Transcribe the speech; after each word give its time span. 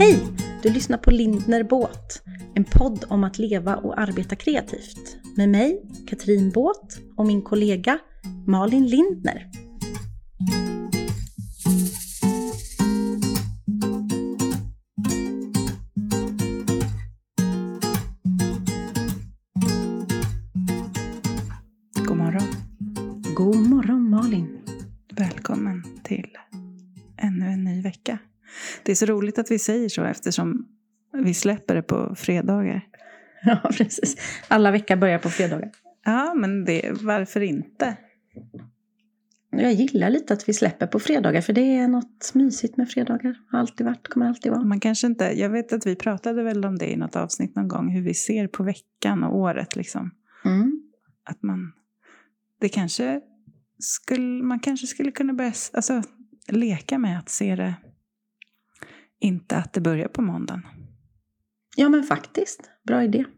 Hej! 0.00 0.26
Du 0.62 0.72
lyssnar 0.72 0.98
på 0.98 1.10
Lindner 1.10 1.62
Båt, 1.62 2.22
en 2.54 2.64
podd 2.64 3.04
om 3.08 3.24
att 3.24 3.38
leva 3.38 3.76
och 3.76 4.00
arbeta 4.00 4.36
kreativt. 4.36 5.16
Med 5.36 5.48
mig, 5.48 5.82
Katrin 6.08 6.50
Båt 6.50 6.98
och 7.16 7.26
min 7.26 7.42
kollega 7.42 7.98
Malin 8.46 8.86
Lindner. 8.86 9.50
Det 28.90 28.94
är 28.94 29.06
så 29.06 29.06
roligt 29.06 29.38
att 29.38 29.50
vi 29.50 29.58
säger 29.58 29.88
så 29.88 30.04
eftersom 30.04 30.66
vi 31.12 31.34
släpper 31.34 31.74
det 31.74 31.82
på 31.82 32.14
fredagar. 32.16 32.86
Ja, 33.44 33.70
precis. 33.76 34.16
Alla 34.48 34.70
veckor 34.70 34.96
börjar 34.96 35.18
på 35.18 35.30
fredagar. 35.30 35.70
Ja, 36.04 36.34
men 36.34 36.64
det, 36.64 36.90
varför 37.02 37.40
inte? 37.40 37.96
Jag 39.50 39.72
gillar 39.72 40.10
lite 40.10 40.32
att 40.32 40.48
vi 40.48 40.52
släpper 40.52 40.86
på 40.86 41.00
fredagar 41.00 41.40
för 41.40 41.52
det 41.52 41.76
är 41.76 41.88
något 41.88 42.34
mysigt 42.34 42.76
med 42.76 42.90
fredagar. 42.90 43.36
Har 43.50 43.58
alltid 43.58 43.86
varit, 43.86 44.08
kommer 44.08 44.26
alltid 44.26 44.52
vara. 44.52 44.64
Man 44.64 44.80
kanske 44.80 45.06
inte, 45.06 45.24
jag 45.24 45.50
vet 45.50 45.72
att 45.72 45.86
vi 45.86 45.96
pratade 45.96 46.42
väl 46.42 46.64
om 46.64 46.78
det 46.78 46.92
i 46.92 46.96
något 46.96 47.16
avsnitt 47.16 47.56
någon 47.56 47.68
gång, 47.68 47.90
hur 47.90 48.02
vi 48.02 48.14
ser 48.14 48.46
på 48.46 48.62
veckan 48.62 49.24
och 49.24 49.36
året 49.38 49.76
liksom. 49.76 50.10
Mm. 50.44 50.82
Att 51.24 51.42
man, 51.42 51.72
det 52.60 52.68
kanske 52.68 53.20
skulle, 53.78 54.42
man 54.42 54.60
kanske 54.60 54.86
skulle 54.86 55.10
kunna 55.10 55.32
börja 55.32 55.52
alltså, 55.72 56.02
leka 56.48 56.98
med 56.98 57.18
att 57.18 57.28
se 57.28 57.56
det, 57.56 57.74
inte 59.20 59.56
att 59.56 59.72
det 59.72 59.80
börjar 59.80 60.08
på 60.08 60.22
måndagen. 60.22 60.66
Ja 61.76 61.88
men 61.88 62.02
faktiskt, 62.02 62.70
bra 62.82 63.04
idé. 63.04 63.24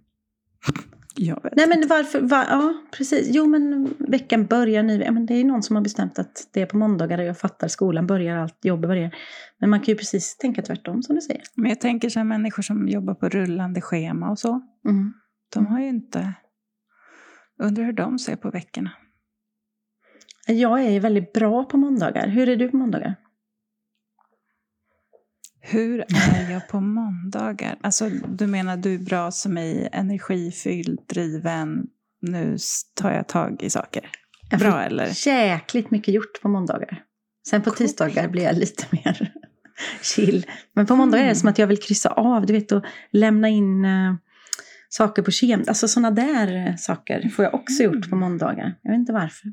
Jag 1.14 1.42
vet 1.42 1.52
Nej 1.56 1.68
men 1.68 1.88
varför, 1.88 2.20
va, 2.20 2.46
ja 2.48 2.74
precis. 2.96 3.28
Jo 3.30 3.46
men 3.46 3.94
veckan 3.98 4.46
börjar 4.46 4.82
nu. 4.82 5.02
Ja, 5.02 5.12
men 5.12 5.26
det 5.26 5.34
är 5.34 5.44
någon 5.44 5.62
som 5.62 5.76
har 5.76 5.82
bestämt 5.82 6.18
att 6.18 6.48
det 6.52 6.62
är 6.62 6.66
på 6.66 6.76
måndagar 6.76 7.18
jag 7.18 7.38
fattar 7.38 7.68
skolan 7.68 8.06
börjar, 8.06 8.36
allt 8.36 8.64
jobbet 8.64 8.88
börjar. 8.88 9.14
Men 9.58 9.70
man 9.70 9.80
kan 9.80 9.86
ju 9.86 9.96
precis 9.96 10.36
tänka 10.36 10.62
tvärtom 10.62 11.02
som 11.02 11.14
du 11.14 11.20
säger. 11.20 11.42
Men 11.54 11.68
jag 11.68 11.80
tänker 11.80 12.08
så 12.08 12.18
här 12.18 12.24
människor 12.24 12.62
som 12.62 12.88
jobbar 12.88 13.14
på 13.14 13.28
rullande 13.28 13.80
schema 13.80 14.30
och 14.30 14.38
så. 14.38 14.60
Mm. 14.88 15.12
De 15.54 15.66
har 15.66 15.80
ju 15.80 15.88
inte... 15.88 16.32
Undrar 17.58 17.84
hur 17.84 17.92
de 17.92 18.18
ser 18.18 18.36
på 18.36 18.50
veckorna. 18.50 18.90
Jag 20.46 20.84
är 20.84 20.90
ju 20.90 20.98
väldigt 20.98 21.32
bra 21.32 21.64
på 21.64 21.76
måndagar. 21.76 22.28
Hur 22.28 22.48
är 22.48 22.56
du 22.56 22.68
på 22.68 22.76
måndagar? 22.76 23.16
Hur 25.64 26.00
är 26.00 26.50
jag 26.50 26.68
på 26.68 26.80
måndagar? 26.80 27.78
Alltså, 27.80 28.08
du 28.08 28.46
menar 28.46 28.76
du 28.76 28.94
är 28.94 28.98
bra 28.98 29.30
som 29.30 29.58
i 29.58 29.88
energifylld, 29.92 30.98
driven, 31.08 31.86
nu 32.20 32.56
tar 32.94 33.12
jag 33.12 33.28
tag 33.28 33.62
i 33.62 33.70
saker? 33.70 34.10
Jag 34.50 34.60
Bra 34.60 34.72
får 34.72 34.78
eller? 34.80 35.26
jäkligt 35.26 35.90
mycket 35.90 36.14
gjort 36.14 36.42
på 36.42 36.48
måndagar. 36.48 37.02
Sen 37.48 37.62
på 37.62 37.70
Coolt. 37.70 37.78
tisdagar 37.78 38.28
blir 38.28 38.42
jag 38.42 38.56
lite 38.56 38.86
mer 38.92 39.32
chill. 40.02 40.46
Men 40.72 40.86
på 40.86 40.96
måndagar 40.96 41.24
är 41.24 41.28
det 41.28 41.34
som 41.34 41.48
att 41.48 41.58
jag 41.58 41.66
vill 41.66 41.78
kryssa 41.80 42.08
av, 42.10 42.46
du 42.46 42.52
vet, 42.52 42.72
och 42.72 42.84
lämna 43.10 43.48
in 43.48 43.84
eh, 43.84 44.14
saker 44.88 45.22
på 45.22 45.30
kem. 45.30 45.64
Alltså 45.68 45.88
sådana 45.88 46.10
där 46.10 46.68
eh, 46.68 46.76
saker 46.76 47.28
får 47.28 47.44
jag 47.44 47.54
också 47.54 47.82
gjort 47.82 48.10
på 48.10 48.16
måndagar. 48.16 48.74
Jag 48.82 48.90
vet 48.90 48.98
inte 48.98 49.12
varför. 49.12 49.52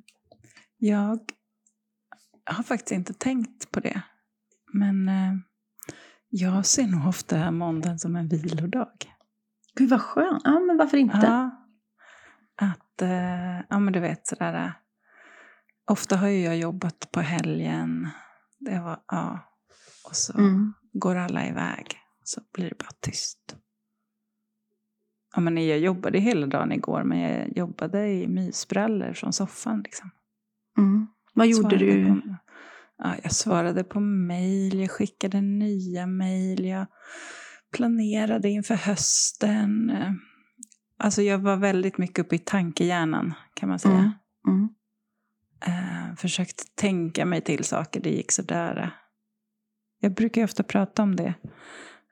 Jag 0.78 1.20
har 2.46 2.64
faktiskt 2.64 2.92
inte 2.92 3.14
tänkt 3.14 3.72
på 3.72 3.80
det. 3.80 4.02
Men 4.74 5.10
eh, 5.10 5.34
jag 6.30 6.66
ser 6.66 6.88
nog 6.88 7.08
ofta 7.08 7.52
måndagen 7.52 8.00
som 8.00 8.16
en 8.16 8.28
vilodag. 8.28 9.14
Gud 9.76 9.90
vad 9.90 10.02
skönt. 10.02 10.42
Ja, 10.44 10.60
men 10.60 10.78
varför 10.78 10.98
inte? 10.98 11.18
Ja. 11.24 11.66
Att, 12.62 13.02
eh, 13.02 13.60
ja 13.70 13.80
men 13.80 13.94
du 13.94 14.00
vet 14.00 14.28
sådär. 14.28 14.66
eh, 14.66 14.72
Ofta 15.86 16.18
har 16.18 16.28
ju 16.28 16.40
jag 16.44 16.58
jobbat 16.58 17.10
på 17.12 17.22
helgen. 17.22 18.10
Det 18.60 18.80
var, 18.80 19.00
ja. 19.08 19.40
Och 20.06 20.16
så 20.16 20.38
Mm. 20.38 20.74
går 20.94 21.16
alla 21.16 21.48
iväg. 21.48 21.86
Så 22.24 22.42
blir 22.54 22.70
det 22.70 22.78
bara 22.78 22.92
tyst. 23.00 23.56
Ja 25.36 25.42
men 25.42 25.68
jag 25.68 25.80
jobbade 25.80 26.20
hela 26.20 26.48
dagen 26.48 26.72
igår. 26.72 27.04
Men 27.04 27.20
jag 27.20 27.58
jobbade 27.58 28.08
i 28.08 28.28
mysbrallor 28.28 29.14
från 29.14 29.34
soffan 29.34 29.82
liksom. 29.82 30.10
Mm. 30.78 31.08
Vad 31.34 31.48
gjorde 31.48 31.62
Svarade 31.70 31.86
du? 31.86 32.22
På, 32.22 32.36
ja, 33.00 33.16
jag 33.24 33.32
svarade 33.32 33.84
på 33.84 34.00
mejl, 34.00 34.80
jag 34.80 34.92
skickade 34.92 35.42
nya 35.42 36.08
mejl, 36.08 36.66
jag 36.66 36.86
planerade 37.72 38.50
inför 38.50 38.76
hösten. 38.76 39.92
Alltså 40.98 41.22
jag 41.22 41.38
var 41.40 41.56
väldigt 41.56 41.98
mycket 41.98 42.26
uppe 42.26 42.36
i 42.36 42.40
tankehjärnan 42.40 43.34
kan 43.54 43.70
man 43.70 43.80
säga. 43.80 43.94
Mm. 43.94 44.14
Mm. 44.48 44.70
Eh, 45.66 46.16
försökte 46.16 46.64
tänka 46.76 47.26
mig 47.26 47.42
till 47.42 47.64
saker, 47.64 48.02
det 48.02 48.10
gick 48.10 48.32
sådär. 48.32 48.96
Jag 50.00 50.14
brukar 50.14 50.42
ju 50.42 50.46
ofta 50.46 50.64
prata 50.64 51.04
om 51.04 51.16
det. 51.16 51.34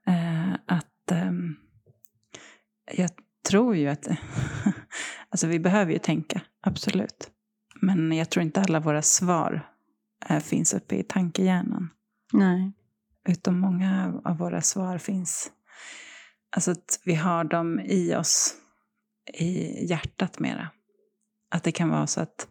Eh, 0.08 0.54
att 0.66 1.12
ehm, 1.12 1.56
jag 2.92 3.10
tror 3.50 3.76
ju 3.76 3.88
att, 3.88 4.08
alltså 5.30 5.48
vi 5.48 5.60
behöver 5.60 5.92
ju 5.94 6.00
tänka, 6.00 6.42
absolut. 6.62 7.32
Men 7.82 8.12
jag 8.12 8.30
tror 8.30 8.44
inte 8.44 8.62
alla 8.62 8.80
våra 8.80 9.02
svar 9.02 9.68
finns 10.44 10.74
uppe 10.74 10.96
i 10.96 11.04
tankehjärnan. 11.04 11.90
Nej. 12.34 12.74
Utan 13.28 13.60
många 13.60 14.22
av 14.26 14.38
våra 14.38 14.62
svar 14.62 14.98
finns, 14.98 15.52
alltså 16.56 16.72
att 16.72 17.00
vi 17.06 17.16
har 17.16 17.44
dem 17.44 17.80
i 17.80 18.16
oss, 18.16 18.56
i 19.34 19.86
hjärtat 19.86 20.40
mera. 20.40 20.70
Att 21.52 21.64
det 21.64 21.72
kan 21.72 21.90
vara 21.90 22.08
så 22.08 22.22
att, 22.22 22.48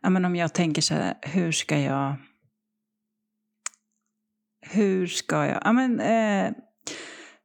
ja 0.00 0.10
men 0.10 0.24
om 0.24 0.36
jag 0.36 0.54
tänker 0.54 0.82
så 0.82 0.94
här, 0.94 1.14
hur 1.22 1.52
ska 1.52 1.78
jag, 1.78 2.16
hur 4.60 5.06
ska 5.06 5.46
jag, 5.46 5.62
ja 5.64 5.72
men, 5.72 6.00
eh, 6.00 6.52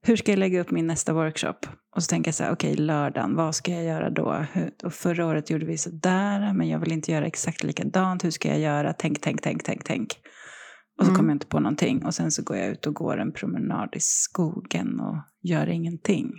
hur 0.01 0.15
ska 0.15 0.31
jag 0.31 0.39
lägga 0.39 0.61
upp 0.61 0.71
min 0.71 0.87
nästa 0.87 1.13
workshop? 1.13 1.67
Och 1.95 2.03
så 2.03 2.07
tänker 2.07 2.27
jag 2.27 2.35
så 2.35 2.43
här, 2.43 2.51
okej 2.51 2.75
lördagen, 2.75 3.35
vad 3.35 3.55
ska 3.55 3.71
jag 3.71 3.83
göra 3.83 4.09
då? 4.09 4.45
Och 4.83 4.93
förra 4.93 5.25
året 5.25 5.49
gjorde 5.49 5.65
vi 5.65 5.77
så 5.77 5.89
där, 5.89 6.53
men 6.53 6.67
jag 6.69 6.79
vill 6.79 6.91
inte 6.91 7.11
göra 7.11 7.25
exakt 7.25 7.63
likadant, 7.63 8.23
hur 8.23 8.31
ska 8.31 8.49
jag 8.49 8.59
göra? 8.59 8.93
Tänk, 8.93 9.21
tänk, 9.21 9.41
tänk, 9.41 9.63
tänk, 9.63 9.83
tänk. 9.83 10.19
Och 10.99 11.05
så 11.05 11.09
Mm. 11.11 11.17
kommer 11.17 11.29
jag 11.29 11.35
inte 11.35 11.47
på 11.47 11.59
någonting. 11.59 12.05
Och 12.05 12.13
sen 12.15 12.31
så 12.31 12.43
går 12.43 12.57
jag 12.57 12.67
ut 12.69 12.85
och 12.87 12.93
går 12.93 13.17
en 13.17 13.31
promenad 13.33 13.89
i 13.95 13.99
skogen 13.99 14.99
och 14.99 15.15
gör 15.43 15.67
ingenting. 15.69 16.31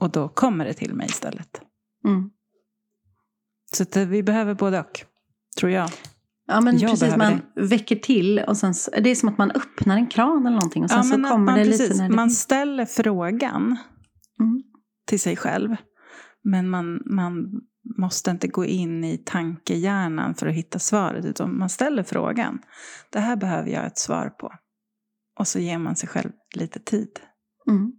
Och 0.00 0.10
då 0.10 0.28
kommer 0.28 0.64
det 0.64 0.74
till 0.74 0.94
mig 0.94 1.06
istället. 1.06 1.60
Mm. 2.08 2.30
Så 3.76 3.82
att 3.82 3.96
eh, 3.96 4.04
vi 4.04 4.22
behöver 4.22 4.54
både 4.54 4.80
och, 4.80 5.00
tror 5.58 5.70
jag. 5.72 5.90
Ja 6.46 6.60
men 6.60 6.78
Jag 6.78 6.90
precis, 6.90 7.16
man 7.16 7.40
väcker 7.56 7.96
till 7.96 8.38
och 8.38 8.56
sen, 8.56 8.74
det 9.02 9.10
är 9.10 9.14
som 9.14 9.28
att 9.28 9.38
man 9.38 9.50
öppnar 9.50 9.96
en 9.96 10.06
kran 10.06 10.46
eller 10.46 10.56
någonting 10.56 10.84
och 10.84 10.90
sen 10.90 10.98
Ja, 10.98 11.02
så 11.04 11.10
kommer 11.14 11.38
man, 11.38 11.58
det 11.58 11.64
precis, 11.64 11.88
lite 11.88 12.02
när 12.02 12.08
det... 12.08 12.16
man 12.16 12.30
ställer 12.30 12.84
frågan 12.86 13.76
Mm. 14.40 14.62
Till 15.12 15.20
sig 15.20 15.36
själv. 15.36 15.76
Men 16.42 16.70
man, 16.70 17.02
man 17.06 17.60
måste 17.98 18.30
inte 18.30 18.48
gå 18.48 18.64
in 18.64 19.04
i 19.04 19.18
tankehjärnan 19.18 20.34
för 20.34 20.46
att 20.46 20.54
hitta 20.54 20.78
svaret. 20.78 21.24
Utan 21.24 21.58
man 21.58 21.68
ställer 21.68 22.02
frågan. 22.02 22.58
Det 23.10 23.20
här 23.20 23.36
behöver 23.36 23.70
jag 23.70 23.86
ett 23.86 23.98
svar 23.98 24.28
på. 24.28 24.52
Och 25.38 25.48
så 25.48 25.58
ger 25.58 25.78
man 25.78 25.96
sig 25.96 26.08
själv 26.08 26.30
lite 26.54 26.78
tid. 26.78 27.20
Mm. 27.68 27.92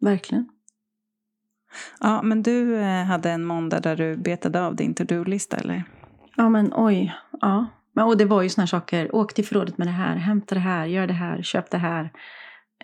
Verkligen. 0.00 0.48
Ja, 2.00 2.22
men 2.22 2.42
du 2.42 2.76
eh, 2.76 3.04
hade 3.04 3.30
en 3.30 3.44
måndag 3.44 3.80
där 3.80 3.96
du 3.96 4.16
betade 4.16 4.66
av 4.66 4.76
din 4.76 4.94
to-do-lista, 4.94 5.56
eller? 5.56 5.84
Ja 6.36 6.48
men 6.48 6.72
oj, 6.74 7.14
ja. 7.40 7.66
Men, 7.94 8.04
och 8.04 8.16
det 8.16 8.24
var 8.24 8.42
ju 8.42 8.48
såna 8.48 8.66
saker, 8.66 9.14
åk 9.14 9.34
till 9.34 9.46
förrådet 9.46 9.78
med 9.78 9.86
det 9.86 9.92
här, 9.92 10.16
hämta 10.16 10.54
det 10.54 10.60
här, 10.60 10.86
gör 10.86 11.06
det 11.06 11.12
här, 11.12 11.42
köp 11.42 11.70
det 11.70 11.78
här. 11.78 12.12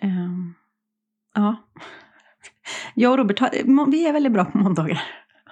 Ehm, 0.01 0.53
ja. 1.33 1.55
Jag 2.93 3.11
och 3.11 3.17
Robert, 3.17 3.41
vi 3.87 4.07
är 4.07 4.13
väldigt 4.13 4.31
bra 4.33 4.45
på 4.45 4.57
måndagar. 4.57 5.01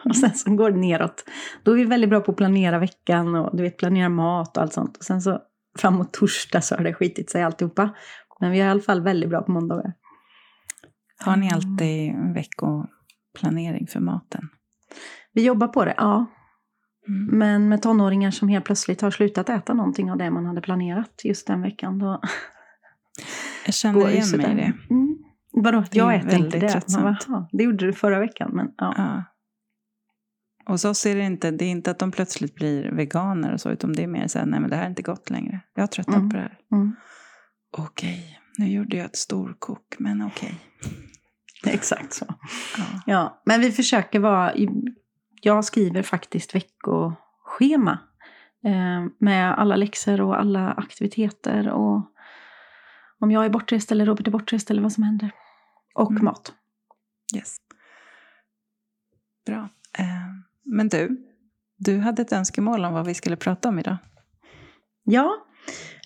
Och 0.05 0.15
sen 0.15 0.33
så 0.33 0.55
går 0.55 0.71
det 0.71 0.77
neråt. 0.77 1.23
Då 1.63 1.71
är 1.71 1.75
vi 1.75 1.85
väldigt 1.85 2.09
bra 2.09 2.19
på 2.21 2.31
att 2.31 2.37
planera 2.37 2.79
veckan 2.79 3.35
och 3.35 3.57
du 3.57 3.63
vet, 3.63 3.77
planera 3.77 4.09
mat 4.09 4.57
och 4.57 4.63
allt 4.63 4.73
sånt. 4.73 4.97
Och 4.97 5.03
sen 5.03 5.21
så 5.21 5.39
framåt 5.79 6.13
torsdag 6.13 6.61
så 6.61 6.75
har 6.75 6.83
det 6.83 6.93
skitit 6.93 7.29
sig 7.29 7.43
alltihopa. 7.43 7.89
Men 8.39 8.51
vi 8.51 8.59
är 8.59 8.65
i 8.65 8.69
alla 8.69 8.81
fall 8.81 9.01
väldigt 9.01 9.29
bra 9.29 9.41
på 9.41 9.51
måndagar. 9.51 9.93
Har 11.19 11.35
ni 11.37 11.45
Mm. 11.47 11.55
alltid 11.55 12.09
en 12.09 12.33
veckoplanering 12.33 13.87
för 13.87 13.99
maten? 13.99 14.49
Vi 15.33 15.45
jobbar 15.45 15.67
på 15.67 15.85
det, 15.85 15.93
ja. 15.97 16.25
Mm. 17.07 17.37
Men 17.39 17.69
med 17.69 17.81
tonåringar 17.81 18.31
som 18.31 18.47
helt 18.49 18.65
plötsligt 18.65 19.01
har 19.01 19.11
slutat 19.11 19.49
äta 19.49 19.73
någonting 19.73 20.11
av 20.11 20.17
det 20.17 20.31
man 20.31 20.45
hade 20.45 20.61
planerat 20.61 21.21
just 21.23 21.47
den 21.47 21.61
veckan, 21.61 21.99
då 21.99 22.21
Jag 23.65 23.73
känner 23.73 24.09
igen 24.09 24.27
mig 24.37 24.51
i 24.51 24.55
det. 24.55 24.73
Mm. 24.89 25.06
Vadå, 25.63 25.83
jag 25.91 26.15
äter 26.15 26.33
inte 26.33 26.59
det. 26.59 26.69
tröttsamt. 26.69 27.03
Man 27.03 27.13
bara, 27.13 27.17
"Jaha, 27.27 27.47
det 27.51 27.63
gjorde 27.63 27.85
du 27.85 27.93
förra 27.93 28.19
veckan, 28.19 28.51
men 28.53 28.71
ja. 28.77 28.93
Ja. 28.97 29.23
Och 30.65 30.79
så 30.79 30.93
ser 30.93 31.15
det 31.15 31.23
inte, 31.23 31.51
det 31.51 31.65
är 31.65 31.69
inte 31.69 31.91
att 31.91 31.99
de 31.99 32.11
plötsligt 32.11 32.55
blir 32.55 32.91
veganer 32.91 33.53
och 33.53 33.61
så, 33.61 33.69
utan 33.69 33.93
det 33.93 34.03
är 34.03 34.07
mer 34.07 34.27
så 34.27 34.39
här, 34.39 34.45
nej 34.45 34.59
men 34.59 34.69
det 34.69 34.75
här 34.75 34.83
är 34.85 34.89
inte 34.89 35.01
gott 35.01 35.29
längre. 35.29 35.59
Jag 35.75 35.81
har 35.81 35.87
tröttnat 35.87 36.17
Mm. 36.17 36.29
på 36.29 36.35
det 36.35 36.41
här. 36.41 36.57
Mm. 36.71 36.95
Okej, 37.77 38.39
Nu 38.57 38.67
gjorde 38.69 38.97
jag 38.97 39.05
ett 39.05 39.15
storkok, 39.15 39.95
men 39.99 40.21
okej. 40.21 40.55
Exakt 41.65 42.13
så. 42.13 42.25
Ja. 42.77 42.83
Ja, 43.05 43.41
men 43.45 43.61
vi 43.61 43.71
försöker 43.71 44.19
vara... 44.19 44.53
Jag 45.41 45.65
skriver 45.65 46.01
faktiskt 46.01 46.55
veckoschema. 46.55 47.99
Eh, 48.65 49.05
med 49.19 49.59
alla 49.59 49.75
läxor 49.75 50.21
och 50.21 50.39
alla 50.39 50.71
aktiviteter. 50.71 51.69
Och 51.69 52.11
om 53.19 53.31
jag 53.31 53.45
är 53.45 53.49
bortrest 53.49 53.91
eller 53.91 54.05
Robert 54.05 54.27
är 54.27 54.31
bortrest 54.31 54.71
eller 54.71 54.81
vad 54.81 54.91
som 54.91 55.03
händer. 55.03 55.31
Och 55.97 56.11
Mm. 56.11 56.25
mat. 56.25 56.53
Yes. 57.35 57.57
Bra. 59.45 59.69
Eh, 59.99 60.05
men 60.65 60.89
du, 60.89 61.17
du 61.77 61.97
hade 61.97 62.21
ett 62.21 62.31
önskemål 62.31 62.85
om 62.85 62.93
vad 62.93 63.05
vi 63.05 63.13
skulle 63.13 63.35
prata 63.35 63.69
om 63.69 63.79
idag. 63.79 63.97
Ja, 65.03 65.31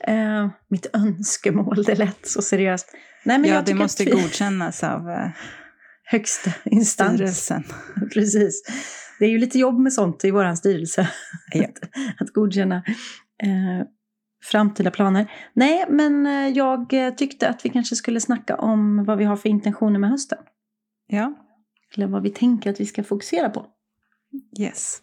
eh, 0.08 0.50
mitt 0.68 0.86
önskemål, 0.94 1.84
det 1.84 1.96
lät 1.96 2.28
så 2.28 2.42
seriöst. 2.42 2.96
Nej, 3.26 3.40
men 3.40 3.50
ja, 3.50 3.56
jag 3.56 3.66
det 3.66 3.74
måste 3.74 4.04
vi, 4.04 4.12
godkännas 4.12 4.84
av 4.84 5.10
eh, 5.10 5.30
högsta 6.04 6.52
instans. 6.66 7.14
styrelsen. 7.14 7.64
Precis. 8.14 8.64
Det 9.20 9.26
är 9.26 9.30
ju 9.30 9.38
lite 9.38 9.60
jobb 9.60 9.80
med 9.80 9.94
sånt 9.94 10.26
i 10.26 10.32
vår 10.32 10.56
styrelse. 10.56 11.10
Ja. 11.52 11.64
att, 11.64 11.80
att 12.22 12.34
godkänna 12.34 12.76
eh, 13.44 13.86
framtida 14.44 14.92
planer. 14.92 15.32
Nej, 15.54 15.86
men 15.90 16.26
eh, 16.26 16.48
jag 16.48 16.94
eh, 16.94 17.14
tyckte 17.14 17.50
att 17.50 17.66
vi 17.66 17.70
kanske 17.70 17.96
skulle 17.96 18.20
snacka 18.20 18.56
om 18.56 19.06
vad 19.06 19.18
vi 19.18 19.24
har 19.24 19.36
för 19.36 19.50
intentioner 19.50 20.00
med 20.00 20.10
hösten. 20.10 20.38
Ja, 21.08 21.34
Eller 21.96 22.08
vad 22.08 22.24
vi 22.24 22.30
tänker 22.30 22.70
att 22.70 22.80
vi 22.80 22.86
ska 22.86 23.04
fokusera 23.04 23.50
på. 23.50 23.66
yes. 24.60 25.02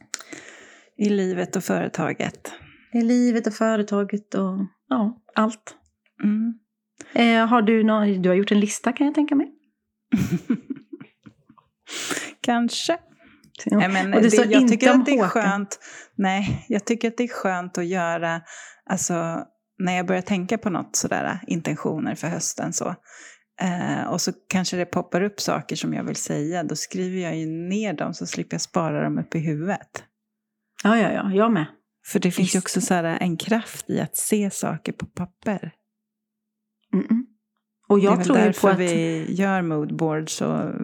I 0.96 1.08
livet 1.08 1.56
och 1.56 1.64
företaget. 1.64 2.52
I 2.92 3.00
livet 3.00 3.46
och 3.46 3.54
företaget 3.54 4.34
och 4.34 4.58
ja, 4.88 5.22
allt. 5.34 5.74
Mm. 6.24 6.58
Eh, 7.12 7.46
har 7.46 7.62
du, 7.62 7.84
någon, 7.84 8.22
du 8.22 8.28
har 8.28 8.36
gjort 8.36 8.52
en 8.52 8.60
lista 8.60 8.92
kan 8.92 9.06
jag 9.06 9.14
tänka 9.14 9.34
mig. 9.34 9.52
Kanske. 12.40 12.98
Ja. 13.64 13.78
Nej, 13.78 13.88
men 13.88 14.10
det 14.10 14.34
jag 14.34 14.68
tycker 14.68 14.90
att 14.90 15.06
det 15.06 15.18
är 15.18 15.28
skönt. 15.28 15.78
Nej, 16.16 16.64
jag 16.68 16.84
tycker 16.84 17.08
att 17.08 17.16
det 17.16 17.24
är 17.24 17.28
skönt 17.28 17.78
att 17.78 17.86
göra, 17.86 18.40
alltså 18.90 19.44
när 19.78 19.96
jag 19.96 20.06
börjar 20.06 20.22
tänka 20.22 20.58
på 20.58 20.70
något 20.70 20.96
sådär, 20.96 21.40
intentioner 21.46 22.14
för 22.14 22.28
hösten 22.28 22.72
så. 22.72 22.94
Eh, 23.60 24.08
och 24.08 24.20
så 24.20 24.32
kanske 24.48 24.76
det 24.76 24.86
poppar 24.86 25.22
upp 25.22 25.40
saker 25.40 25.76
som 25.76 25.94
jag 25.94 26.04
vill 26.04 26.16
säga, 26.16 26.62
då 26.62 26.76
skriver 26.76 27.20
jag 27.20 27.36
ju 27.36 27.46
ner 27.46 27.92
dem 27.92 28.14
så 28.14 28.26
slipper 28.26 28.54
jag 28.54 28.60
spara 28.60 29.04
dem 29.04 29.18
upp 29.18 29.34
i 29.34 29.38
huvudet. 29.38 30.04
Ja, 30.84 30.98
ja, 30.98 31.12
ja, 31.12 31.30
jag 31.32 31.52
med. 31.52 31.66
För 32.06 32.18
det 32.18 32.30
finns 32.30 32.54
ju 32.54 32.58
Visst. 32.58 32.64
också 32.64 32.80
så 32.80 32.94
här 32.94 33.04
en 33.04 33.36
kraft 33.36 33.90
i 33.90 34.00
att 34.00 34.16
se 34.16 34.50
saker 34.50 34.92
på 34.92 35.06
papper. 35.06 35.72
Mm-mm. 36.92 37.24
Och 37.88 37.98
det 37.98 38.02
är 38.02 38.04
jag 38.04 38.16
väl 38.16 38.26
tror 38.26 38.38
ju 38.38 38.44
därför 38.44 38.70
att... 38.70 38.78
vi 38.78 39.26
gör 39.34 39.62
moodboards 39.62 40.40
och 40.40 40.74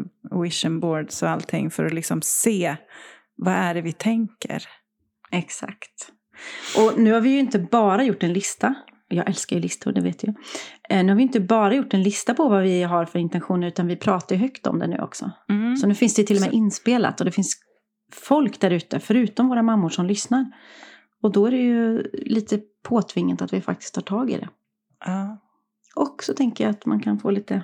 vision 0.42 0.80
boards 0.80 1.22
och 1.22 1.28
allting, 1.28 1.70
för 1.70 1.84
att 1.84 1.92
liksom 1.92 2.22
se 2.22 2.76
vad 3.36 3.54
är 3.54 3.74
det 3.74 3.80
vi 3.82 3.92
tänker. 3.92 4.62
Exakt. 5.30 6.12
Och 6.78 7.00
nu 7.00 7.12
har 7.12 7.20
vi 7.20 7.30
ju 7.30 7.38
inte 7.38 7.58
bara 7.58 8.04
gjort 8.04 8.22
en 8.22 8.32
lista. 8.32 8.74
Jag 9.08 9.28
älskar 9.28 9.56
ju 9.56 9.62
listor, 9.62 9.92
det 9.92 10.00
vet 10.00 10.22
jag. 10.22 10.34
Eh, 10.90 11.04
Nu 11.04 11.08
har 11.08 11.16
vi 11.16 11.22
inte 11.22 11.40
bara 11.40 11.74
gjort 11.74 11.94
en 11.94 12.02
lista 12.02 12.34
på 12.34 12.48
vad 12.48 12.62
vi 12.62 12.82
har 12.82 13.04
för 13.04 13.18
intentioner, 13.18 13.66
utan 13.66 13.86
vi 13.86 13.96
pratar 13.96 14.36
ju 14.36 14.42
högt 14.42 14.66
om 14.66 14.78
det 14.78 14.86
nu 14.86 14.98
också. 14.98 15.30
Mm. 15.48 15.76
Så 15.76 15.86
nu 15.86 15.94
finns 15.94 16.14
det 16.14 16.24
till 16.24 16.36
och 16.36 16.42
med 16.42 16.52
inspelat 16.52 17.20
och 17.20 17.24
det 17.24 17.32
finns 17.32 17.56
folk 18.12 18.60
där 18.60 18.70
ute, 18.70 19.00
förutom 19.00 19.48
våra 19.48 19.62
mammor 19.62 19.88
som 19.88 20.06
lyssnar. 20.06 20.46
Och 21.22 21.32
då 21.32 21.46
är 21.46 21.50
det 21.50 21.56
ju 21.62 22.02
lite 22.12 22.60
påtvingat 22.82 23.42
att 23.42 23.52
vi 23.52 23.60
faktiskt 23.60 23.94
tar 23.94 24.02
tag 24.02 24.30
i 24.30 24.36
det. 24.36 24.48
Ja. 25.06 25.38
Och 25.96 26.22
så 26.22 26.34
tänker 26.34 26.64
jag 26.64 26.70
att 26.70 26.86
man 26.86 27.00
kan 27.00 27.18
få 27.18 27.30
lite 27.30 27.62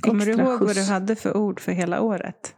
Kommer 0.00 0.24
du 0.26 0.32
ihåg 0.32 0.58
vad 0.60 0.60
du 0.68 0.74
skjuts. 0.74 0.88
hade 0.88 1.16
för 1.16 1.36
ord 1.36 1.60
för 1.60 1.72
hela 1.72 2.00
året? 2.00 2.54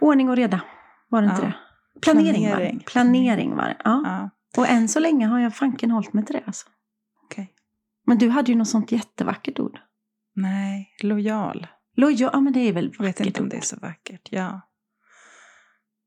Ordning 0.00 0.28
och 0.28 0.36
reda, 0.36 0.60
var 1.08 1.22
det 1.22 1.28
inte 1.28 1.42
Ja. 1.42 1.46
det? 1.48 2.00
Planering, 2.00 2.42
var 2.48 2.50
Planering. 2.56 2.78
det. 2.78 2.84
Planering 2.84 3.56
var 3.56 3.62
det. 3.64 3.76
Ja. 3.84 4.02
Ja, 4.04 4.30
Och 4.60 4.68
än 4.68 4.88
så 4.88 5.00
länge 5.00 5.26
har 5.26 5.38
jag 5.40 5.56
fanken 5.56 5.90
hållit 5.90 6.12
mig 6.12 6.24
till 6.24 6.34
det. 6.36 6.42
Alltså. 6.46 6.66
okej. 7.24 7.52
Men 8.06 8.18
du 8.18 8.28
hade 8.28 8.52
ju 8.52 8.58
något 8.58 8.68
sånt 8.68 8.92
jättevackert 8.92 9.58
ord. 9.58 9.78
Nej, 10.36 10.94
lojal. 11.02 11.66
Lojal, 11.96 12.30
ja 12.32 12.40
men 12.40 12.52
det 12.52 12.60
är 12.60 12.72
väl 12.72 12.84
Jag 12.98 13.04
vet 13.04 13.20
vackert 13.20 13.26
inte 13.26 13.42
om 13.42 13.48
det 13.48 13.56
är 13.56 13.60
så 13.60 13.76
vackert. 13.76 14.28
Ja. 14.30 14.60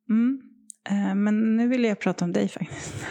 Mm. 0.10 0.42
Eh, 0.90 1.16
Men 1.16 1.56
nu 1.56 1.68
vill 1.68 1.84
jag 1.84 2.00
prata 2.00 2.26
om 2.26 2.34
dig 2.34 2.48
faktiskt. 2.48 2.96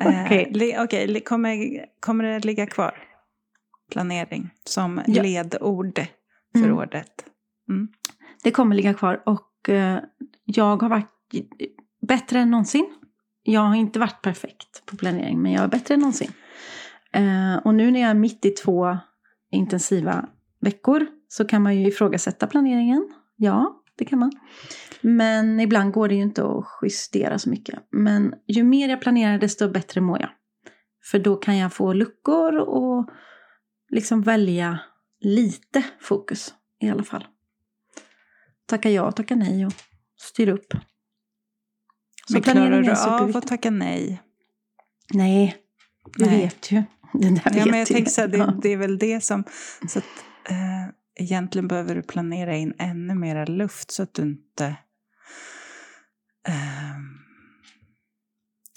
Eh, 0.00 0.24
Okej. 0.24 0.76
Okej, 0.78 1.06
li- 1.06 1.20
kommer, 1.20 1.56
kommer 2.00 2.24
det 2.24 2.44
ligga 2.44 2.66
kvar? 2.66 2.98
Planering 3.92 4.50
som 4.64 5.00
Ja. 5.06 5.22
ledord 5.22 6.00
för 6.56 6.64
Mm. 6.64 6.78
året. 6.78 7.24
Mm. 7.68 7.88
Det 8.42 8.50
kommer 8.50 8.76
ligga 8.76 8.94
kvar 8.94 9.22
och 9.26 9.68
eh, 9.68 9.98
jag 10.44 10.82
har 10.82 10.88
varit 10.88 11.06
bättre 12.08 12.38
än 12.38 12.50
någonsin. 12.50 12.86
Jag 13.42 13.60
har 13.60 13.74
inte 13.74 13.98
varit 13.98 14.22
perfekt 14.22 14.86
på 14.86 14.96
planering, 14.96 15.42
men 15.42 15.52
jag 15.52 15.64
är 15.64 15.68
bättre 15.68 15.94
än 15.94 16.00
någonsin. 16.00 16.30
Eh, 17.12 17.56
och 17.64 17.74
nu 17.74 17.90
när 17.90 18.00
jag 18.00 18.10
är 18.10 18.14
mitt 18.14 18.44
i 18.44 18.50
två 18.50 18.98
intensiva 19.50 20.28
veckor 20.60 21.06
så 21.28 21.44
kan 21.44 21.62
man 21.62 21.76
ju 21.76 21.86
ifrågasätta 21.86 22.46
planeringen. 22.46 23.08
Ja, 23.36 23.82
det 23.98 24.04
kan 24.04 24.18
man. 24.18 24.32
Men 25.00 25.60
ibland 25.60 25.92
går 25.92 26.08
det 26.08 26.14
ju 26.14 26.22
inte 26.22 26.44
att 26.44 26.64
justera 26.82 27.38
så 27.38 27.50
mycket. 27.50 27.78
Men 27.90 28.34
ju 28.46 28.62
mer 28.62 28.88
jag 28.88 29.00
planerar 29.00 29.38
desto 29.38 29.68
bättre 29.68 30.00
mår 30.00 30.20
jag. 30.20 30.30
För 31.10 31.18
då 31.18 31.36
kan 31.36 31.56
jag 31.56 31.72
få 31.72 31.92
luckor 31.92 32.56
och 32.56 33.10
liksom 33.90 34.22
välja 34.22 34.78
lite 35.20 35.82
fokus 36.00 36.54
i 36.80 36.90
alla 36.90 37.04
fall. 37.04 37.26
Tacka 38.66 38.90
ja, 38.90 39.12
tacka 39.12 39.34
nej 39.34 39.66
och 39.66 39.72
styra 40.16 40.52
upp. 40.52 40.72
Så 42.26 42.32
Men 42.32 42.42
klarar 42.42 42.82
du 42.82 42.92
av 42.92 43.36
att 43.36 43.46
tacka 43.46 43.70
nej? 43.70 44.22
Nej, 45.14 45.56
du 46.16 46.24
Nej. 46.24 46.40
vet 46.40 46.72
ju. 46.72 46.82
Det 47.12 47.28
där 47.30 47.42
Ja, 47.44 47.52
vet 47.52 47.66
men 47.66 47.78
jag 47.78 47.88
tänker 47.88 48.10
så 48.10 48.20
här, 48.20 48.28
det, 48.28 48.58
det 48.62 48.68
är 48.68 48.76
väl 48.76 48.98
det 48.98 49.24
som... 49.24 49.44
Så 49.88 49.98
att, 49.98 50.04
eh, 50.48 50.88
egentligen 51.14 51.68
behöver 51.68 51.94
du 51.94 52.02
planera 52.02 52.56
in 52.56 52.74
ännu 52.78 53.14
mera 53.14 53.44
luft 53.44 53.90
så 53.90 54.02
att 54.02 54.14
du 54.14 54.22
inte... 54.22 54.76
ehm, 56.48 57.18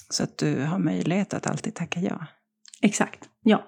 så 0.10 0.24
att 0.24 0.38
du 0.38 0.62
har 0.64 0.80
möjlighet 0.80 1.34
att 1.34 1.48
alltid 1.48 1.76
tacka 1.76 2.00
ja. 2.00 2.26
Exakt, 2.82 3.30
ja. 3.44 3.64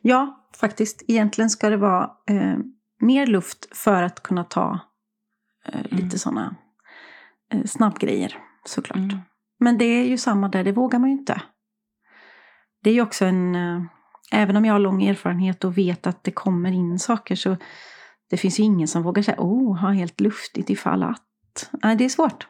Ja, 0.00 0.48
faktiskt. 0.56 1.02
Egentligen 1.08 1.50
ska 1.50 1.70
det 1.70 1.76
vara 1.76 2.10
eh, 2.30 2.58
mer 3.00 3.26
luft 3.26 3.76
för 3.76 4.02
att 4.02 4.22
kunna 4.22 4.44
ta 4.44 4.80
eh, 5.66 5.82
lite 5.82 5.96
Mm. 5.96 6.10
sådana 6.10 6.56
eh, 7.52 7.64
snabbgrejer, 7.64 8.38
såklart. 8.64 8.96
Mm. 8.96 9.18
Men 9.58 9.78
det 9.78 9.84
är 9.84 10.04
ju 10.04 10.18
samma 10.18 10.48
där, 10.48 10.64
det 10.64 10.72
vågar 10.72 10.98
man 10.98 11.10
ju 11.10 11.16
inte. 11.16 11.42
Det 12.82 12.90
är 12.90 12.94
ju 12.94 13.02
också 13.02 13.24
en... 13.24 13.54
Eh, 13.54 13.82
även 14.32 14.56
om 14.56 14.64
jag 14.64 14.74
har 14.74 14.78
lång 14.78 15.02
erfarenhet 15.02 15.64
och 15.64 15.78
vet 15.78 16.06
att 16.06 16.24
det 16.24 16.30
kommer 16.30 16.72
in 16.72 16.98
saker 16.98 17.36
så 17.36 17.56
det 18.30 18.36
finns 18.36 18.60
ju 18.60 18.64
ingen 18.64 18.88
som 18.88 19.02
vågar 19.02 19.22
säga 19.22 19.40
oh, 19.40 19.76
ha 19.76 19.90
helt 19.90 20.20
luftigt 20.20 20.70
ifall 20.70 21.02
att. 21.02 21.70
Nej, 21.82 21.96
det 21.96 22.04
är 22.04 22.08
svårt. 22.08 22.46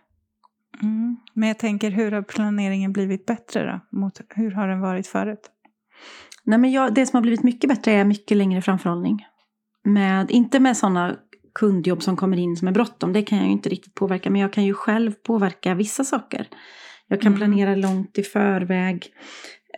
Mm. 0.83 1.17
Men 1.35 1.49
jag 1.49 1.59
tänker, 1.59 1.91
hur 1.91 2.13
har 2.13 2.23
planeringen 2.23 2.93
blivit 2.93 3.27
bättre 3.27 3.73
då? 3.73 3.99
Mot, 3.99 4.21
hur 4.29 4.51
har 4.51 4.69
den 4.69 4.81
varit 4.81 5.07
förut? 5.07 5.51
Nej, 6.45 6.59
men 6.59 6.73
jag, 6.73 6.95
det 6.95 7.07
som 7.07 7.17
har 7.17 7.23
blivit 7.23 7.43
mycket 7.43 7.71
bättre 7.71 7.93
är 7.93 8.05
mycket 8.05 8.37
längre 8.37 8.63
framförhållning. 8.63 9.27
Med, 9.85 10.31
inte 10.31 10.61
med 10.61 10.77
sådana 10.77 11.17
kundjobb 11.55 12.03
som 12.03 12.17
kommer 12.17 12.37
in 12.37 12.57
som 12.57 12.69
är 12.69 12.73
bråttom, 12.73 13.13
det 13.13 13.23
kan 13.23 13.39
jag 13.39 13.47
ju 13.47 13.53
inte 13.53 13.69
riktigt 13.69 13.95
påverka. 13.95 14.31
Men 14.31 14.41
jag 14.41 14.53
kan 14.53 14.65
ju 14.65 14.75
själv 14.75 15.13
påverka 15.13 15.75
vissa 15.75 16.05
saker. 16.05 16.49
Jag 17.09 17.21
kan 17.21 17.33
Mm. 17.33 17.39
planera 17.39 17.75
långt 17.75 18.19
i 18.19 18.23
förväg. 18.23 19.07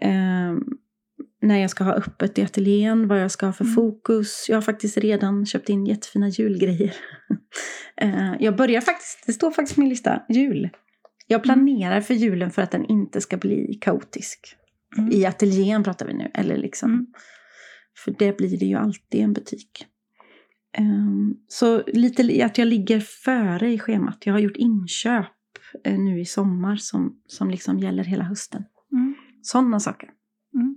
Eh, 0.01 0.55
när 1.43 1.57
jag 1.59 1.71
ska 1.71 1.85
ha 1.85 1.93
öppet 1.93 2.39
i 2.39 2.43
ateljén, 2.43 3.09
vad 3.09 3.21
jag 3.21 3.31
ska 3.31 3.47
ha 3.47 3.53
för 3.53 3.65
Mm. 3.65 3.75
fokus. 3.75 4.47
Jag 4.49 4.57
har 4.57 4.63
faktiskt 4.63 4.97
redan 4.99 5.47
köpt 5.47 5.69
in 5.69 5.87
jättefina 5.87 6.29
julgrejer. 6.29 6.95
eh, 7.97 8.33
jag 8.41 8.57
börjar 8.57 8.81
faktiskt, 8.81 9.27
det 9.27 9.33
står 9.33 9.51
faktiskt 9.51 9.75
på 9.75 9.81
min 9.81 9.89
lista, 9.91 10.23
jul. 10.29 10.71
Jag 11.27 11.43
planerar 11.43 12.01
för 12.01 12.15
julen 12.15 12.51
för 12.51 12.63
att 12.63 12.71
den 12.71 12.85
inte 12.85 13.21
ska 13.21 13.37
bli 13.37 13.79
kaotisk. 13.81 14.57
Mm. 14.99 15.13
I 15.13 15.27
ateljén 15.27 15.83
pratar 15.85 16.07
vi 16.07 16.15
nu. 16.15 16.31
Eller 16.35 16.57
liksom. 16.57 16.93
Mm. 16.93 17.07
För 18.05 18.15
det 18.19 18.37
blir 18.37 18.59
det 18.59 18.67
ju 18.67 18.75
alltid 18.77 19.21
en 19.21 19.33
butik. 19.33 19.87
Ehm, 20.73 21.35
så 21.49 21.83
lite 21.87 22.23
li- 22.23 22.43
att 22.43 22.59
jag 22.59 22.69
ligger 22.69 23.01
före 23.01 23.73
i 23.73 23.79
schemat. 23.79 24.27
Jag 24.27 24.33
har 24.35 24.41
gjort 24.41 24.57
inköp 24.57 25.27
eh, 25.85 25.99
nu 25.99 26.21
i 26.21 26.25
sommar 26.25 26.77
som, 26.77 27.21
som 27.27 27.51
liksom 27.51 27.79
gäller 27.79 28.05
hela 28.05 28.25
hösten. 28.25 28.65
Mm. 28.93 29.15
Sådana 29.43 29.81
saker. 29.81 30.11
Mm. 30.55 30.77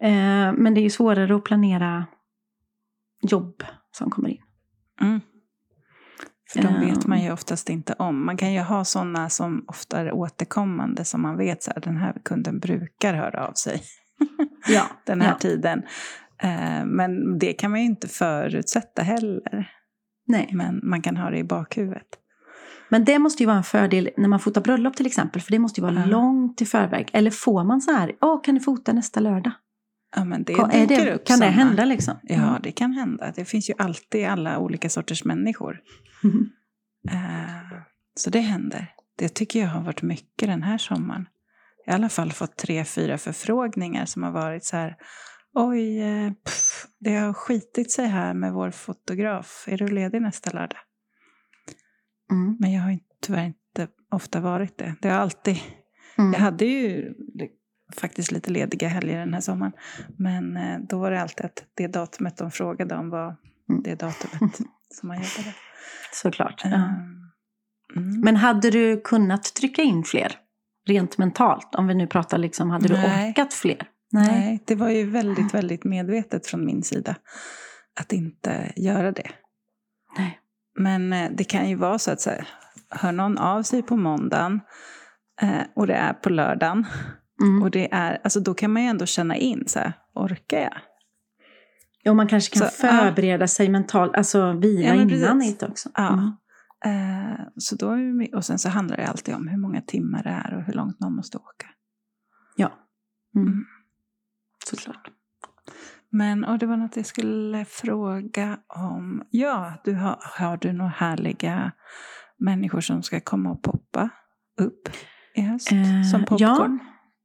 Ehm, 0.00 0.54
men 0.54 0.74
det 0.74 0.80
är 0.80 0.82
ju 0.82 0.90
svårare 0.90 1.36
att 1.36 1.44
planera 1.44 2.06
jobb 3.22 3.62
som 3.90 4.10
kommer 4.10 4.28
in. 4.28 4.42
Mm. 5.00 5.20
För 6.52 6.62
de 6.62 6.80
vet 6.80 7.06
man 7.06 7.22
ju 7.22 7.32
oftast 7.32 7.68
inte 7.70 7.92
om. 7.98 8.26
Man 8.26 8.36
kan 8.36 8.52
ju 8.52 8.60
ha 8.60 8.84
sådana 8.84 9.28
som 9.28 9.64
ofta 9.68 10.00
är 10.00 10.12
återkommande 10.12 11.04
som 11.04 11.22
man 11.22 11.36
vet 11.36 11.62
så 11.62 11.70
här, 11.70 11.80
den 11.80 11.96
här 11.96 12.14
kunden 12.24 12.58
brukar 12.58 13.14
höra 13.14 13.46
av 13.46 13.52
sig 13.52 13.82
Ja, 14.68 14.82
den 15.06 15.20
här 15.20 15.28
ja. 15.30 15.38
tiden. 15.38 15.82
Eh, 16.42 16.84
men 16.84 17.38
det 17.38 17.52
kan 17.52 17.70
man 17.70 17.80
ju 17.80 17.86
inte 17.86 18.08
förutsätta 18.08 19.02
heller. 19.02 19.70
Nej. 20.26 20.50
Men 20.52 20.80
man 20.82 21.02
kan 21.02 21.16
ha 21.16 21.30
det 21.30 21.38
i 21.38 21.44
bakhuvudet. 21.44 22.08
Men 22.88 23.04
det 23.04 23.18
måste 23.18 23.42
ju 23.42 23.46
vara 23.46 23.56
en 23.56 23.64
fördel 23.64 24.10
när 24.16 24.28
man 24.28 24.40
fotar 24.40 24.60
bröllop 24.60 24.96
till 24.96 25.06
exempel. 25.06 25.42
För 25.42 25.50
det 25.52 25.58
måste 25.58 25.80
ju 25.80 25.86
vara 25.86 25.94
Ja. 26.00 26.06
långt 26.06 26.62
i 26.62 26.66
förväg. 26.66 27.10
Eller 27.12 27.30
får 27.30 27.64
man 27.64 27.80
så 27.80 27.92
här, 27.92 28.12
åh 28.20 28.42
kan 28.42 28.54
du 28.54 28.60
fota 28.60 28.92
nästa 28.92 29.20
lördag? 29.20 29.52
Ja, 30.16 30.24
men 30.24 30.44
det 30.44 30.52
dyker 30.52 31.04
det, 31.04 31.14
upp 31.14 31.26
kan 31.26 31.38
det 31.38 31.46
hända 31.46 31.84
liksom? 31.84 32.14
Ja, 32.22 32.60
det 32.62 32.72
kan 32.72 32.92
hända. 32.92 33.32
Det 33.36 33.44
finns 33.44 33.70
ju 33.70 33.74
alltid 33.78 34.26
alla 34.26 34.58
olika 34.58 34.90
sorters 34.90 35.24
människor. 35.24 35.80
Mm. 36.24 36.50
Eh, 37.10 37.78
så 38.14 38.30
det 38.30 38.40
händer. 38.40 38.94
Det 39.16 39.28
tycker 39.28 39.60
jag 39.60 39.68
har 39.68 39.82
varit 39.82 40.02
mycket 40.02 40.48
den 40.48 40.62
här 40.62 40.78
sommaren. 40.78 41.26
I 41.86 41.90
alla 41.90 42.08
fall 42.08 42.32
fått 42.32 42.56
tre, 42.56 42.84
fyra 42.84 43.18
förfrågningar 43.18 44.04
som 44.04 44.22
har 44.22 44.30
varit 44.30 44.64
så 44.64 44.76
här. 44.76 44.96
Oj, 45.54 46.00
eh, 46.00 46.32
pff, 46.32 46.86
det 46.98 47.14
har 47.16 47.32
skitit 47.32 47.92
sig 47.92 48.06
här 48.06 48.34
med 48.34 48.52
vår 48.52 48.70
fotograf. 48.70 49.64
Är 49.66 49.78
du 49.78 49.88
ledig 49.88 50.22
nästa 50.22 50.50
lördag? 50.50 50.78
Mm. 52.30 52.56
Men 52.60 52.72
jag 52.72 52.82
har 52.82 52.98
tyvärr 53.22 53.46
inte 53.46 53.88
ofta 54.10 54.40
varit 54.40 54.78
det. 54.78 54.94
Det 55.00 55.08
har 55.08 55.18
alltid... 55.18 55.56
Mm. 56.18 56.32
Jag 56.32 56.40
hade 56.40 56.64
ju 56.64 57.14
faktiskt 57.96 58.32
lite 58.32 58.50
lediga 58.50 58.88
helger 58.88 59.18
den 59.18 59.34
här 59.34 59.40
sommaren. 59.40 59.72
Men 60.16 60.56
eh, 60.56 60.78
då 60.78 60.98
var 60.98 61.10
det 61.10 61.22
alltid 61.22 61.46
att 61.46 61.64
det 61.74 61.86
datumet 61.86 62.36
de 62.36 62.50
frågade 62.50 62.94
om 62.94 63.10
var 63.10 63.36
Mm. 63.70 63.82
det 63.82 63.94
datumet 63.94 64.56
som 64.94 65.08
man 65.08 65.16
jobbade. 65.16 65.54
Såklart. 66.12 66.62
Ja. 66.64 66.70
Um, 66.74 67.30
mm. 67.96 68.20
Men 68.20 68.36
hade 68.36 68.70
du 68.70 69.00
kunnat 69.00 69.54
trycka 69.54 69.82
in 69.82 70.04
fler? 70.04 70.36
Rent 70.86 71.18
mentalt, 71.18 71.74
om 71.74 71.86
vi 71.86 71.94
nu 71.94 72.06
pratar 72.06 72.38
liksom, 72.38 72.70
hade 72.70 72.88
du 72.88 72.94
Nej. 72.94 73.30
orkat 73.30 73.54
fler? 73.54 73.88
Nej, 74.12 74.62
det 74.64 74.74
var 74.74 74.88
ju 74.88 75.10
väldigt, 75.10 75.54
väldigt 75.54 75.84
medvetet 75.84 76.46
från 76.46 76.66
min 76.66 76.82
sida 76.82 77.16
att 78.00 78.12
inte 78.12 78.72
göra 78.76 79.12
det. 79.12 79.30
Nej. 80.18 80.38
Men 80.78 81.12
eh, 81.12 81.30
det 81.34 81.44
kan 81.44 81.68
ju 81.68 81.74
vara 81.74 81.98
så 81.98 82.10
att 82.10 82.20
så 82.20 82.30
här, 82.30 82.48
hör 82.90 83.12
någon 83.12 83.38
av 83.38 83.62
sig 83.62 83.82
på 83.82 83.96
måndagen 83.96 84.60
eh, 85.42 85.62
och 85.74 85.86
det 85.86 85.94
är 85.94 86.12
på 86.12 86.30
lördagen 86.30 86.86
Mm. 87.40 87.62
och 87.62 87.70
det 87.70 87.94
är, 87.94 88.20
alltså 88.24 88.40
då 88.40 88.54
kan 88.54 88.72
man 88.72 88.82
ju 88.82 88.88
ändå 88.88 89.06
känna 89.06 89.36
in 89.36 89.64
så 89.66 89.78
här, 89.78 89.92
orkar 90.14 90.58
jag? 90.58 90.72
Och 92.10 92.16
man 92.16 92.26
kanske 92.26 92.58
kan 92.58 92.68
Så, 92.68 92.86
ja. 92.86 92.92
förbereda 92.92 93.46
sig 93.46 93.68
mentalt, 93.68 94.16
alltså 94.16 94.52
vila 94.52 94.88
Ja, 94.88 94.94
innan 94.94 95.38
lite 95.38 95.66
också. 95.66 95.88
Ja. 95.94 96.12
Mm. 96.12 96.32
Eh, 96.84 97.40
så 97.56 97.76
då 97.76 97.90
är 97.90 98.34
och 98.34 98.44
sen 98.44 98.58
så 98.58 98.68
handlar 98.68 98.96
det 98.96 99.06
alltid 99.06 99.34
om 99.34 99.48
hur 99.48 99.58
många 99.58 99.80
timmar 99.80 100.22
det 100.22 100.30
är 100.30 100.56
och 100.56 100.62
hur 100.62 100.72
långt 100.72 101.00
man 101.00 101.14
måste 101.14 101.38
åka. 101.38 101.66
Ja. 102.56 102.72
Mm. 103.36 103.48
Mm. 103.48 103.64
Såklart. 104.66 105.10
Men, 106.10 106.44
och 106.44 106.58
det 106.58 106.66
var 106.66 106.76
något 106.76 106.96
jag 106.96 107.06
skulle 107.06 107.64
fråga 107.64 108.58
om. 108.66 109.22
Ja, 109.30 109.72
du 109.84 109.94
har, 109.94 110.18
har 110.38 110.56
du 110.56 110.72
några 110.72 110.90
härliga 110.90 111.72
människor 112.38 112.80
som 112.80 113.02
ska 113.02 113.20
komma 113.20 113.50
och 113.50 113.62
poppa 113.62 114.10
upp 114.60 114.88
i 115.34 115.40
höst? 115.40 115.72
Eh, 115.72 116.10
som 116.10 116.24
popcorn? 116.24 116.78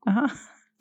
Aha. 0.08 0.30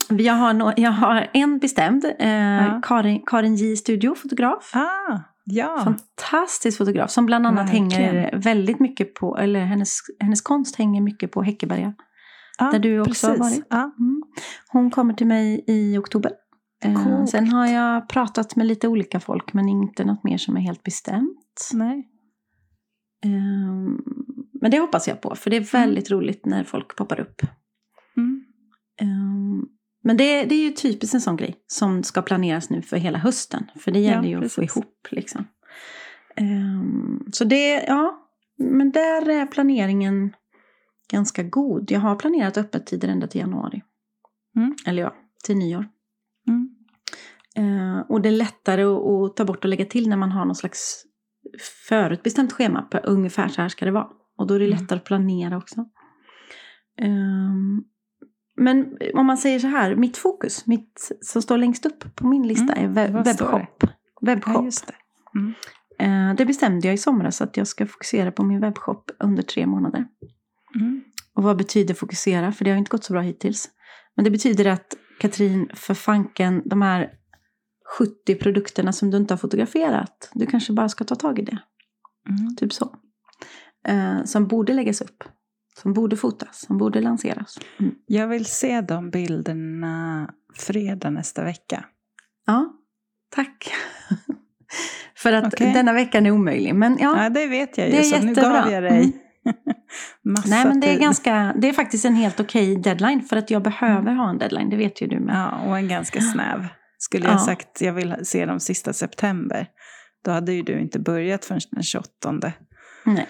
Jag 0.08 0.34
har, 0.34 0.52
nå- 0.54 0.72
jag 0.76 0.90
har 0.90 1.26
en 1.32 1.58
bestämd, 1.58 2.04
eh, 2.18 2.28
Ja. 2.30 2.80
Karin, 2.84 3.22
Karin 3.26 3.54
J 3.56 3.76
Studio, 3.76 4.14
fotograf. 4.14 4.70
Ah, 4.74 5.18
ja. 5.44 5.78
Fantastisk 5.84 6.78
fotograf 6.78 7.10
som 7.10 7.26
bland 7.26 7.46
annat 7.46 7.66
Verkligen. 7.66 7.90
hänger 7.90 8.36
väldigt 8.38 8.80
mycket 8.80 9.14
på, 9.14 9.36
eller 9.38 9.60
hennes, 9.64 9.98
hennes 10.20 10.40
konst 10.42 10.76
hänger 10.76 11.00
mycket 11.00 11.32
på 11.32 11.42
Häckeberga. 11.42 11.94
ja, 12.58 12.70
där 12.70 12.78
du 12.78 13.00
också 13.00 13.26
har 13.28 13.36
varit. 13.36 13.66
Ja. 13.70 13.92
Mm. 13.98 14.22
Hon 14.68 14.90
kommer 14.90 15.14
till 15.14 15.26
mig 15.26 15.64
i 15.66 15.98
oktober. 15.98 16.32
Eh, 16.84 17.24
sen 17.24 17.48
har 17.48 17.66
jag 17.66 18.08
pratat 18.08 18.56
med 18.56 18.66
lite 18.66 18.88
olika 18.88 19.20
folk 19.20 19.52
men 19.52 19.68
inte 19.68 20.04
något 20.04 20.24
mer 20.24 20.38
som 20.38 20.56
är 20.56 20.60
helt 20.60 20.82
bestämt. 20.82 21.70
Nej. 21.74 22.08
Eh, 23.24 23.30
men 24.60 24.70
det 24.70 24.78
hoppas 24.78 25.08
jag 25.08 25.20
på 25.20 25.34
för 25.34 25.50
det 25.50 25.56
är 25.56 25.60
väldigt 25.72 26.10
roligt 26.10 26.46
när 26.46 26.64
folk 26.64 26.96
poppar 26.96 27.20
upp. 27.20 27.42
Mm. 29.02 29.58
Eh, 29.60 29.64
men 30.04 30.16
det, 30.16 30.44
det 30.44 30.54
är 30.54 30.62
ju 30.64 30.70
typiskt 30.70 31.14
en 31.14 31.20
sån 31.20 31.36
grej 31.36 31.54
som 31.66 32.02
ska 32.02 32.22
planeras 32.22 32.70
nu 32.70 32.82
för 32.82 32.96
hela 32.96 33.18
hösten. 33.18 33.66
För 33.80 33.90
det 33.90 33.98
gäller 34.00 34.28
Ja, 34.28 34.40
ju 34.40 34.44
att 34.46 34.52
få 34.52 34.60
precis. 34.60 34.76
ihop 34.76 35.08
liksom. 35.10 35.44
Eh, 36.36 36.82
så 37.32 37.44
det, 37.44 37.84
ja. 37.86 38.18
Men 38.58 38.90
där 38.90 39.28
är 39.28 39.46
planeringen 39.46 40.32
ganska 41.12 41.42
god. 41.42 41.90
Jag 41.90 42.00
har 42.00 42.16
planerat 42.16 42.56
öppettider 42.56 43.08
ända 43.08 43.26
till 43.26 43.40
januari. 43.40 43.82
Mm. 44.56 44.74
Eller 44.86 45.02
ja, 45.02 45.14
till 45.44 45.56
nyår. 45.56 45.86
Mm. 46.48 46.68
Eh, 47.56 48.00
och 48.08 48.20
det 48.20 48.28
är 48.28 48.32
lättare 48.32 48.82
att, 48.82 49.06
att 49.30 49.36
ta 49.36 49.44
bort 49.44 49.64
och 49.64 49.68
lägga 49.70 49.84
till 49.84 50.08
när 50.08 50.16
man 50.16 50.32
har 50.32 50.44
någon 50.44 50.54
slags 50.54 51.04
förutbestämt 51.88 52.52
schema. 52.52 52.82
På 52.82 52.98
ungefär 52.98 53.48
så 53.48 53.62
här 53.62 53.68
ska 53.68 53.84
det 53.84 53.90
vara. 53.90 54.08
Och 54.38 54.46
då 54.46 54.54
är 54.54 54.58
det 54.58 54.64
Mm. 54.66 54.78
lättare 54.78 54.96
att 54.96 55.04
planera 55.04 55.56
också. 55.56 55.84
Ehm, 56.98 57.84
men 58.56 58.98
om 59.14 59.26
man 59.26 59.38
säger 59.38 59.58
så 59.58 59.66
här, 59.66 59.96
mitt 59.96 60.16
fokus, 60.16 60.66
mitt 60.66 61.12
som 61.20 61.42
står 61.42 61.58
längst 61.58 61.86
upp 61.86 62.16
på 62.16 62.26
min 62.26 62.46
lista 62.48 62.72
Mm, 62.72 62.84
är 62.84 62.94
web- 62.94 63.24
webbshop. 63.24 63.84
Webbshop. 64.20 64.54
Ja, 64.54 64.70
det. 64.86 66.04
Eh, 66.04 66.34
det 66.34 66.46
bestämde 66.46 66.86
jag 66.86 66.94
i 66.94 66.98
somras 66.98 67.40
att 67.40 67.56
jag 67.56 67.66
ska 67.66 67.86
fokusera 67.86 68.32
på 68.32 68.44
min 68.44 68.60
webbshop 68.60 69.10
under 69.18 69.42
tre 69.42 69.66
månader. 69.66 70.06
Mm. 70.74 71.02
Och 71.34 71.42
vad 71.42 71.56
betyder 71.56 71.94
fokusera? 71.94 72.52
För 72.52 72.64
det 72.64 72.70
har 72.70 72.78
inte 72.78 72.88
gått 72.90 73.04
så 73.04 73.12
bra 73.12 73.22
hittills. 73.22 73.68
Men 74.16 74.24
det 74.24 74.30
betyder 74.30 74.64
att 74.66 74.94
Katrin, 75.20 75.68
för 75.74 75.94
fanken, 75.94 76.62
de 76.64 76.82
här 76.82 77.10
70 77.98 78.34
produkterna 78.34 78.92
som 78.92 79.10
du 79.10 79.16
inte 79.16 79.34
har 79.34 79.38
fotograferat, 79.38 80.30
du 80.34 80.46
kanske 80.46 80.72
bara 80.72 80.88
ska 80.88 81.04
ta 81.04 81.14
tag 81.14 81.38
i 81.38 81.42
det. 81.42 81.58
Mm. 82.28 82.56
Typ 82.56 82.72
så. 82.72 82.94
Eh, 83.88 84.24
som 84.24 84.46
borde 84.46 84.72
läggas 84.72 85.00
upp. 85.00 85.24
Som 85.78 85.92
borde 85.92 86.16
fotas, 86.16 86.60
som 86.66 86.78
borde 86.78 87.00
lanseras. 87.00 87.58
Mm. 87.80 87.94
Jag 88.06 88.28
vill 88.28 88.44
se 88.46 88.80
de 88.80 89.10
bilderna 89.10 90.30
fredag 90.58 91.10
nästa 91.10 91.44
vecka. 91.44 91.84
Ja, 92.46 92.72
tack. 93.34 93.72
för 95.16 95.32
att 95.32 95.54
Okej. 95.54 95.72
denna 95.72 95.92
veckan 95.92 96.26
är 96.26 96.30
omöjlig. 96.30 96.74
Men 96.74 96.98
ja, 97.00 97.22
Ja, 97.22 97.28
det 97.30 97.46
vet 97.46 97.78
jag 97.78 97.86
ju. 97.86 97.92
det 97.92 97.98
är 97.98 98.02
så 98.02 98.18
nu 98.20 98.28
jättebra. 98.28 98.62
gav 98.62 98.72
jag 98.72 98.82
dig 98.82 99.12
massa 100.24 100.48
nej 100.48 100.64
men 100.66 100.80
det 100.80 100.86
är, 100.86 100.92
tid. 100.92 101.00
ganska, 101.00 101.54
det 101.58 101.68
är 101.68 101.72
faktiskt 101.72 102.04
en 102.04 102.14
helt 102.14 102.40
okej 102.40 102.76
deadline. 102.76 103.20
För 103.22 103.36
att 103.36 103.50
jag 103.50 103.62
behöver 103.62 104.12
ha 104.14 104.30
en 104.30 104.38
deadline, 104.38 104.70
det 104.70 104.76
vet 104.76 105.00
ju 105.02 105.06
du 105.06 105.20
med. 105.20 105.34
Ja, 105.36 105.58
och 105.68 105.78
en 105.78 105.88
ganska 105.88 106.20
snäv. 106.20 106.66
Skulle 106.98 107.24
jag 107.26 107.34
Ja. 107.34 107.38
sagt 107.38 107.80
jag 107.80 107.92
vill 107.92 108.14
se 108.22 108.46
dem 108.46 108.60
sista 108.60 108.92
september, 108.92 109.66
då 110.24 110.30
hade 110.30 110.52
ju 110.52 110.62
du 110.62 110.80
inte 110.80 110.98
börjat 110.98 111.44
förrän 111.44 111.60
den 111.70 111.82
28. 111.82 112.52
Nej, 113.06 113.28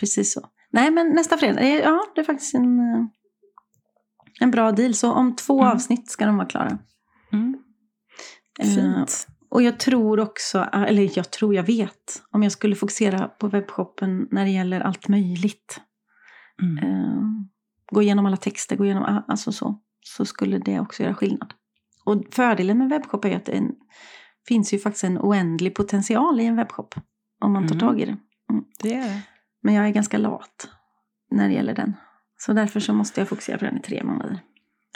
precis 0.00 0.32
så. 0.32 0.40
Nej, 0.72 0.90
men 0.90 1.08
nästa 1.08 1.36
fredag. 1.38 1.60
eh, 1.60 1.74
Ja, 1.80 2.02
det 2.14 2.20
är 2.20 2.24
faktiskt 2.24 2.54
en, 2.54 2.78
eh, 2.78 3.04
en 4.40 4.50
bra 4.50 4.72
deal. 4.72 4.94
Så 4.94 5.12
om 5.12 5.36
två 5.36 5.60
Mm. 5.60 5.72
avsnitt 5.72 6.10
ska 6.10 6.26
de 6.26 6.36
vara 6.36 6.46
klara. 6.48 6.78
Mm. 7.32 7.58
Eh, 8.60 8.66
Fint. 8.74 9.26
Och 9.50 9.62
jag 9.62 9.78
tror 9.80 10.20
också, 10.20 10.58
eller 10.72 11.10
jag 11.18 11.30
tror 11.30 11.54
jag 11.54 11.62
vet, 11.62 12.22
om 12.30 12.42
jag 12.42 12.52
skulle 12.52 12.74
fokusera 12.76 13.28
på 13.28 13.48
webbshoppen 13.48 14.28
när 14.30 14.44
det 14.44 14.50
gäller 14.50 14.80
allt 14.80 15.08
möjligt. 15.08 15.80
Mm. 16.62 16.78
Eh, 16.78 17.22
gå 17.92 18.02
igenom 18.02 18.26
alla 18.26 18.36
texter, 18.36 18.76
gå 18.76 18.84
igenom, 18.84 19.22
alltså 19.28 19.52
så. 19.52 19.80
Så 20.00 20.24
skulle 20.24 20.58
det 20.58 20.80
också 20.80 21.02
göra 21.02 21.14
skillnad. 21.14 21.54
Och 22.04 22.22
fördelen 22.30 22.78
med 22.78 22.88
webbshop 22.88 23.24
är 23.24 23.36
att 23.36 23.44
det 23.44 23.52
en, 23.52 23.72
finns 24.48 24.74
ju 24.74 24.78
faktiskt 24.78 25.04
en 25.04 25.18
oändlig 25.18 25.74
potential 25.74 26.40
i 26.40 26.44
en 26.46 26.56
webbshop. 26.56 26.94
Om 27.44 27.52
man 27.52 27.66
tar 27.68 27.74
Mm. 27.74 27.86
tag 27.88 28.00
i 28.00 28.04
det. 28.04 28.16
Det 28.82 28.94
är 28.94 29.02
det. 29.08 29.22
Men 29.62 29.74
jag 29.74 29.86
är 29.86 29.90
ganska 29.90 30.18
lat 30.18 30.68
när 31.30 31.48
det 31.48 31.54
gäller 31.54 31.74
den. 31.74 31.96
Så 32.38 32.52
därför 32.52 32.80
så 32.80 32.94
måste 32.94 33.20
jag 33.20 33.28
fokusera 33.28 33.58
på 33.58 33.64
den 33.64 33.78
i 33.78 33.82
tre 33.82 34.04
månader. 34.04 34.40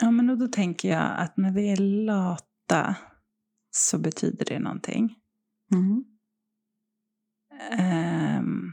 Ja, 0.01 0.11
men 0.11 0.39
då 0.39 0.47
tänker 0.47 0.89
jag 0.89 1.17
att 1.17 1.37
när 1.37 1.51
vi 1.51 1.71
är 1.71 1.77
lata 1.77 2.95
så 3.71 3.99
betyder 3.99 4.45
det 4.45 4.59
någonting. 4.59 5.15
Mm. 5.73 6.03
Ehm, 7.71 8.71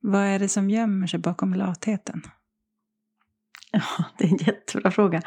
vad 0.00 0.20
är 0.20 0.38
det 0.38 0.48
som 0.48 0.70
gömmer 0.70 1.06
sig 1.06 1.20
bakom 1.20 1.54
latheten? 1.54 2.22
Ja, 3.72 3.82
det 4.18 4.24
är 4.24 4.28
en 4.28 4.36
jättebra 4.36 4.90
fråga. 4.90 5.22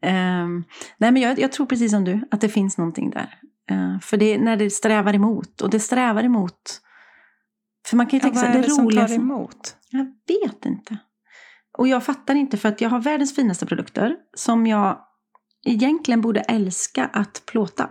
Ehm, 0.00 0.64
nej, 0.98 1.12
men 1.12 1.22
jag, 1.22 1.38
jag 1.38 1.52
tror 1.52 1.66
precis 1.66 1.90
som 1.90 2.04
du 2.04 2.28
att 2.30 2.40
det 2.40 2.48
finns 2.48 2.78
någonting 2.78 3.10
där. 3.10 3.40
Eh, 3.70 4.00
för 4.00 4.16
det 4.16 4.34
är 4.34 4.38
när 4.38 4.56
det 4.56 4.70
strävar 4.70 5.14
emot. 5.14 5.60
Och 5.60 5.70
det 5.70 5.80
strävar 5.80 6.24
emot... 6.24 6.80
För 7.86 7.96
man 7.96 8.06
kan 8.06 8.18
ju 8.18 8.18
Ja, 8.18 8.22
tänka 8.22 8.34
vad 8.34 8.44
sig, 8.44 8.50
är 8.50 8.62
det 8.62 8.68
det 8.68 8.74
som 8.74 8.90
tar 8.90 9.12
emot? 9.14 9.76
Jag 9.90 10.04
vet 10.26 10.66
inte. 10.66 10.98
Och 11.78 11.88
jag 11.88 12.04
fattar 12.04 12.34
inte 12.34 12.56
för 12.56 12.68
att 12.68 12.80
jag 12.80 12.90
har 12.90 13.00
världens 13.00 13.34
finaste 13.36 13.66
produkter 13.66 14.16
som 14.36 14.66
jag 14.66 14.98
egentligen 15.66 16.20
borde 16.20 16.40
älska 16.40 17.04
att 17.04 17.42
plåta. 17.46 17.90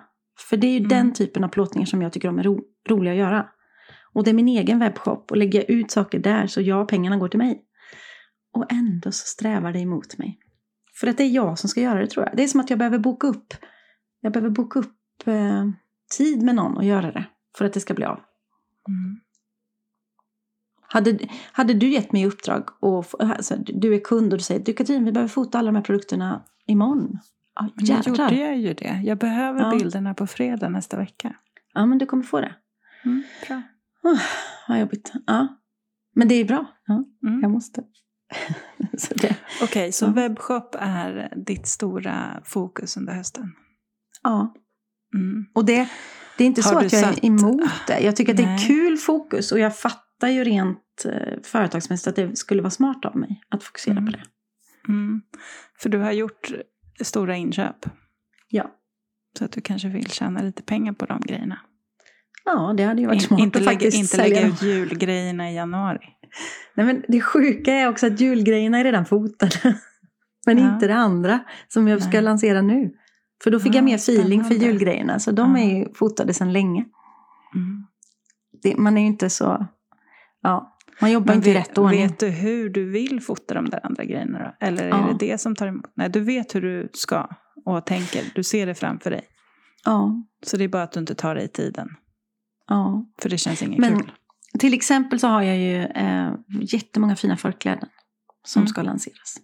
För 0.49 0.57
det 0.57 0.67
är 0.67 0.71
ju 0.71 0.77
Mm. 0.77 0.89
den 0.89 1.13
typen 1.13 1.43
av 1.43 1.47
plåtningar 1.47 1.85
som 1.85 2.01
jag 2.01 2.13
tycker 2.13 2.29
om 2.29 2.39
är 2.39 2.43
ro, 2.43 2.61
roliga 2.89 3.13
att 3.13 3.19
göra. 3.19 3.47
Och 4.13 4.23
det 4.23 4.29
är 4.31 4.33
min 4.33 4.47
egen 4.47 4.79
webbshop 4.79 5.31
och 5.31 5.37
lägger 5.37 5.59
jag 5.59 5.69
ut 5.69 5.91
saker 5.91 6.19
där 6.19 6.47
så 6.47 6.61
ja, 6.61 6.85
pengarna 6.85 7.17
går 7.17 7.27
till 7.27 7.37
mig. 7.37 7.61
Och 8.53 8.71
ändå 8.71 9.11
så 9.11 9.25
strävar 9.27 9.73
det 9.73 9.79
emot 9.79 10.17
mig. 10.17 10.39
För 10.99 11.07
att 11.07 11.17
det 11.17 11.23
är 11.23 11.29
jag 11.29 11.59
som 11.59 11.69
ska 11.69 11.81
göra 11.81 11.99
det 11.99 12.07
tror 12.07 12.25
jag. 12.25 12.37
Det 12.37 12.43
är 12.43 12.47
som 12.47 12.59
att 12.59 12.69
jag 12.69 12.79
behöver 12.79 12.97
boka 12.99 13.27
upp 13.27 13.53
Jag 14.21 14.33
behöver 14.33 14.49
boka 14.49 14.79
upp 14.79 15.27
eh, 15.27 15.65
tid 16.17 16.41
med 16.43 16.55
någon 16.55 16.77
och 16.77 16.83
göra 16.83 17.11
det. 17.11 17.25
För 17.57 17.65
att 17.65 17.73
det 17.73 17.79
ska 17.79 17.93
bli 17.93 18.05
av. 18.05 18.19
Mm. 18.89 19.19
Hade, 20.93 21.19
hade 21.51 21.73
du 21.73 21.89
gett 21.89 22.11
mig 22.11 22.25
uppdrag 22.25 22.69
och 22.79 23.05
alltså, 23.19 23.55
du 23.57 23.95
är 23.95 23.99
kund 23.99 24.33
och 24.33 24.39
du 24.39 24.43
säger 24.43 24.61
du 24.65 24.73
Katrin 24.73 25.05
vi 25.05 25.11
behöver 25.11 25.29
fota 25.29 25.59
alla 25.59 25.71
de 25.71 25.75
här 25.75 25.83
produkterna 25.83 26.43
imorgon. 26.67 27.19
Ja, 27.55 27.69
nu 27.75 27.85
jädrar. 27.85 28.31
gjorde 28.31 28.35
jag 28.35 28.57
ju 28.57 28.73
det. 28.73 29.01
Jag 29.05 29.17
behöver 29.17 29.61
Ja. 29.61 29.71
bilderna 29.77 30.13
på 30.13 30.27
fredag 30.27 30.69
nästa 30.69 30.97
vecka. 30.97 31.35
Ja 31.73 31.85
men 31.85 31.97
du 31.97 32.05
kommer 32.05 32.23
få 32.23 32.41
det. 32.41 32.55
Mm, 33.05 33.23
bra. 33.47 33.61
Oh, 34.03 34.19
vad 34.67 34.79
jobbigt. 34.79 35.11
Ja. 35.27 35.47
Men 36.15 36.27
det 36.27 36.35
är 36.35 36.45
bra. 36.45 36.65
Ja, 36.85 37.03
Mm. 37.27 37.41
jag 37.41 37.51
måste. 37.51 37.83
Okej, 39.63 39.91
så 39.91 40.05
Ja. 40.05 40.09
webbshop 40.11 40.75
är 40.79 41.33
ditt 41.45 41.67
stora 41.67 42.41
fokus 42.45 42.97
under 42.97 43.13
hösten? 43.13 43.51
ja. 44.23 44.53
Mm. 45.15 45.45
Och 45.53 45.65
det, 45.65 45.89
det 46.37 46.43
är 46.43 46.47
inte 46.47 46.61
Har 46.61 46.71
så 46.71 46.77
att 46.77 46.93
jag 46.93 47.01
satt- 47.01 47.17
är 47.17 47.25
emot 47.25 47.61
det. 47.87 47.99
Jag 47.99 48.15
tycker 48.15 48.33
att 48.33 48.37
det 48.37 48.43
är 48.43 48.47
Nej. 48.47 48.67
kul 48.67 48.97
fokus 48.97 49.51
och 49.51 49.59
jag 49.59 49.77
fattar 49.77 50.03
ju 50.29 50.43
rent 50.43 51.05
eh, 51.05 51.41
företagsmässigt 51.43 52.07
att 52.07 52.15
det 52.15 52.35
skulle 52.35 52.61
vara 52.61 52.69
smart 52.71 53.05
av 53.05 53.15
mig 53.17 53.41
att 53.49 53.63
fokusera 53.63 53.97
Mm. 53.97 54.05
på 54.05 54.11
det. 54.11 54.23
Mm. 54.87 55.21
För 55.79 55.89
du 55.89 55.97
har 55.97 56.11
gjort 56.11 56.51
stora 57.01 57.35
inköp. 57.35 57.85
Ja. 58.49 58.71
Så 59.37 59.45
att 59.45 59.51
du 59.51 59.61
kanske 59.61 59.87
vill 59.87 60.09
tjäna 60.11 60.41
lite 60.41 60.63
pengar 60.63 60.93
på 60.93 61.05
de 61.05 61.21
grejerna. 61.21 61.59
Ja, 62.45 62.73
det 62.77 62.83
hade 62.83 63.01
ju 63.01 63.07
varit 63.07 63.21
In, 63.21 63.27
smart 63.27 63.39
inte 63.39 63.59
att 63.59 63.65
lägga, 63.65 63.75
faktiskt 63.75 63.97
inte 63.97 64.15
sälja 64.15 64.35
lägga 64.41 64.47
ut 64.53 64.61
julgrejerna 64.61 65.51
i 65.51 65.55
januari. 65.55 66.07
Nej, 66.75 66.85
men 66.85 67.03
det 67.07 67.21
sjuka 67.21 67.73
är 67.73 67.89
också 67.89 68.07
att 68.07 68.19
julgrejerna 68.19 68.77
är 68.79 68.83
redan 68.83 69.05
fotade. 69.05 69.53
Men 70.45 70.57
Ja. 70.57 70.73
inte 70.73 70.87
det 70.87 70.95
andra 70.95 71.39
som 71.67 71.87
jag 71.87 72.01
ska 72.01 72.11
Nej. 72.11 72.21
lansera 72.21 72.61
nu. 72.61 72.91
För 73.43 73.51
då 73.51 73.59
fick 73.59 73.71
Ja, 73.73 73.77
jag 73.77 73.83
mer 73.85 73.95
feeling 73.95 74.43
för 74.43 74.55
julgrejerna. 74.55 75.19
Så 75.19 75.31
de 75.31 75.55
Ja. 75.55 75.61
är 75.63 75.77
ju 75.79 75.93
fotade 75.93 76.33
sedan 76.33 76.53
länge. 76.53 76.85
Mm. 77.55 77.85
Det, 78.63 78.77
man 78.77 78.97
är 78.97 79.01
ju 79.01 79.07
inte 79.07 79.29
så... 79.29 79.67
Ja, 80.43 80.77
man 81.01 81.11
jobbar 81.11 81.33
inte 81.33 81.49
i 81.49 81.53
rätt 81.53 81.77
ordning. 81.77 82.01
vet 82.01 82.19
du 82.19 82.27
hur 82.27 82.69
du 82.69 82.89
vill 82.89 83.21
fota 83.21 83.53
de 83.53 83.69
där 83.69 83.85
andra 83.85 84.03
grejerna 84.03 84.39
då? 84.39 84.65
Eller 84.67 84.83
är 84.83 84.89
Ja. 84.89 85.15
det 85.19 85.25
det 85.27 85.37
som 85.37 85.55
tar 85.55 85.67
emot? 85.67 85.85
Nej, 85.95 86.09
du 86.09 86.19
vet 86.19 86.55
hur 86.55 86.61
du 86.61 86.89
ska 86.93 87.27
och 87.65 87.85
tänker. 87.85 88.21
Du 88.35 88.43
ser 88.43 88.65
det 88.65 88.75
framför 88.75 89.11
dig. 89.11 89.23
Ja, 89.85 90.23
Så 90.45 90.57
det 90.57 90.63
är 90.63 90.67
bara 90.67 90.83
att 90.83 90.91
du 90.91 90.99
inte 90.99 91.15
tar 91.15 91.35
dig 91.35 91.47
tiden. 91.47 91.89
ja. 92.67 93.05
För 93.21 93.29
det 93.29 93.37
känns 93.37 93.61
inget 93.63 93.79
Men- 93.79 93.99
kul. 93.99 94.11
Till 94.59 94.73
exempel 94.73 95.19
så 95.19 95.27
har 95.27 95.41
jag 95.41 95.57
ju 95.57 95.75
eh, 95.83 96.31
jättemånga 96.61 97.15
fina 97.15 97.37
förkläden 97.37 97.89
som 98.45 98.59
Mm. 98.59 98.67
ska 98.67 98.81
lanseras. 98.81 99.35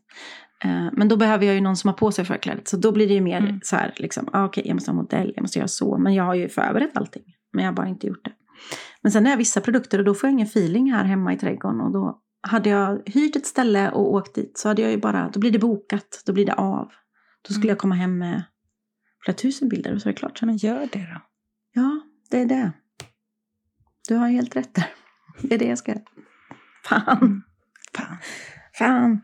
Eh, 0.64 0.88
men 0.94 1.08
då 1.08 1.18
behöver 1.18 1.46
jag 1.46 1.56
ju 1.56 1.62
någon 1.62 1.76
som 1.78 1.88
har 1.88 1.96
på 1.96 2.12
sig 2.12 2.26
förklädet. 2.26 2.68
Så 2.68 2.78
då 2.78 2.92
blir 2.92 3.08
det 3.08 3.14
ju 3.14 3.22
mer 3.22 3.38
Mm. 3.38 3.60
så 3.64 3.76
här, 3.76 3.94
liksom, 3.98 4.30
ah, 4.34 4.46
okej 4.46 4.64
jag 4.68 4.74
måste 4.74 4.92
ha 4.92 4.96
modell, 4.96 5.32
jag 5.36 5.42
måste 5.42 5.60
göra 5.60 5.68
så. 5.68 5.98
Men 5.98 6.14
jag 6.14 6.24
har 6.24 6.36
ju 6.36 6.50
förberett 6.50 6.98
allting. 6.98 7.24
Men 7.54 7.64
jag 7.66 7.72
har 7.72 7.76
bara 7.76 7.88
inte 7.88 8.08
gjort 8.08 8.26
det. 8.26 8.32
Men 9.04 9.12
sen 9.12 9.26
är 9.28 9.32
det 9.32 9.36
vissa 9.38 9.62
produkter 9.62 10.00
och 10.00 10.06
då 10.06 10.14
får 10.14 10.28
jag 10.28 10.34
ingen 10.34 10.48
feeling 10.48 10.92
här 10.94 11.04
hemma 11.04 11.34
i 11.34 11.38
trädgården. 11.38 11.82
Och 11.82 11.92
då 11.92 12.22
hade 12.42 12.70
jag 12.70 13.02
hyrt 13.10 13.36
ett 13.36 13.46
ställe 13.46 13.92
och 13.92 14.14
åkt 14.14 14.36
dit 14.36 14.58
så 14.58 14.68
hade 14.68 14.82
jag 14.82 14.92
ju 14.92 14.98
bara, 14.98 15.30
då 15.34 15.40
blir 15.40 15.52
det 15.52 15.60
bokat, 15.60 16.24
då 16.26 16.34
blir 16.34 16.46
det 16.46 16.54
av. 16.54 16.92
Då 17.48 17.54
skulle 17.54 17.64
Mm. 17.64 17.70
jag 17.70 17.78
komma 17.78 17.96
hem 17.96 18.18
med 18.18 18.44
flera 19.26 19.38
tusen 19.38 19.70
bilder 19.70 19.94
och 19.96 20.02
så 20.02 20.10
är 20.10 20.14
det 20.14 20.20
klart. 20.20 20.42
Men 20.42 20.58
gör 20.58 20.80
det 20.92 21.00
då. 21.14 21.22
Ja, 21.74 22.02
det 22.30 22.38
är 22.42 22.46
det. 22.46 22.72
Du 24.08 24.16
har 24.16 24.28
helt 24.30 24.56
rätt 24.56 24.76
där. 24.76 24.88
Det 25.42 25.56
är 25.56 25.60
det 25.60 25.66
jag 25.68 25.78
ska 25.78 25.92
göra. 25.92 26.04
Fan, 26.86 27.18
Mm. 27.18 27.42
Fan. 27.98 28.18
fan. 28.78 29.22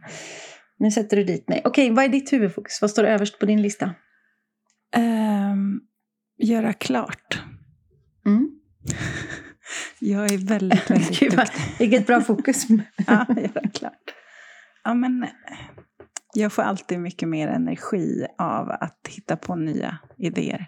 Nu 0.77 0.91
sätter 0.91 1.17
du 1.17 1.23
dit 1.23 1.49
mig. 1.49 1.61
Okej, 1.65 1.91
vad 1.91 2.05
är 2.05 2.09
ditt 2.09 2.33
huvudfokus? 2.33 2.81
Vad 2.81 2.91
står 2.91 3.03
överst 3.03 3.39
på 3.39 3.45
din 3.45 3.61
lista? 3.61 3.91
Ehm, 4.95 5.79
göra 6.37 6.73
klart. 6.73 7.41
Mm. 8.25 8.49
Jag 9.99 10.31
är 10.31 10.37
väldigt, 10.37 10.89
väldigt 10.91 11.19
Gud, 11.19 11.31
duktig. 11.31 11.61
vilket 11.79 12.07
bra 12.07 12.21
fokus. 12.21 12.65
Ja, 13.07 13.25
göra 13.29 13.69
klart. 13.73 14.13
Ja, 14.83 14.93
men 14.93 15.23
eh, 15.23 15.29
jag 16.33 16.53
får 16.53 16.61
alltid 16.61 16.99
mycket 16.99 17.29
mer 17.29 17.47
energi 17.47 18.25
av 18.37 18.69
att 18.69 19.07
hitta 19.09 19.37
på 19.37 19.55
nya 19.55 19.97
idéer. 20.17 20.67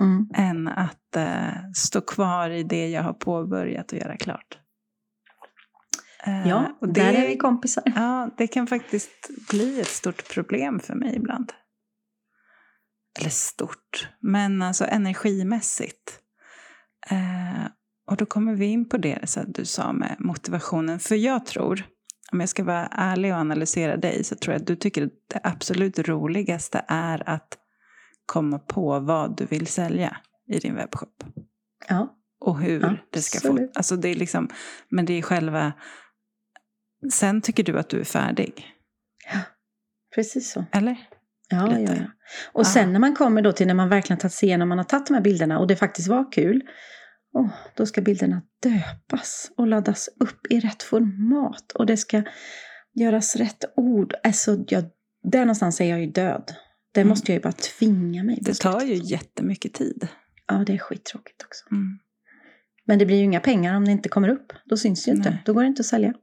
Mm. 0.00 0.28
än 0.34 0.68
att 0.68 1.16
eh, 1.16 1.70
stå 1.74 2.00
kvar 2.00 2.50
i 2.50 2.62
det 2.62 2.88
jag 2.88 3.02
har 3.02 3.12
påbörjat 3.12 3.92
och 3.92 3.98
göra 3.98 4.16
klart. 4.16 4.58
Eh, 6.26 6.48
Ja, 6.48 6.78
och 6.80 6.92
där 6.92 7.12
är 7.12 7.26
vi 7.28 7.36
kompisar. 7.36 7.82
Ja, 7.86 8.30
det 8.36 8.46
kan 8.46 8.66
faktiskt 8.66 9.30
bli 9.50 9.80
ett 9.80 9.86
stort 9.86 10.34
problem 10.34 10.80
för 10.80 10.94
mig 10.94 11.16
ibland. 11.16 11.52
Eller 13.20 13.30
stort, 13.30 14.08
men 14.20 14.62
alltså 14.62 14.84
energimässigt. 14.84 16.20
Eh, 17.10 17.64
och 18.06 18.16
då 18.16 18.26
kommer 18.26 18.54
vi 18.54 18.66
in 18.66 18.88
på 18.88 18.96
det 18.96 19.18
så 19.28 19.40
att 19.40 19.54
du 19.54 19.64
sa 19.64 19.92
med 19.92 20.16
motivationen. 20.18 20.98
För 21.00 21.14
jag 21.14 21.46
tror, 21.46 21.84
om 22.32 22.40
jag 22.40 22.48
ska 22.48 22.64
vara 22.64 22.86
ärlig 22.86 23.32
och 23.32 23.38
analysera 23.38 23.96
dig, 23.96 24.24
så 24.24 24.34
tror 24.36 24.52
jag 24.54 24.60
att 24.60 24.66
du 24.66 24.76
tycker 24.76 25.02
att 25.06 25.12
det 25.28 25.40
absolut 25.42 25.98
roligaste 25.98 26.84
är 26.88 27.28
att 27.28 27.58
komma 28.26 28.58
på 28.58 29.00
vad 29.00 29.36
du 29.36 29.44
vill 29.44 29.66
sälja 29.66 30.16
i 30.48 30.58
din 30.58 30.74
webbshop. 30.74 31.24
Ja. 31.88 32.16
Och 32.40 32.60
hur 32.60 33.02
det 33.10 33.22
ska 33.22 33.48
få... 33.48 33.68
Alltså 33.74 33.96
det 33.96 34.08
är 34.08 34.14
liksom, 34.14 34.48
men 34.88 35.04
det 35.06 35.12
är 35.18 35.22
själva... 35.22 35.72
Sen 37.12 37.40
tycker 37.40 37.64
du 37.64 37.78
att 37.78 37.88
du 37.88 38.00
är 38.00 38.04
färdig, 38.04 38.66
Precis 40.14 40.52
så. 40.52 40.64
eller? 40.72 40.96
Ja, 41.48 41.66
Lite. 41.66 41.92
ja, 41.92 41.98
ja. 41.98 42.04
Och 42.52 42.60
Ja. 42.60 42.64
sen 42.64 42.92
när 42.92 43.00
man 43.00 43.14
kommer 43.14 43.42
då 43.42 43.52
till 43.52 43.66
när 43.66 43.74
man 43.74 43.88
verkligen 43.88 44.18
tagit 44.20 44.32
sig 44.32 44.48
igenom, 44.48 44.68
man 44.68 44.78
har 44.78 44.84
tagit 44.84 45.06
de 45.06 45.14
här 45.14 45.20
bilderna 45.20 45.58
och 45.58 45.66
det 45.66 45.76
faktiskt 45.76 46.08
var 46.08 46.32
kul. 46.32 46.62
Åh, 47.34 47.48
då 47.76 47.86
ska 47.86 48.00
bilderna 48.00 48.42
döpas 48.62 49.50
och 49.56 49.66
laddas 49.66 50.08
upp 50.20 50.46
i 50.50 50.60
rätt 50.60 50.82
format. 50.82 51.72
Och 51.72 51.86
det 51.86 51.96
ska 51.96 52.22
göras 52.94 53.36
rätt 53.36 53.64
ord. 53.76 54.14
Alltså, 54.22 54.64
jag, 54.68 54.84
där 55.22 55.40
någonstans 55.40 55.80
är 55.80 55.84
jag 55.84 56.00
ju 56.00 56.06
död. 56.06 56.52
Det 56.94 57.00
Mm. 57.00 57.08
måste 57.08 57.32
jag 57.32 57.36
ju 57.36 57.42
bara 57.42 57.52
tvinga 57.52 58.22
mig 58.22 58.38
Det 58.40 58.54
tar 58.60 58.80
ju 58.80 58.94
jättemycket 58.94 59.74
tid. 59.74 60.08
Ja, 60.46 60.54
det 60.66 60.72
är 60.74 60.78
skittråkigt 60.78 61.42
också. 61.44 61.64
Mm. 61.70 61.98
Men 62.86 62.98
det 62.98 63.06
blir 63.06 63.16
ju 63.16 63.22
inga 63.24 63.40
pengar 63.40 63.76
om 63.76 63.84
det 63.84 63.92
inte 63.92 64.08
kommer 64.08 64.28
upp. 64.28 64.52
Då 64.64 64.76
syns 64.76 65.04
det 65.04 65.10
ju 65.10 65.16
inte. 65.16 65.30
Nej. 65.30 65.42
Då 65.44 65.52
går 65.52 65.60
det 65.62 65.66
inte 65.66 65.80
att 65.80 65.86
sälja. 65.86 66.14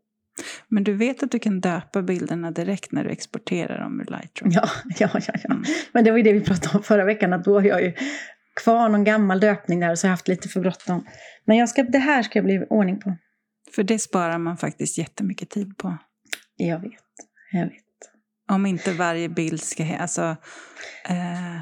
Men 0.68 0.84
du 0.84 0.94
vet 0.94 1.24
att 1.24 1.32
du 1.32 1.40
kan 1.40 1.62
döpa 1.62 2.02
bilderna 2.02 2.52
direkt 2.52 2.92
när 2.92 3.04
du 3.04 3.10
exporterar 3.10 3.82
dem 3.82 4.02
ur 4.02 4.06
Lightroom? 4.06 4.52
Ja, 4.52 4.70
ja, 5.00 5.10
ja. 5.14 5.20
ja. 5.44 5.50
Mm. 5.50 5.64
Men 5.92 6.04
det 6.04 6.12
var 6.12 6.18
ju 6.18 6.24
det 6.24 6.34
vi 6.34 6.42
pratade 6.42 6.78
om 6.78 6.84
förra 6.84 7.06
veckan. 7.06 7.34
Att 7.34 7.44
då 7.44 7.54
har 7.60 7.68
jag 7.68 7.82
ju 7.84 7.94
kvar 8.64 8.90
någon 8.90 9.04
gammal 9.04 9.40
döpning 9.40 9.80
där 9.80 9.92
och 9.92 10.00
så 10.00 10.08
har 10.08 10.10
jag 10.10 10.14
haft 10.14 10.28
lite 10.28 10.50
för 10.50 10.60
bråttom. 10.60 11.06
Men 11.46 11.58
jag 11.58 11.70
ska, 11.70 11.84
det 11.84 11.98
här 11.98 12.24
ska 12.24 12.40
jag 12.40 12.46
bli 12.46 12.66
ordning 12.70 13.00
på. 13.00 13.16
För 13.76 13.84
det 13.84 14.00
sparar 14.00 14.38
man 14.38 14.58
faktiskt 14.58 14.98
jättemycket 14.98 15.50
tid 15.50 15.78
på. 15.78 15.98
Jag 16.56 16.80
vet. 16.80 16.92
Jag 17.52 17.66
vet. 17.66 17.74
Om 18.52 18.66
inte 18.66 18.92
varje 18.94 19.30
bild 19.30 19.62
ska... 19.62 19.98
Alltså, 19.98 20.36
eh, 21.10 21.60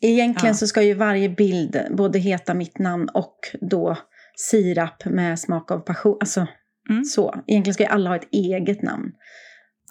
Egentligen 0.00 0.52
Ja. 0.52 0.58
så 0.58 0.66
ska 0.66 0.82
ju 0.82 0.94
varje 0.94 1.28
bild 1.28 1.76
både 1.90 2.18
heta 2.18 2.54
mitt 2.54 2.78
namn 2.78 3.08
och 3.08 3.38
då 3.60 3.98
sirap 4.36 5.04
med 5.04 5.40
smak 5.40 5.70
av 5.70 5.78
passion. 5.78 6.16
Alltså 6.20 6.46
Mm. 6.90 7.04
så. 7.04 7.42
Egentligen 7.46 7.74
ska 7.74 7.82
ju 7.82 7.88
alla 7.88 8.10
ha 8.10 8.16
ett 8.16 8.28
eget 8.32 8.82
namn. 8.82 9.12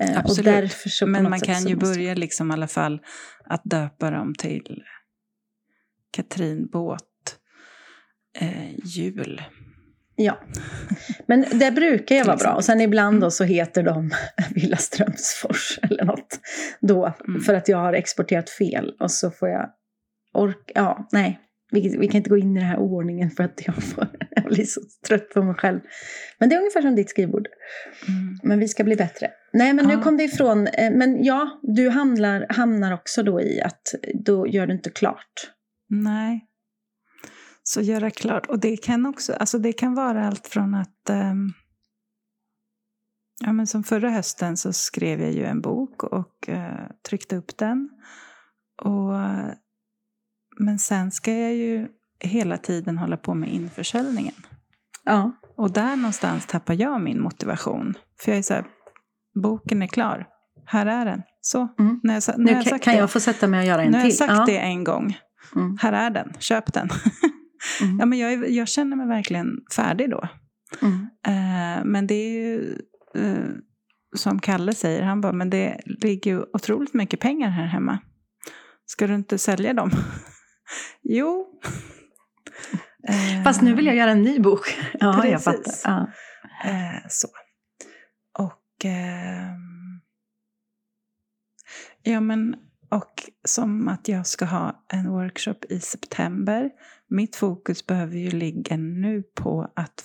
Eh, 0.03 0.17
Absolut. 0.19 0.73
men 1.07 1.29
man 1.29 1.39
kan 1.39 1.65
ju 1.67 1.75
börja 1.75 2.13
liksom 2.13 2.51
i 2.51 2.53
alla 2.53 2.67
fall 2.67 2.99
att 3.45 3.61
döpa 3.63 4.11
dem 4.11 4.33
till 4.37 4.83
Katrin 6.11 6.67
Båt 6.67 7.01
eh, 8.39 8.71
jul. 8.83 9.41
Ja. 10.15 10.39
Men 11.25 11.45
det 11.59 11.71
brukar 11.71 12.15
jag 12.15 12.23
Till 12.23 12.27
vara 12.27 12.37
bra. 12.37 12.53
Och 12.55 12.65
sen 12.65 12.81
ibland 12.81 13.13
Mm. 13.13 13.19
då 13.21 13.31
så 13.31 13.43
heter 13.43 13.83
de 13.83 14.11
Villa 14.55 14.77
Strömsfors 14.77 15.79
eller 15.89 16.03
något. 16.05 16.39
Då, 16.79 17.13
Mm. 17.27 17.41
för 17.41 17.53
att 17.53 17.67
jag 17.67 17.77
har 17.77 17.93
exporterat 17.93 18.49
fel. 18.49 18.93
Och 18.99 19.11
så 19.11 19.31
får 19.31 19.49
jag 19.49 19.69
orka, 20.33 20.71
ja, 20.75 21.07
nej. 21.11 21.39
Vi, 21.71 21.97
vi 21.97 22.07
kan 22.07 22.17
inte 22.17 22.29
gå 22.29 22.37
in 22.37 22.57
i 22.57 22.59
den 22.59 22.69
här 22.69 22.77
ordningen 22.77 23.29
för 23.31 23.43
att 23.43 23.61
jag, 23.65 23.75
får, 23.83 24.07
jag 24.29 24.43
blir 24.45 24.65
så 24.65 24.81
trött 25.07 25.29
på 25.29 25.43
mig 25.43 25.55
själv. 25.55 25.79
Men 26.39 26.49
det 26.49 26.55
är 26.55 26.59
ungefär 26.59 26.81
som 26.81 26.95
ditt 26.95 27.09
skrivbord. 27.09 27.47
Mm. 28.07 28.39
Men 28.43 28.59
vi 28.59 28.67
ska 28.67 28.83
bli 28.83 28.95
bättre. 28.95 29.31
Nej, 29.53 29.73
men 29.73 29.85
nu 29.85 29.93
Ja. 29.93 30.01
kom 30.01 30.17
det 30.17 30.23
ifrån. 30.23 30.67
eh, 30.67 30.91
Men 30.91 31.23
ja, 31.23 31.59
du 31.63 31.89
hamnar, 31.89 32.45
hamnar 32.49 32.93
också 32.93 33.23
då 33.23 33.41
i 33.41 33.61
att 33.61 33.81
då 34.25 34.47
gör 34.47 34.67
du 34.67 34.73
inte 34.73 34.89
klart. 34.89 35.51
Nej. 35.89 36.45
Så 37.63 37.81
göra 37.81 38.11
klart. 38.11 38.45
Och 38.45 38.59
det 38.59 38.77
kan 38.77 39.05
också, 39.05 39.33
alltså 39.33 39.59
det 39.59 39.73
kan 39.73 39.93
vara 39.95 40.27
allt 40.27 40.47
från 40.47 40.73
att 40.75 41.09
ehm, 41.09 41.53
Ja, 43.39 43.53
men 43.53 43.67
som 43.67 43.83
förra 43.83 44.09
hösten 44.09 44.57
så 44.57 44.73
skrev 44.73 45.21
jag 45.21 45.31
ju 45.31 45.45
en 45.45 45.61
bok 45.61 46.03
och 46.03 46.49
eh, 46.49 46.87
tryckte 47.09 47.35
upp 47.35 47.57
den. 47.57 47.89
Och, 48.81 49.15
eh, 49.21 49.49
men 50.59 50.79
sen 50.79 51.11
ska 51.11 51.33
jag 51.33 51.55
ju 51.55 51.87
hela 52.19 52.57
tiden 52.57 52.97
hålla 52.97 53.17
på 53.17 53.33
med 53.33 53.53
införsäljningen. 53.53 54.33
Ja, 55.03 55.31
Och 55.57 55.71
där 55.71 55.95
någonstans 55.95 56.45
tappar 56.45 56.73
jag 56.73 57.01
min 57.01 57.21
motivation. 57.21 57.93
För 58.19 58.31
jag 58.31 58.37
är 58.39 58.41
så 58.43 58.53
här, 58.53 58.65
boken 59.43 59.81
är 59.81 59.87
klar. 59.87 60.27
Här 60.65 60.85
är 60.85 61.05
den. 61.05 61.21
Så, 61.41 61.67
Mm. 61.79 61.99
när 62.03 62.13
jag, 62.13 62.23
när 62.37 62.45
nu 62.45 62.51
jag 62.51 62.65
kan, 62.65 62.79
kan 62.79 62.95
jag 62.95 63.11
få 63.11 63.19
sätta 63.19 63.47
mig 63.47 63.59
och 63.59 63.65
göra 63.65 63.83
en 63.83 63.91
nu 63.91 63.97
har 63.97 64.03
jag 64.05 64.11
till. 64.11 64.17
sagt 64.17 64.33
ja. 64.33 64.45
det 64.45 64.57
en 64.59 64.83
gång. 64.83 65.17
Mm. 65.55 65.77
Här 65.81 65.93
är 65.93 66.09
den, 66.09 66.33
köp 66.39 66.73
den. 66.73 66.89
Mm. 67.81 67.99
ja, 67.99 68.05
men 68.05 68.19
jag, 68.19 68.49
jag 68.49 68.67
känner 68.67 68.97
mig 68.97 69.07
verkligen 69.07 69.47
färdig 69.75 70.09
då. 70.09 70.27
Mm. 70.81 71.07
Eh, 71.27 71.85
men 71.85 72.07
det 72.07 72.13
är 72.13 72.29
ju 72.29 72.77
eh, 73.15 73.49
som 74.15 74.39
Kalle 74.39 74.73
säger, 74.73 75.01
han 75.01 75.21
bara, 75.21 75.33
men 75.33 75.49
det 75.49 75.81
ligger 75.85 76.31
ju 76.31 76.45
otroligt 76.53 76.93
mycket 76.93 77.19
pengar 77.19 77.49
här 77.49 77.65
hemma. 77.65 77.99
Ska 78.85 79.07
du 79.07 79.15
inte 79.15 79.37
sälja 79.37 79.73
dem? 79.73 79.91
jo. 81.01 81.59
Fast 83.43 83.61
nu 83.61 83.73
vill 83.73 83.85
jag 83.85 83.95
göra 83.95 84.11
en 84.11 84.21
ny 84.21 84.39
bok. 84.39 84.77
Ja, 84.93 85.27
jag 85.27 85.43
fattar. 85.43 85.63
Precis. 85.63 85.81
Ja. 85.85 86.11
Eh, 86.65 87.07
så. 87.09 87.27
Och... 88.39 88.85
ehm, 88.85 90.01
ja, 92.03 92.19
men... 92.19 92.55
Och 92.89 93.23
som 93.47 93.87
att 93.87 94.07
jag 94.07 94.27
ska 94.27 94.45
ha 94.45 94.85
en 94.93 95.09
workshop 95.09 95.59
i 95.69 95.79
september. 95.79 96.69
Mitt 97.09 97.35
fokus 97.35 97.87
behöver 97.87 98.17
ju 98.17 98.29
ligga 98.29 98.77
nu 98.77 99.23
på 99.35 99.71
att... 99.75 100.03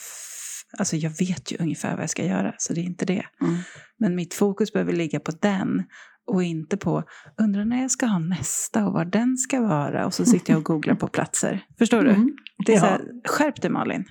Alltså 0.78 0.96
jag 0.96 1.10
vet 1.10 1.52
ju 1.52 1.56
ungefär 1.60 1.92
vad 1.94 2.02
jag 2.02 2.10
ska 2.10 2.24
göra, 2.24 2.54
så 2.58 2.72
det 2.72 2.80
är 2.80 2.84
inte 2.84 3.04
det. 3.04 3.24
Mm. 3.40 3.56
Men 3.98 4.14
mitt 4.14 4.34
fokus 4.34 4.72
behöver 4.72 4.92
ligga 4.92 5.20
på 5.20 5.32
den 5.40 5.82
och 6.26 6.42
inte 6.42 6.76
på 6.76 7.04
undrar 7.40 7.64
när 7.64 7.82
jag 7.82 7.90
ska 7.90 8.06
ha 8.06 8.18
nästa 8.18 8.86
och 8.86 8.92
var 8.92 9.04
den 9.04 9.36
ska 9.36 9.60
vara. 9.60 10.06
Och 10.06 10.14
så 10.14 10.24
sitter 10.24 10.52
jag 10.52 10.58
och 10.58 10.64
googlar 10.64 10.94
på 10.94 11.08
platser. 11.08 11.64
Förstår 11.78 12.02
du? 12.02 12.10
Mm. 12.10 12.36
Det 12.66 12.74
är 12.74 12.78
så 12.78 12.86
Ja. 12.86 12.90
här, 12.90 13.02
skärp 13.28 13.62
dig 13.62 13.70
Malin. 13.70 14.04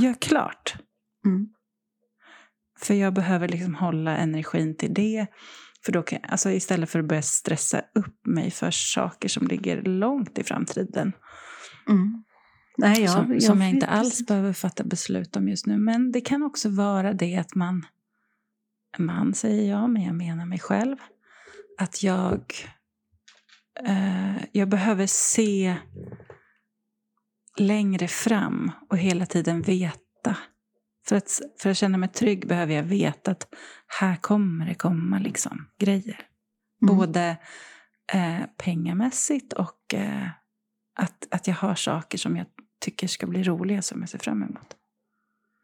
Gör 0.00 0.14
klart. 0.14 0.74
Mm. 1.26 1.48
För 2.80 2.94
jag 2.94 3.14
behöver 3.14 3.48
liksom 3.48 3.74
hålla 3.74 4.16
energin 4.16 4.76
till 4.76 4.94
det. 4.94 5.26
För 5.84 5.92
då 5.92 6.02
kan, 6.02 6.18
alltså 6.28 6.50
istället 6.50 6.90
för 6.90 6.98
att 6.98 7.08
börja 7.08 7.22
stressa 7.22 7.82
upp 7.94 8.26
mig 8.26 8.50
för 8.50 8.70
saker 8.70 9.28
som 9.28 9.46
ligger 9.46 9.82
långt 9.82 10.38
i 10.38 10.44
framtiden. 10.44 11.12
Mm. 11.88 12.24
Nej, 12.78 13.02
jag, 13.02 13.10
som, 13.10 13.40
som 13.40 13.60
jag 13.60 13.70
inte 13.70 13.86
alls 13.86 14.10
precis. 14.10 14.26
behöver 14.26 14.52
fatta 14.52 14.84
beslut 14.84 15.36
om 15.36 15.48
just 15.48 15.66
nu. 15.66 15.78
Men 15.78 16.12
det 16.12 16.20
kan 16.20 16.42
också 16.42 16.68
vara 16.68 17.12
det 17.12 17.36
att 17.36 17.54
man, 17.54 17.86
man 18.98 19.34
säger 19.34 19.70
jag, 19.70 19.90
men 19.90 20.02
jag 20.02 20.14
menar 20.14 20.46
mig 20.46 20.58
själv. 20.58 20.96
Att 21.78 22.02
jag, 22.02 22.54
eh, 23.86 24.36
jag 24.52 24.68
behöver 24.68 25.06
se 25.06 25.76
längre 27.56 28.08
fram 28.08 28.72
och 28.90 28.98
hela 28.98 29.26
tiden 29.26 29.62
veta. 29.62 30.36
För 31.10 31.16
att, 31.16 31.40
för 31.60 31.70
att 31.70 31.76
känna 31.76 31.98
mig 31.98 32.08
trygg 32.08 32.48
behöver 32.48 32.74
jag 32.74 32.82
veta 32.82 33.30
att 33.30 33.46
här 34.00 34.16
kommer 34.16 34.66
det 34.66 34.74
komma 34.74 35.18
liksom 35.18 35.66
grejer. 35.80 36.20
Mm. 36.82 36.96
Både 36.96 37.36
eh, 38.12 38.40
pengamässigt 38.64 39.52
och 39.52 39.94
eh, 39.94 40.28
att, 41.00 41.26
att 41.30 41.46
jag 41.46 41.54
har 41.54 41.74
saker 41.74 42.18
som 42.18 42.36
jag 42.36 42.46
tycker 42.84 43.06
ska 43.06 43.26
bli 43.26 43.42
roliga 43.42 43.82
som 43.82 44.00
jag 44.00 44.08
ser 44.08 44.18
fram 44.18 44.42
emot. 44.42 44.76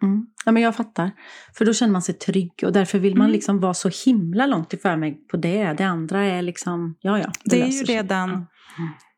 Mm. 0.03 0.27
Ja, 0.45 0.53
men 0.53 0.63
jag 0.63 0.77
fattar. 0.77 1.11
För 1.55 1.65
då 1.65 1.75
känner 1.75 1.93
man 1.93 2.03
sig 2.03 2.15
trygg 2.15 2.53
och 2.65 2.73
därför 2.73 2.99
vill 2.99 3.15
man 3.17 3.25
Mm. 3.25 3.33
liksom 3.33 3.61
vara 3.61 3.75
så 3.75 3.91
himla 4.07 4.47
långt 4.47 4.75
i 4.75 4.77
förväg 4.77 5.29
på 5.29 5.37
det. 5.37 5.73
Det 5.73 5.85
andra 5.85 6.25
är 6.25 6.43
liksom, 6.43 6.97
ja 7.01 7.19
ja. 7.19 7.33
Det 7.45 7.61
är 7.63 7.67
löser 7.67 7.79
ju 7.79 7.85
redan, 7.85 8.31
Ja. 8.31 8.47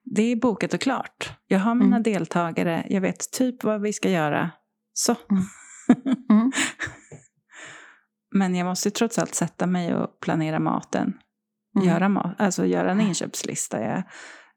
det 0.04 0.22
är 0.22 0.36
bokat 0.36 0.74
och 0.74 0.80
klart. 0.80 1.32
Jag 1.46 1.58
har 1.58 1.74
mina 1.74 1.96
Mm. 1.96 2.02
deltagare, 2.02 2.86
jag 2.88 3.00
vet 3.00 3.30
typ 3.32 3.64
vad 3.64 3.80
vi 3.82 3.92
ska 3.92 4.10
göra. 4.10 4.50
Så. 4.92 5.16
Mm. 6.30 6.52
Men 8.34 8.54
jag 8.54 8.64
måste 8.64 8.88
ju 8.88 8.90
trots 8.90 9.18
allt 9.18 9.34
sätta 9.34 9.66
mig 9.66 9.94
och 9.94 10.20
planera 10.20 10.58
maten. 10.58 11.14
Mm. 11.76 11.88
Göra, 11.88 12.04
ma- 12.08 12.34
alltså 12.38 12.66
göra 12.66 12.90
en 12.90 13.00
inköpslista. 13.00 13.82
Jag, 13.82 14.02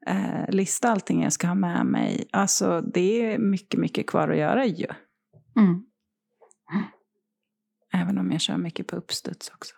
eh, 0.06 0.48
lista 0.48 0.88
allting 0.90 1.22
jag 1.22 1.32
ska 1.32 1.46
ha 1.46 1.54
med 1.54 1.86
mig. 1.86 2.28
Alltså 2.32 2.80
det 2.80 3.32
är 3.32 3.38
mycket, 3.38 3.80
mycket 3.80 4.06
kvar 4.06 4.28
att 4.28 4.36
göra 4.38 4.66
ju. 4.66 4.86
Mm. 5.56 5.82
Även 7.94 8.18
om 8.18 8.32
jag 8.32 8.40
kör 8.40 8.56
mycket 8.56 8.86
på 8.86 8.96
uppstuds 8.96 9.50
också. 9.54 9.74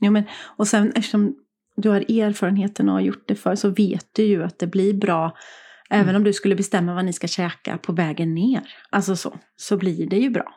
Jo, 0.00 0.12
men, 0.12 0.24
och 0.56 0.68
sen 0.68 0.88
eftersom 0.94 1.36
du 1.76 1.88
har 1.88 2.00
erfarenheten 2.20 2.88
och 2.88 2.94
har 2.94 3.00
gjort 3.00 3.28
det 3.28 3.34
för 3.34 3.54
så 3.54 3.68
vet 3.70 4.06
du 4.12 4.22
ju 4.22 4.44
att 4.44 4.58
det 4.58 4.66
blir 4.66 4.94
bra. 4.94 5.36
Även 5.90 6.04
Mm. 6.08 6.16
om 6.16 6.24
du 6.24 6.32
skulle 6.32 6.56
bestämma 6.56 6.94
vad 6.94 7.04
ni 7.04 7.12
ska 7.12 7.26
käka 7.26 7.78
på 7.78 7.92
vägen 7.92 8.34
ner. 8.34 8.68
Alltså 8.90 9.16
så. 9.16 9.38
Så 9.56 9.76
blir 9.76 10.06
det 10.08 10.16
ju 10.18 10.30
bra. 10.30 10.54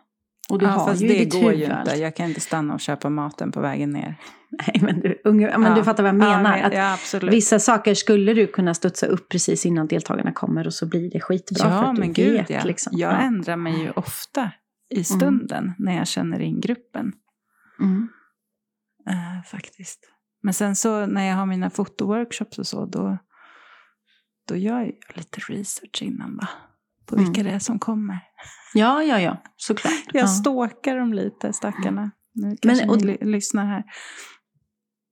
Och 0.49 0.59
du 0.59 0.65
ja, 0.65 0.71
har 0.71 0.87
fast 0.87 1.01
ju 1.01 1.07
det 1.07 1.13
ditt 1.13 1.41
går 1.41 1.53
ju 1.53 1.63
inte. 1.63 1.95
Jag 1.95 2.15
kan 2.15 2.25
inte 2.25 2.41
stanna 2.41 2.73
och 2.73 2.79
köpa 2.79 3.09
maten 3.09 3.51
på 3.51 3.61
vägen 3.61 3.91
ner. 3.91 4.15
Nej, 4.49 4.79
men, 4.81 4.99
du, 4.99 5.21
unge, 5.23 5.57
men 5.57 5.71
Ja. 5.71 5.75
du 5.75 5.83
fattar 5.83 6.03
vad 6.03 6.07
jag 6.09 6.15
menar. 6.15 6.57
Ja, 6.57 6.65
att 6.65 6.73
ja 6.73 6.93
absolut. 6.93 7.33
Vissa 7.33 7.59
saker 7.59 7.93
skulle 7.93 8.33
du 8.33 8.47
kunna 8.47 8.73
studsa 8.73 9.05
upp 9.05 9.29
precis 9.29 9.65
innan 9.65 9.87
deltagarna 9.87 10.31
kommer 10.31 10.67
och 10.67 10.73
så 10.73 10.85
blir 10.85 11.11
det 11.11 11.19
skitbra 11.19 11.63
för 11.63 11.75
ja, 11.75 11.89
att 11.89 11.95
du 11.95 11.99
men 11.99 12.13
gud 12.13 12.33
vet. 12.33 12.49
ja. 12.49 12.63
Liksom. 12.63 12.93
Jag 12.95 13.13
ja. 13.13 13.17
ändrar 13.17 13.55
mig 13.55 13.81
ju 13.81 13.91
ofta 13.91 14.51
i 14.89 15.03
stunden 15.03 15.73
när 15.77 15.97
jag 15.97 16.07
känner 16.07 16.39
in 16.39 16.61
gruppen. 16.61 17.13
Mm. 17.79 18.09
Eh, 19.09 19.43
faktiskt. 19.45 19.99
Men 20.43 20.53
sen 20.53 20.75
så 20.75 21.05
när 21.05 21.27
jag 21.29 21.35
har 21.35 21.45
mina 21.45 21.69
fotoworkshops 21.69 22.59
och 22.59 22.67
så, 22.67 22.85
då, 22.85 23.17
då 24.47 24.55
gör 24.55 24.79
jag 24.79 24.93
lite 25.15 25.39
research 25.39 26.01
innan 26.01 26.37
va? 26.37 26.47
På 27.09 27.15
Mm. 27.15 27.25
vilka 27.25 27.43
det 27.43 27.49
är 27.49 27.59
som 27.59 27.79
kommer. 27.79 28.19
ja, 28.73 29.03
ja, 29.03 29.19
ja, 29.19 29.37
såklart. 29.57 29.93
Jag 30.13 30.23
ja. 30.23 30.27
stalkar 30.27 30.97
dem 30.97 31.13
lite, 31.13 31.53
stackarna. 31.53 32.11
Nu 32.33 32.47
Men- 32.47 32.57
kanske 32.57 32.87
och- 32.87 32.97
ni 33.01 33.03
ly- 33.11 33.25
lyssnar 33.25 33.65
här. 33.65 33.83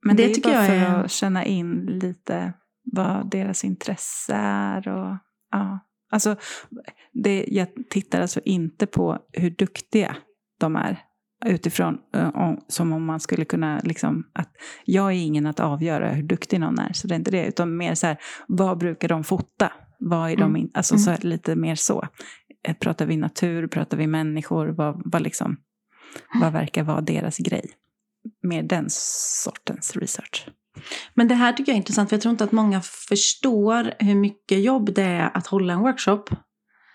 Men 0.05 0.15
det, 0.15 0.23
Det 0.23 0.31
är 0.31 0.33
tycker 0.35 0.49
bara 0.49 0.65
jag 0.65 0.67
för 0.67 0.75
är- 0.99 1.03
att 1.03 1.11
känna 1.11 1.45
in 1.45 1.85
lite 1.85 2.53
vad 2.93 3.29
deras 3.31 3.63
intresse 3.63 4.33
är. 4.35 4.87
Och, 4.87 5.17
ja. 5.51 5.79
alltså, 6.11 6.35
det, 7.13 7.45
jag 7.47 7.67
tittar 7.89 8.21
alltså 8.21 8.39
inte 8.45 8.85
på 8.87 9.19
hur 9.33 9.49
duktiga 9.49 10.15
de 10.59 10.75
är. 10.75 10.99
Utifrån, 11.45 11.97
om- 12.33 12.61
som 12.67 12.93
om 12.93 13.05
man 13.05 13.19
skulle 13.19 13.45
kunna, 13.45 13.79
liksom, 13.83 14.23
att 14.33 14.49
jag 14.85 15.07
är 15.07 15.15
ingen 15.17 15.45
att 15.45 15.59
avgöra 15.59 16.09
hur 16.11 16.23
duktig 16.23 16.59
någon 16.59 16.79
är. 16.79 16.93
Så 16.93 17.07
det 17.07 17.13
är 17.13 17.17
inte 17.19 17.31
det, 17.31 17.45
utan 17.47 17.77
mer 17.77 17.95
så 17.95 18.07
här, 18.07 18.17
vad 18.47 18.77
brukar 18.77 19.07
de 19.07 19.23
fota? 19.23 19.71
Vad 19.99 20.31
är 20.31 20.35
de 20.35 20.43
Mm. 20.43 20.55
in, 20.55 20.71
alltså 20.73 20.97
så 20.97 21.09
här, 21.09 21.17
lite 21.21 21.55
mer 21.55 21.75
så. 21.75 22.07
Eh, 22.67 22.73
Pratar 22.75 23.05
vi 23.05 23.17
natur, 23.17 23.67
pratar 23.67 23.97
vi 23.97 24.07
människor, 24.07 24.67
vad, 24.67 25.01
vad, 25.05 25.21
liksom, 25.21 25.57
vad 26.41 26.53
verkar 26.53 26.83
vara 26.83 27.01
deras 27.01 27.37
grej? 27.37 27.65
Mer 28.43 28.63
den 28.63 28.85
sortens 28.89 29.95
research. 29.95 30.47
Men 31.13 31.27
det 31.27 31.35
här 31.35 31.53
tycker 31.53 31.71
jag 31.71 31.75
är 31.75 31.77
intressant, 31.77 32.09
för 32.09 32.15
jag 32.15 32.21
tror 32.21 32.31
inte 32.31 32.43
att 32.43 32.51
många 32.51 32.81
förstår 32.81 33.93
hur 33.99 34.15
mycket 34.15 34.63
jobb 34.63 34.93
det 34.93 35.03
är 35.03 35.37
att 35.37 35.47
hålla 35.47 35.73
en 35.73 35.79
workshop. 35.79 36.23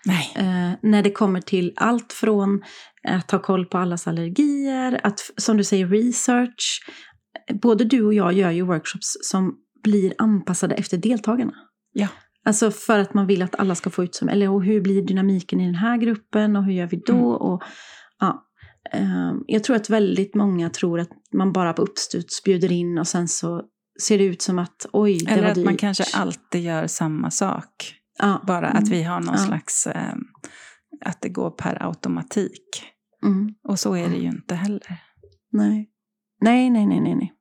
Nej. 0.05 0.31
Eh, 0.35 0.71
när 0.81 1.03
det 1.03 1.11
kommer 1.11 1.41
till 1.41 1.73
allt 1.75 2.13
från 2.13 2.63
att 3.07 3.31
ha 3.31 3.39
koll 3.39 3.65
på 3.65 3.77
allas 3.77 4.07
allergier, 4.07 4.99
att 5.03 5.19
som 5.37 5.57
du 5.57 5.63
säger 5.63 5.87
research. 5.87 6.85
Både 7.61 7.83
du 7.83 8.03
och 8.03 8.13
jag 8.13 8.33
gör 8.33 8.51
ju 8.51 8.61
workshops 8.61 9.17
som 9.21 9.55
blir 9.83 10.13
anpassade 10.17 10.75
efter 10.75 10.97
deltagarna. 10.97 11.53
Ja. 11.93 12.07
Alltså 12.45 12.71
för 12.71 12.99
att 12.99 13.13
man 13.13 13.27
vill 13.27 13.41
att 13.41 13.55
alla 13.55 13.75
ska 13.75 13.89
få 13.89 14.03
ut 14.03 14.15
som, 14.15 14.29
eller 14.29 14.49
och 14.49 14.63
hur 14.63 14.81
blir 14.81 15.01
dynamiken 15.01 15.61
i 15.61 15.65
den 15.65 15.75
här 15.75 15.97
gruppen 15.97 16.55
och 16.55 16.63
hur 16.63 16.73
gör 16.73 16.87
vi 16.87 17.01
då? 17.05 17.13
Mm. 17.13 17.25
Och, 17.25 17.63
ja. 18.19 18.43
Eh, 18.93 19.33
jag 19.47 19.63
tror 19.63 19.75
att 19.75 19.89
väldigt 19.89 20.35
många 20.35 20.69
tror 20.69 20.99
att 20.99 21.09
man 21.33 21.53
bara 21.53 21.73
på 21.73 21.81
uppstuds 21.81 22.43
bjuder 22.43 22.71
in 22.71 22.97
och 22.97 23.07
sen 23.07 23.27
så 23.27 23.61
ser 24.01 24.17
det 24.17 24.23
ut 24.23 24.41
som 24.41 24.59
att 24.59 24.85
oj, 24.93 25.17
det 25.25 25.31
Eller 25.31 25.43
var 25.43 25.49
att 25.49 25.55
dyrt. 25.55 25.65
man 25.65 25.77
kanske 25.77 26.03
alltid 26.17 26.61
gör 26.61 26.87
samma 26.87 27.31
sak. 27.31 27.95
ja. 28.19 28.41
Bara 28.47 28.67
att 28.67 28.89
vi 28.89 29.03
har 29.03 29.19
någon 29.19 29.35
Ja. 29.37 29.45
slags, 29.45 29.87
eh, 29.87 30.13
att 31.05 31.21
det 31.21 31.29
går 31.29 31.49
per 31.51 31.83
automatik. 31.87 32.83
Mm. 33.25 33.53
Och 33.63 33.79
så 33.79 33.93
är 33.95 34.09
det 34.09 34.15
ju 34.15 34.27
inte 34.27 34.55
heller. 34.55 34.99
Nej. 35.51 35.89
nej, 36.41 36.69
nej, 36.69 36.85
nej, 36.85 36.99
nej, 37.01 37.15
nej. 37.15 37.33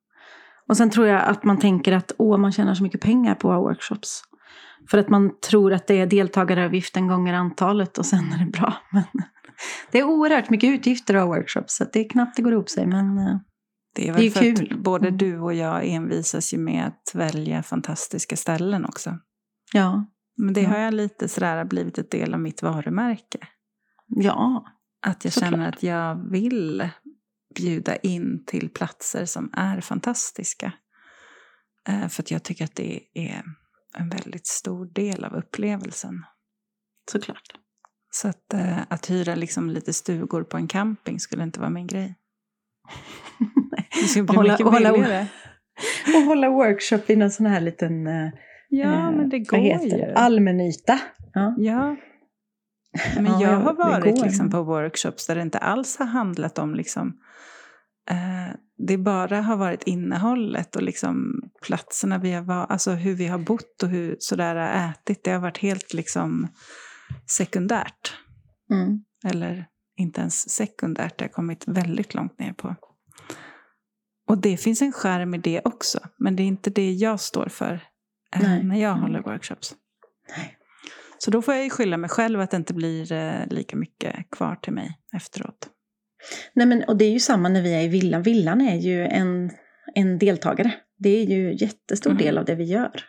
Och 0.68 0.76
sen 0.76 0.90
tror 0.90 1.06
jag 1.06 1.22
att 1.22 1.44
man 1.44 1.58
tänker 1.58 1.92
att 1.92 2.12
åh, 2.18 2.38
man 2.38 2.52
tjänar 2.52 2.74
så 2.74 2.82
mycket 2.82 3.00
pengar 3.00 3.34
på 3.34 3.48
våra 3.48 3.60
workshops. 3.60 4.22
För 4.90 4.98
att 4.98 5.08
man 5.08 5.40
tror 5.40 5.72
att 5.72 5.86
det 5.86 5.94
är 6.00 6.06
deltagaravgiften 6.06 7.06
gånger 7.06 7.34
antalet 7.34 7.98
och 7.98 8.06
sen 8.06 8.32
är 8.32 8.38
det 8.44 8.50
bra. 8.50 8.74
Men 8.92 9.04
det 9.90 9.98
är 9.98 10.04
oerhört 10.04 10.50
mycket 10.50 10.70
utgifter 10.70 11.14
av 11.14 11.28
workshops 11.28 11.76
så 11.76 11.82
att 11.84 11.92
det 11.92 12.00
är 12.00 12.08
knappt 12.08 12.36
det 12.36 12.42
går 12.42 12.52
ihop 12.52 12.68
sig. 12.68 12.86
Men 12.86 13.18
eh, 13.18 13.36
Det 13.94 14.08
är 14.08 14.12
Det 14.14 14.18
är 14.18 14.22
väl 14.22 14.30
för 14.30 14.56
kul. 14.56 14.72
att 14.72 14.78
både 14.84 15.08
Mm. 15.08 15.18
du 15.18 15.38
och 15.40 15.54
jag 15.54 15.84
envisas 15.86 16.54
ju 16.54 16.58
med 16.58 16.86
att 16.86 17.14
välja 17.14 17.62
fantastiska 17.62 18.36
ställen 18.36 18.84
också. 18.84 19.18
ja, 19.72 20.06
Men 20.36 20.54
det 20.54 20.60
Ja. 20.62 20.68
har 20.68 20.78
jag 20.78 20.94
lite 20.94 21.28
sådär 21.28 21.64
blivit 21.64 21.98
ett 21.98 22.10
del 22.10 22.34
av 22.34 22.40
mitt 22.40 22.62
varumärke. 22.62 23.38
ja, 24.06 24.64
Att 25.06 25.24
jag 25.24 25.32
känner 25.34 25.68
att 25.68 25.82
jag 25.82 26.30
vill 26.30 26.88
bjuda 27.56 27.96
in 27.96 28.44
till 28.46 28.68
platser 28.68 29.24
som 29.24 29.50
är 29.52 29.80
fantastiska. 29.80 30.72
Eh, 31.88 32.08
För 32.08 32.22
att 32.22 32.30
jag 32.30 32.42
tycker 32.42 32.64
att 32.64 32.74
det 32.74 33.00
är 33.14 33.42
en 33.98 34.08
väldigt 34.08 34.46
stor 34.46 34.86
del 34.86 35.24
av 35.24 35.34
upplevelsen. 35.34 36.24
såklart. 37.10 37.52
Så 38.10 38.28
att, 38.28 38.52
eh, 38.54 38.78
att 38.88 39.10
hyra 39.10 39.34
liksom 39.34 39.70
lite 39.70 39.92
stugor 39.92 40.42
på 40.44 40.56
en 40.56 40.68
camping 40.68 41.20
skulle 41.20 41.42
inte 41.42 41.60
vara 41.60 41.70
min 41.70 41.86
grej. 41.86 42.14
Det 44.02 44.08
skulle 44.08 44.24
bli 44.24 44.36
Hålla- 44.36 44.52
mycket 44.52 44.66
hålla- 44.66 44.92
billigare. 44.92 45.26
Och 46.16 46.22
hålla 46.22 46.50
workshop 46.50 47.00
i 47.10 47.16
någon 47.16 47.30
sån 47.30 47.46
här 47.46 47.60
liten 47.60 48.06
eh, 48.06 48.30
Ja, 48.68 48.92
eh, 48.92 49.16
men 49.16 49.28
det 49.28 49.38
går 49.38 49.58
ju. 49.60 50.12
Allmännyta. 50.14 50.98
Ja. 51.34 51.54
Ja. 51.58 51.96
Men 53.16 53.24
Ja, 53.26 53.40
jag 53.42 53.52
ja, 53.52 53.56
har 53.56 53.74
varit 53.74 54.20
liksom 54.20 54.50
på 54.50 54.62
workshops 54.62 55.26
där 55.26 55.34
det 55.34 55.42
inte 55.42 55.58
alls 55.58 55.96
har 55.98 56.06
handlat 56.06 56.58
om 56.58 56.74
liksom, 56.74 57.18
eh, 58.10 58.54
det 58.86 58.98
bara 58.98 59.40
har 59.40 59.56
varit 59.56 59.82
innehållet 59.82 60.76
och 60.76 60.82
liksom 60.82 61.42
platserna 61.62 62.18
vi 62.18 62.32
har 62.32 62.42
varit, 62.42 62.70
alltså 62.70 62.90
hur 62.90 63.14
vi 63.14 63.26
har 63.26 63.38
bott 63.38 63.82
och 63.82 63.88
hur 63.88 64.16
sådär 64.18 64.54
har 64.56 64.90
ätit. 64.90 65.24
Det 65.24 65.30
har 65.30 65.40
varit 65.40 65.58
helt 65.58 65.94
liksom 65.94 66.48
sekundärt. 67.30 68.16
Mm. 68.70 69.04
Eller 69.24 69.66
inte 69.96 70.20
ens 70.20 70.50
sekundärt, 70.50 71.18
det 71.18 71.24
har 71.24 71.28
kommit 71.30 71.64
väldigt 71.66 72.14
långt 72.14 72.38
ner 72.38 72.52
på. 72.52 72.76
Och 74.28 74.38
det 74.38 74.56
finns 74.56 74.82
en 74.82 74.92
skärm 74.92 75.34
i 75.34 75.38
det 75.38 75.60
också, 75.64 76.00
men 76.18 76.36
det 76.36 76.42
är 76.42 76.46
inte 76.46 76.70
det 76.70 76.92
jag 76.92 77.20
står 77.20 77.48
för 77.48 77.72
eh, 78.34 78.42
Nej. 78.42 78.64
när 78.64 78.76
jag 78.76 78.94
håller 78.94 79.22
workshops. 79.22 79.74
Nej. 80.36 80.56
Så 81.18 81.30
då 81.30 81.42
får 81.42 81.54
jag 81.54 81.64
ju 81.64 81.70
skylla 81.70 81.96
mig 81.96 82.10
själv 82.10 82.40
att 82.40 82.50
det 82.50 82.56
inte 82.56 82.74
blir 82.74 83.12
eh, 83.12 83.46
lika 83.46 83.76
mycket 83.76 84.30
kvar 84.30 84.56
till 84.56 84.72
mig 84.72 84.98
efteråt. 85.16 85.68
Nej, 86.52 86.66
men, 86.66 86.84
och 86.84 86.96
det 86.96 87.04
är 87.04 87.10
ju 87.10 87.20
samma 87.20 87.48
när 87.48 87.62
vi 87.62 87.74
är 87.74 87.80
i 87.82 87.88
villan. 87.88 88.22
Villan 88.22 88.60
är 88.60 88.76
ju 88.76 89.06
en, 89.06 89.50
en 89.94 90.18
deltagare. 90.18 90.74
Det 90.98 91.08
är 91.10 91.24
ju 91.26 91.50
en 91.50 91.56
jättestor 91.56 92.10
Mm. 92.10 92.22
del 92.22 92.38
av 92.38 92.44
det 92.44 92.54
vi 92.54 92.64
gör. 92.64 93.04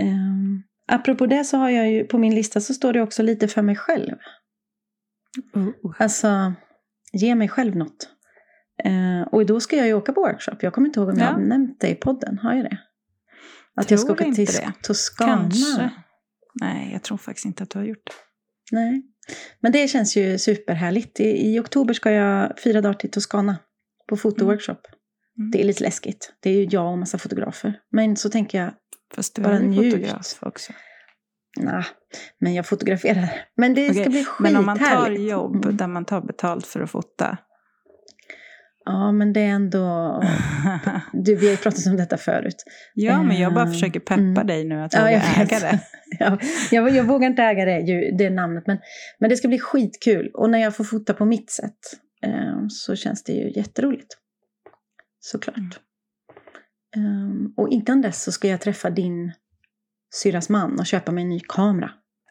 Um, 0.00 0.62
apropå 0.88 1.26
det 1.26 1.44
så 1.44 1.56
har 1.56 1.70
jag 1.70 1.90
ju 1.90 2.04
på 2.04 2.18
min 2.18 2.34
lista 2.34 2.60
så 2.60 2.74
står 2.74 2.92
det 2.92 3.00
också 3.02 3.22
lite 3.22 3.48
för 3.48 3.62
mig 3.62 3.76
själv. 3.76 4.16
Alltså, 5.98 6.52
ge 7.12 7.34
mig 7.34 7.48
själv 7.48 7.76
något. 7.76 8.08
Eh, 8.84 9.22
och 9.32 9.46
då 9.46 9.60
ska 9.60 9.76
jag 9.76 9.86
ju 9.86 9.94
åka 9.94 10.12
på 10.12 10.20
workshop. 10.20 10.56
Jag 10.60 10.72
kommer 10.72 10.86
inte 10.88 11.00
ihåg 11.00 11.08
om 11.08 11.18
jag 11.18 11.28
Ja. 11.28 11.32
har 11.32 11.40
nämnt 11.40 11.80
det 11.80 11.88
i 11.88 11.94
podden. 11.94 12.38
Har 12.38 12.54
jag 12.54 12.64
det? 12.64 12.78
Att 13.74 13.90
jag 13.90 14.00
ska 14.00 14.14
Tror 14.14 14.26
åka 14.28 14.34
till. 14.34 14.48
Toscana. 14.82 15.36
Kanske. 15.36 15.90
Nej, 16.60 16.90
jag 16.92 17.02
tror 17.02 17.16
faktiskt 17.18 17.46
inte 17.46 17.62
att 17.62 17.70
du 17.70 17.78
har 17.78 17.86
gjort 17.86 18.04
det. 18.06 18.12
Nej. 18.76 19.02
Men 19.60 19.72
det 19.72 19.88
känns 19.88 20.16
ju 20.16 20.38
superhärligt. 20.38 21.20
I, 21.20 21.24
I 21.54 21.60
oktober 21.60 21.94
ska 21.94 22.10
jag 22.10 22.52
fyra 22.64 22.80
dagar 22.80 22.94
till 22.94 23.10
Toscana 23.10 23.56
på 24.08 24.16
fotoworkshop. 24.16 24.78
Mm. 25.38 25.50
Det 25.50 25.60
är 25.60 25.64
lite 25.64 25.82
läskigt. 25.84 26.32
Det 26.40 26.50
är 26.50 26.54
ju 26.54 26.64
jag 26.70 26.92
och 26.92 26.98
massa 26.98 27.18
fotografer. 27.18 27.80
Men 27.92 28.16
så 28.16 28.30
tänker 28.30 28.58
jag, 28.58 28.70
Fast 29.14 29.34
du 29.34 29.42
Bara 29.42 29.56
är 29.56 29.60
ju 29.60 29.66
njut. 29.68 29.94
fotograf 29.94 30.38
också. 30.40 30.72
nah, 31.60 31.84
men 32.40 32.54
jag 32.54 32.66
fotograferar. 32.66 33.28
Men 33.56 33.74
det 33.74 33.90
ska 33.94 34.00
Okej, 34.00 34.10
bli 34.10 34.24
skithärligt. 34.24 34.40
Men 34.40 34.56
om 34.56 34.66
man 34.66 34.78
tar 34.78 35.10
jobb 35.10 35.64
Mm. 35.64 35.76
där 35.76 35.86
man 35.86 36.04
tar 36.04 36.20
betalt 36.20 36.66
för 36.66 36.80
att 36.80 36.90
fota. 36.90 37.38
Ja, 38.88 39.12
men 39.12 39.32
det 39.32 39.40
är 39.40 39.48
ändå... 39.50 40.22
Du, 41.12 41.34
vi 41.36 41.46
har 41.46 41.50
ju 41.50 41.56
pratat 41.56 41.86
om 41.86 41.96
detta 41.96 42.16
förut. 42.16 42.64
ja, 42.94 43.22
men 43.22 43.36
jag 43.40 43.54
bara 43.54 43.64
Eh, 43.64 43.70
försöker 43.72 44.00
peppa 44.00 44.14
mm. 44.20 44.46
dig 44.46 44.64
nu 44.64 44.82
att 44.82 44.94
Ja, 44.94 45.00
våga 45.00 45.12
jag 45.12 45.20
vet. 45.20 45.52
äga 45.52 45.58
det. 45.70 45.80
Ja, 46.18 46.38
jag, 46.70 46.90
jag 46.96 47.04
vågar 47.04 47.26
inte 47.28 47.42
äga 47.42 47.64
det, 47.64 47.78
ju, 47.80 48.10
det 48.10 48.30
namnet, 48.30 48.66
men, 48.66 48.78
men 49.18 49.30
det 49.30 49.36
ska 49.36 49.48
bli 49.48 49.58
skitkul. 49.58 50.30
Och 50.34 50.50
när 50.50 50.58
jag 50.58 50.76
får 50.76 50.84
fota 50.84 51.14
på 51.14 51.24
mitt 51.24 51.50
sätt 51.50 51.78
eh, 52.22 52.66
så 52.68 52.96
känns 52.96 53.24
det 53.24 53.32
ju 53.32 53.52
jätteroligt. 53.56 54.14
Såklart. 55.20 55.80
Mm. 56.96 57.52
Och 57.56 57.68
innan 57.68 58.02
dess 58.02 58.22
så 58.22 58.32
ska 58.32 58.48
jag 58.48 58.60
träffa 58.60 58.90
din 58.90 59.32
syrras 60.14 60.48
man 60.48 60.78
och 60.78 60.86
köpa 60.86 61.12
mig 61.12 61.22
en 61.22 61.28
ny 61.28 61.40
kamera. 61.40 61.90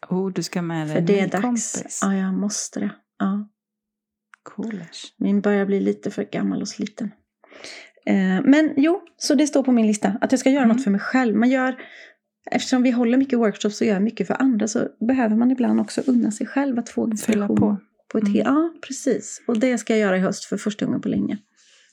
Oh, 0.10 0.32
du 0.34 0.44
ska 0.44 0.62
med 0.62 0.88
dig 0.88 0.96
För 0.96 1.02
det 1.02 1.20
är 1.20 1.28
dags. 1.28 1.42
kompis. 1.42 2.00
Ja, 2.04 2.16
jag 2.16 2.34
måste 2.34 2.80
det. 2.80 2.90
Ja. 3.20 3.50
Coolers. 4.56 5.14
Min 5.18 5.42
börjar 5.42 5.66
bli 5.66 5.80
lite 5.80 6.12
för 6.12 6.24
gammal 6.24 6.62
och 6.62 6.68
sliten. 6.68 7.12
Eh, 8.06 8.42
men 8.44 8.74
jo, 8.78 9.02
så 9.18 9.36
det 9.36 9.48
står 9.48 9.64
på 9.64 9.72
min 9.72 9.88
lista. 9.88 10.18
Att 10.22 10.32
jag 10.32 10.40
ska 10.40 10.50
göra 10.50 10.64
Mm. 10.64 10.76
något 10.76 10.84
för 10.84 10.92
mig 10.92 11.00
själv. 11.02 11.36
Man 11.36 11.50
gör, 11.50 11.76
eftersom 12.52 12.84
vi 12.84 12.92
håller 12.92 13.18
mycket 13.18 13.40
workshops 13.40 13.82
och 13.82 13.88
gör 13.88 14.00
mycket 14.00 14.28
för 14.28 14.42
andra 14.42 14.68
så 14.68 14.88
behöver 15.08 15.36
man 15.36 15.52
ibland 15.52 15.80
också 15.80 16.02
unna 16.08 16.32
sig 16.32 16.48
själv 16.48 16.80
att 16.80 16.90
få 16.90 17.02
Fylla 17.06 17.12
inspiration. 17.14 17.58
på. 17.58 17.78
på 18.12 18.18
ett 18.18 18.24
Mm. 18.24 18.36
Ja, 18.36 18.74
precis. 18.88 19.42
Och 19.48 19.60
det 19.60 19.78
ska 19.78 19.94
jag 19.94 20.00
göra 20.00 20.18
i 20.18 20.20
höst 20.20 20.46
för 20.46 20.58
första 20.58 20.86
gången 20.86 21.02
på 21.02 21.10
länge. 21.10 21.38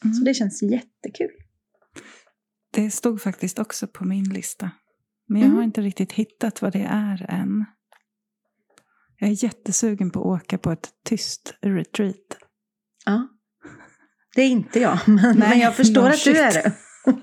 Mm. 0.04 0.14
Så 0.14 0.24
det 0.24 0.34
känns 0.34 0.62
jättekul. 0.62 1.30
Det 2.70 2.90
stod 2.90 3.20
faktiskt 3.22 3.58
också 3.58 3.86
på 3.86 4.04
min 4.04 4.24
lista. 4.24 4.70
Men 5.28 5.40
jag 5.40 5.46
Mm. 5.46 5.56
har 5.56 5.64
inte 5.64 5.80
riktigt 5.80 6.12
hittat 6.12 6.62
vad 6.62 6.72
det 6.72 6.86
är 6.90 7.26
än. 7.28 7.64
Jag 9.18 9.30
är 9.30 9.44
jättesugen 9.44 10.10
på 10.10 10.20
att 10.34 10.42
åka 10.42 10.58
på 10.58 10.70
ett 10.70 10.88
tyst 11.04 11.54
retreat. 11.62 12.16
Ja. 13.04 13.28
Det 14.34 14.42
är 14.42 14.48
inte 14.48 14.80
jag, 14.80 14.98
men, 15.06 15.38
Nej, 15.38 15.48
men 15.48 15.58
jag 15.58 15.76
förstår 15.76 16.08
att 16.08 16.24
du 16.24 16.36
är 16.36 16.52
det. 16.52 16.72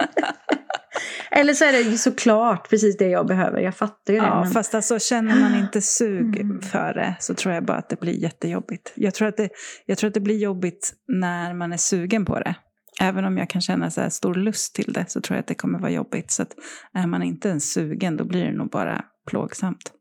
Eller 1.32 1.54
så 1.54 1.66
är 1.66 1.72
det 1.72 1.82
ju 1.82 1.98
såklart 1.98 2.70
precis 2.70 2.98
det 2.98 3.08
jag 3.08 3.28
behöver. 3.28 3.60
Jag 3.60 3.76
fattar 3.76 4.14
ju 4.14 4.20
det. 4.20 4.26
Ja, 4.26 4.44
men... 4.44 4.52
fast 4.52 4.76
alltså 4.76 5.00
känner 5.00 5.40
man 5.40 5.56
inte 5.60 5.82
sug 5.82 6.40
Mm. 6.40 6.62
för 6.62 6.94
det 6.94 7.16
så 7.20 7.34
tror 7.34 7.54
jag 7.54 7.66
bara 7.66 7.78
att 7.78 7.90
det 7.90 8.00
blir 8.00 8.14
jättejobbigt. 8.14 8.94
Jag 8.96 9.14
tror, 9.14 9.28
att 9.28 9.38
det, 9.38 9.50
jag 9.86 9.98
tror 9.98 10.08
att 10.08 10.14
det 10.14 10.20
blir 10.20 10.38
jobbigt 10.38 10.94
när 11.08 11.54
man 11.54 11.74
är 11.74 11.78
sugen 11.78 12.26
på 12.26 12.40
det. 12.40 12.56
Även 13.02 13.26
om 13.26 13.38
jag 13.38 13.50
kan 13.50 13.62
känna 13.62 13.92
så 13.92 14.10
stor 14.10 14.36
lust 14.36 14.76
till 14.76 14.94
det 14.94 15.06
så 15.08 15.22
tror 15.22 15.36
jag 15.36 15.42
att 15.42 15.48
det 15.48 15.56
kommer 15.56 15.80
vara 15.80 15.92
jobbigt. 15.92 16.32
Så 16.32 16.42
att 16.42 16.56
är 16.94 17.08
man 17.08 17.24
inte 17.24 17.50
ens 17.50 17.74
sugen 17.74 18.18
då 18.18 18.26
blir 18.26 18.46
det 18.46 18.52
nog 18.54 18.70
bara 18.70 19.06
plågsamt. 19.28 19.92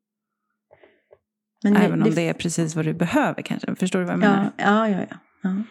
men 1.64 1.76
Även 1.76 2.02
om 2.02 2.10
det 2.14 2.28
är 2.28 2.32
precis 2.34 2.76
vad 2.76 2.84
du 2.84 2.94
behöver 2.94 3.42
kanske. 3.42 3.74
Förstår 3.74 3.98
du 3.98 4.04
vad 4.04 4.12
jag 4.12 4.20
menar? 4.20 4.52
Ja, 4.56 4.88
ja, 4.88 5.06
ja. 5.10 5.16
Ja. 5.42 5.62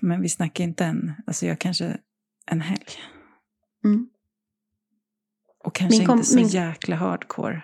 Men 0.00 0.20
vi 0.22 0.28
snackar 0.28 0.64
inte 0.64 0.84
en, 0.84 1.12
alltså 1.26 1.46
jag 1.46 1.58
kanske 1.58 1.98
en 2.46 2.60
helg. 2.60 2.86
Mm. 3.84 4.08
Och 5.64 5.74
kanske 5.74 5.98
Min 5.98 6.06
kom- 6.06 6.18
inte 6.18 6.28
så 6.30 6.36
min- 6.36 6.48
jäkla 6.48 6.96
hardcore. 6.96 7.62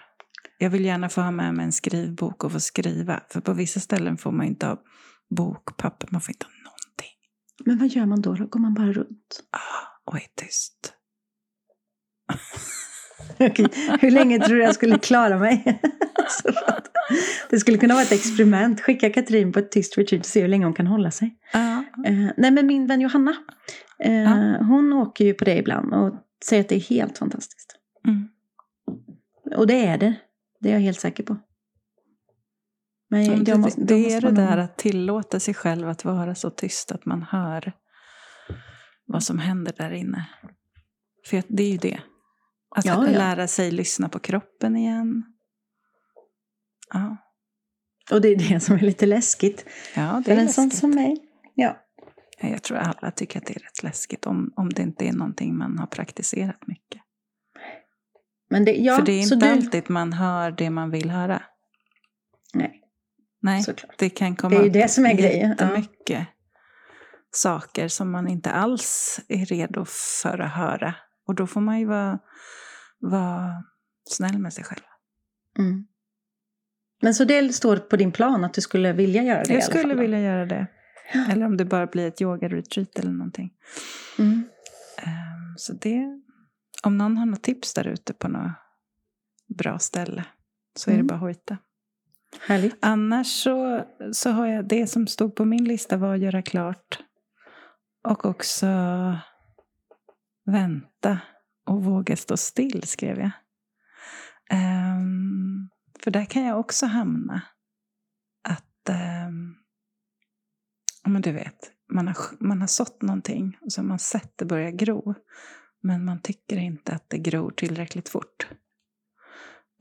Jag 0.58 0.70
vill 0.70 0.84
gärna 0.84 1.08
få 1.08 1.20
ha 1.20 1.30
med 1.30 1.54
mig 1.54 1.64
en 1.64 1.72
skrivbok 1.72 2.44
och 2.44 2.52
få 2.52 2.60
skriva. 2.60 3.20
För 3.30 3.40
på 3.40 3.52
vissa 3.52 3.80
ställen 3.80 4.16
får 4.18 4.32
man 4.32 4.46
inte 4.46 4.66
ha 4.66 4.82
bok, 5.36 5.76
papper, 5.76 6.08
man 6.10 6.20
får 6.20 6.32
inte 6.32 6.46
ha 6.46 6.52
någonting. 6.52 7.12
Men 7.64 7.78
vad 7.78 7.88
gör 7.88 8.06
man 8.06 8.20
då? 8.20 8.34
då? 8.34 8.46
Går 8.46 8.60
man 8.60 8.74
bara 8.74 8.92
runt? 8.92 9.40
Ah, 9.50 10.10
och 10.10 10.16
är 10.16 10.26
tyst. 10.34 10.92
Okej, 13.40 13.68
Hur 14.00 14.10
länge 14.10 14.38
tror 14.40 14.56
du 14.56 14.62
jag 14.62 14.74
skulle 14.74 14.98
klara 14.98 15.38
mig? 15.38 15.80
Det 17.50 17.58
skulle 17.58 17.78
kunna 17.78 17.94
vara 17.94 18.04
ett 18.04 18.12
experiment. 18.12 18.80
Skicka 18.80 19.10
Katrin 19.10 19.52
på 19.52 19.58
ett 19.58 19.70
tyst 19.70 19.98
retreat 19.98 20.20
och 20.20 20.26
se 20.26 20.40
hur 20.40 20.48
länge 20.48 20.64
hon 20.64 20.74
kan 20.74 20.86
hålla 20.86 21.10
sig. 21.10 21.38
Ja. 21.52 21.84
Eh, 22.06 22.30
nej, 22.36 22.50
men 22.50 22.66
min 22.66 22.86
vän 22.86 23.00
Johanna, 23.00 23.36
eh, 23.98 24.32
hon 24.66 24.92
åker 24.92 25.24
ju 25.24 25.34
på 25.34 25.44
det 25.44 25.56
ibland 25.56 25.94
och 25.94 26.14
säger 26.44 26.62
att 26.62 26.68
det 26.68 26.74
är 26.74 26.80
helt 26.80 27.18
fantastiskt. 27.18 27.76
Mm. 28.06 28.28
Och 29.56 29.66
det 29.66 29.86
är 29.86 29.98
det. 29.98 30.14
Det 30.60 30.68
är 30.68 30.72
jag 30.72 30.80
helt 30.80 31.00
säker 31.00 31.22
på. 31.22 31.36
Men 33.10 33.24
jag, 33.24 33.44
det, 33.44 33.50
jag 33.50 33.60
måste, 33.60 33.80
det 33.80 34.14
är 34.14 34.20
det 34.20 34.30
där 34.30 34.58
att 34.58 34.76
tillåta 34.76 35.40
sig 35.40 35.54
själv 35.54 35.88
att 35.88 36.04
vara 36.04 36.34
så 36.34 36.50
tyst 36.50 36.92
att 36.92 37.04
man 37.06 37.22
hör 37.22 37.72
vad 39.06 39.22
som 39.22 39.38
händer 39.38 39.72
där 39.76 39.92
inne. 39.92 40.28
För 41.26 41.42
det 41.48 41.62
är 41.62 41.70
ju 41.70 41.78
det. 41.78 42.00
Att 42.76 42.84
Ja, 42.84 43.06
ja. 43.06 43.18
lära 43.18 43.48
sig 43.48 43.70
lyssna 43.70 44.08
på 44.08 44.18
kroppen 44.18 44.76
igen. 44.76 45.35
Ja, 46.92 47.16
Och 48.10 48.20
det 48.20 48.28
är 48.28 48.36
det 48.36 48.60
som 48.60 48.74
är 48.74 48.80
lite 48.80 49.06
läskigt. 49.06 49.64
ja 49.94 50.22
det 50.24 50.24
För 50.24 50.32
är 50.32 50.36
en 50.42 50.48
sån 50.48 50.70
som 50.70 50.90
mig. 50.90 51.16
Ja. 51.54 51.82
Ja, 52.40 52.48
Jag 52.48 52.62
tror 52.62 52.78
alla 52.78 53.10
tycker 53.10 53.38
att 53.40 53.46
det 53.46 53.56
är 53.56 53.60
rätt 53.60 53.82
läskigt 53.82 54.26
om, 54.26 54.52
om 54.56 54.68
det 54.72 54.82
inte 54.82 55.04
är 55.08 55.12
någonting 55.12 55.56
man 55.58 55.78
har 55.78 55.86
praktiserat 55.86 56.66
mycket. 56.66 57.02
Men 58.50 58.64
det, 58.64 58.72
ja, 58.72 58.96
För 58.96 59.02
det 59.06 59.12
är 59.12 59.22
inte 59.22 59.36
du, 59.36 59.46
alltid 59.52 59.90
man 59.90 60.12
hör 60.12 60.50
det 60.50 60.70
man 60.70 60.90
vill 60.90 61.10
höra. 61.10 61.42
Nej, 62.54 62.82
Nej, 63.40 63.62
såklart. 63.62 63.94
det 63.98 64.10
kan 64.10 64.36
komma 64.36 64.54
Det 64.54 64.60
är 64.60 64.64
ju 64.64 64.70
det 64.70 64.88
som 64.88 65.06
är 65.06 65.14
grejen, 65.14 65.54
ja. 65.58 65.64
jättemycket 65.64 66.26
saker 67.30 67.88
som 67.88 68.10
man 68.10 68.28
inte 68.28 68.50
alls 68.50 69.20
är 69.28 69.46
redo 69.46 69.84
för 70.22 70.38
att 70.38 70.52
höra. 70.52 70.94
Och 71.26 71.34
då 71.34 71.46
får 71.46 71.60
man 71.60 71.80
ju 71.80 71.86
vara, 71.86 72.18
vara 72.98 73.64
snäll 74.04 74.38
med 74.38 74.52
sig 74.52 74.64
själv. 74.64 74.82
Mm. 75.58 75.86
Men 77.02 77.14
så 77.14 77.24
det 77.24 77.54
står 77.54 77.76
på 77.76 77.96
din 77.96 78.12
plan 78.12 78.44
att 78.44 78.54
du 78.54 78.60
skulle 78.60 78.92
vilja 78.92 79.22
göra 79.22 79.44
det 79.44 79.54
Jag 79.54 79.62
skulle 79.64 79.94
vilja 79.94 80.20
göra 80.20 80.46
det. 80.46 80.66
Ja. 81.14 81.26
Eller 81.32 81.46
om 81.46 81.56
det 81.56 81.64
bara 81.64 81.86
blir 81.86 82.08
ett 82.08 82.20
yoga-retreat 82.20 82.98
eller 82.98 83.10
någonting. 83.12 83.52
Mm. 84.18 84.44
Ehm, 85.02 85.54
Så 85.56 85.72
det, 85.72 86.20
om 86.82 86.98
någon 86.98 87.16
har 87.16 87.26
något 87.26 87.42
tips 87.42 87.74
där 87.74 87.86
ute 87.86 88.12
på 88.14 88.28
något 88.28 88.52
bra 89.48 89.78
ställe 89.78 90.24
så 90.76 90.90
är 90.90 90.94
Mm. 90.94 91.06
det 91.06 91.08
bara 91.12 91.14
att 91.14 91.20
hojta. 91.20 91.58
Härligt. 92.40 92.76
Annars 92.80 93.26
så, 93.26 93.84
så 94.12 94.30
har 94.30 94.46
jag 94.46 94.68
det 94.68 94.86
som 94.86 95.06
stod 95.06 95.34
på 95.36 95.44
min 95.44 95.64
lista 95.64 95.96
var 95.96 96.14
att 96.14 96.20
göra 96.20 96.42
klart. 96.42 96.98
Och 98.04 98.24
också 98.24 98.66
vänta 100.46 101.18
och 101.66 101.84
våga 101.84 102.16
stå 102.16 102.36
still 102.36 102.82
skrev 102.82 103.18
jag. 103.18 103.30
Ehm, 104.50 105.55
för 106.02 106.10
där 106.10 106.24
kan 106.24 106.44
jag 106.44 106.60
också 106.60 106.86
hamna. 106.86 107.42
Att, 108.48 108.88
um, 109.28 109.56
ja 111.04 111.10
men 111.10 111.22
du 111.22 111.32
vet, 111.32 111.72
man 111.92 112.08
har, 112.08 112.16
man 112.40 112.60
har 112.60 112.68
sått 112.68 113.02
någonting 113.02 113.58
och 113.60 113.72
så 113.72 113.80
har 113.80 113.86
man 113.86 113.98
sett 113.98 114.38
det 114.38 114.44
börja 114.44 114.70
gro. 114.70 115.14
Men 115.82 116.04
man 116.04 116.20
tycker 116.22 116.56
inte 116.56 116.92
att 116.92 117.10
det 117.10 117.18
gror 117.18 117.50
tillräckligt 117.50 118.08
fort. 118.08 118.46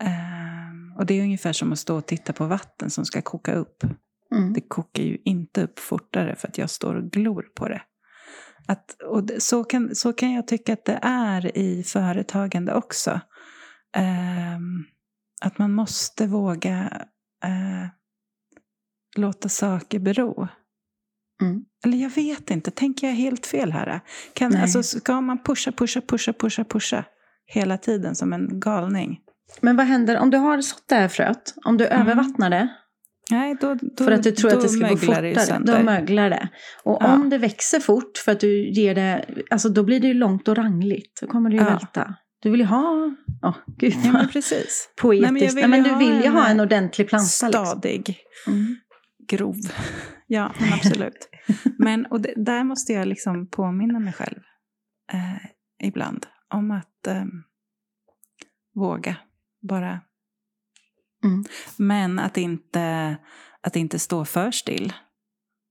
Ehm, 0.01 0.93
och 0.97 1.06
det 1.06 1.13
är 1.13 1.23
ungefär 1.23 1.54
som 1.54 1.71
att 1.71 1.80
stå 1.80 1.97
och 1.97 2.06
titta 2.06 2.34
på 2.34 2.45
vatten 2.45 2.89
som 2.89 3.06
ska 3.06 3.21
koka 3.21 3.54
upp. 3.54 3.84
Mm. 4.36 4.54
Det 4.54 4.62
kokar 4.62 5.04
ju 5.04 5.17
inte 5.25 5.63
upp 5.63 5.80
fortare 5.80 6.36
för 6.36 6.47
att 6.47 6.58
jag 6.58 6.69
står 6.69 6.95
och 6.95 7.12
glor 7.12 7.45
på 7.56 7.67
det. 7.67 7.82
Att, 8.67 9.01
och 9.01 9.30
så, 9.39 9.63
kan, 9.63 9.95
så 9.95 10.13
kan 10.13 10.34
jag 10.34 10.47
tycka 10.47 10.73
att 10.73 10.86
det 10.86 10.99
är 11.01 11.58
i 11.58 11.84
företagande 11.84 12.73
också. 12.73 13.19
Ehm, 13.95 14.86
att 15.41 15.58
man 15.58 15.74
måste 15.74 16.28
våga 16.28 16.91
eh, 17.43 17.88
låta 19.17 19.50
saker 19.50 20.00
bero. 20.00 20.48
Mm. 21.41 21.65
Eller 21.86 21.98
jag 21.98 22.10
vet 22.10 22.52
inte, 22.52 22.71
tänker 22.71 23.08
jag 23.08 23.13
helt 23.13 23.45
fel 23.45 23.71
här? 23.71 24.02
Kan, 24.34 24.52
Nej. 24.52 24.62
alltså, 24.62 24.84
ska 24.84 25.21
man 25.21 25.43
pusha, 25.43 25.71
pusha, 25.71 26.02
pusha, 26.02 26.34
pusha, 26.34 26.63
pusha 26.63 27.04
hela 27.45 27.78
tiden 27.78 28.15
som 28.15 28.34
en 28.34 28.60
galning? 28.60 29.19
Men 29.62 29.76
vad 29.76 29.86
händer 29.86 30.17
om 30.17 30.30
du 30.30 30.38
har 30.38 30.62
sått 30.62 30.84
det 30.88 30.95
här 30.95 31.08
fröet? 31.08 31.54
Om 31.65 31.78
du 31.78 31.86
Mm. 31.88 32.02
övervattnar 32.02 32.50
det 32.50 32.69
Nej, 33.32 33.56
då, 33.62 33.74
då, 33.82 34.04
för 34.04 34.12
att 34.12 34.24
du 34.24 34.32
tror 34.32 34.54
att 34.54 34.62
det 34.62 34.69
ska 34.69 34.88
gå 34.88 34.98
fortare, 34.98 35.60
då 35.60 35.84
möglar 35.84 36.30
det. 36.30 36.50
Och 36.84 36.98
Ja. 37.02 37.13
om 37.13 37.30
det 37.30 37.38
växer 37.38 37.80
fort 37.80 38.17
för 38.17 38.32
att 38.32 38.39
du 38.39 38.69
ger 38.69 38.95
det, 38.95 39.26
alltså 39.50 39.69
då 39.69 39.84
blir 39.84 40.00
det 40.00 40.08
ju 40.08 40.13
långt 40.13 40.48
och 40.48 40.56
rangligt. 40.56 41.21
Då 41.21 41.28
kommer 41.28 41.50
det 41.50 41.56
ju 41.56 41.62
Ja. 41.62 41.69
välta. 41.69 42.15
Du 42.39 42.50
vill 42.52 42.60
ju 42.60 42.65
ha, 42.65 43.15
åh 43.43 43.56
gud 43.78 43.93
Ja, 44.04 44.12
men 44.12 44.28
precis. 44.28 44.89
poetiskt. 45.02 45.32
Nej, 45.32 45.67
Nej, 45.67 45.67
men 45.67 45.69
men, 45.69 45.84
vill 45.84 45.91
ju 45.91 46.06
du 46.08 46.15
vill 46.15 46.24
ju 46.24 46.30
ha 46.30 46.48
en 46.48 46.60
ordentlig 46.60 47.10
planta. 47.10 47.24
Liksom. 47.48 47.65
Stadig, 47.65 48.17
Mm. 48.48 48.76
grov. 49.28 49.56
Ja, 50.28 50.54
men 50.60 50.74
absolut. 50.74 51.30
Men 51.78 52.06
och 52.06 52.21
det, 52.21 52.34
där 52.36 52.63
måste 52.63 52.93
jag 52.93 53.08
liksom 53.08 53.48
påminna 53.50 54.00
mig 54.00 54.13
själv 54.13 54.39
eh, 55.13 55.50
ibland 55.88 56.26
om 56.54 56.71
att 56.71 57.08
eh, 57.08 57.26
våga 58.76 59.15
bara. 59.62 60.02
Mm. 61.24 61.43
Men 61.78 62.19
att 62.19 62.38
inte, 62.38 63.17
att 63.62 63.76
inte 63.76 64.00
stå 64.00 64.26
för 64.26 64.52
still. 64.52 64.93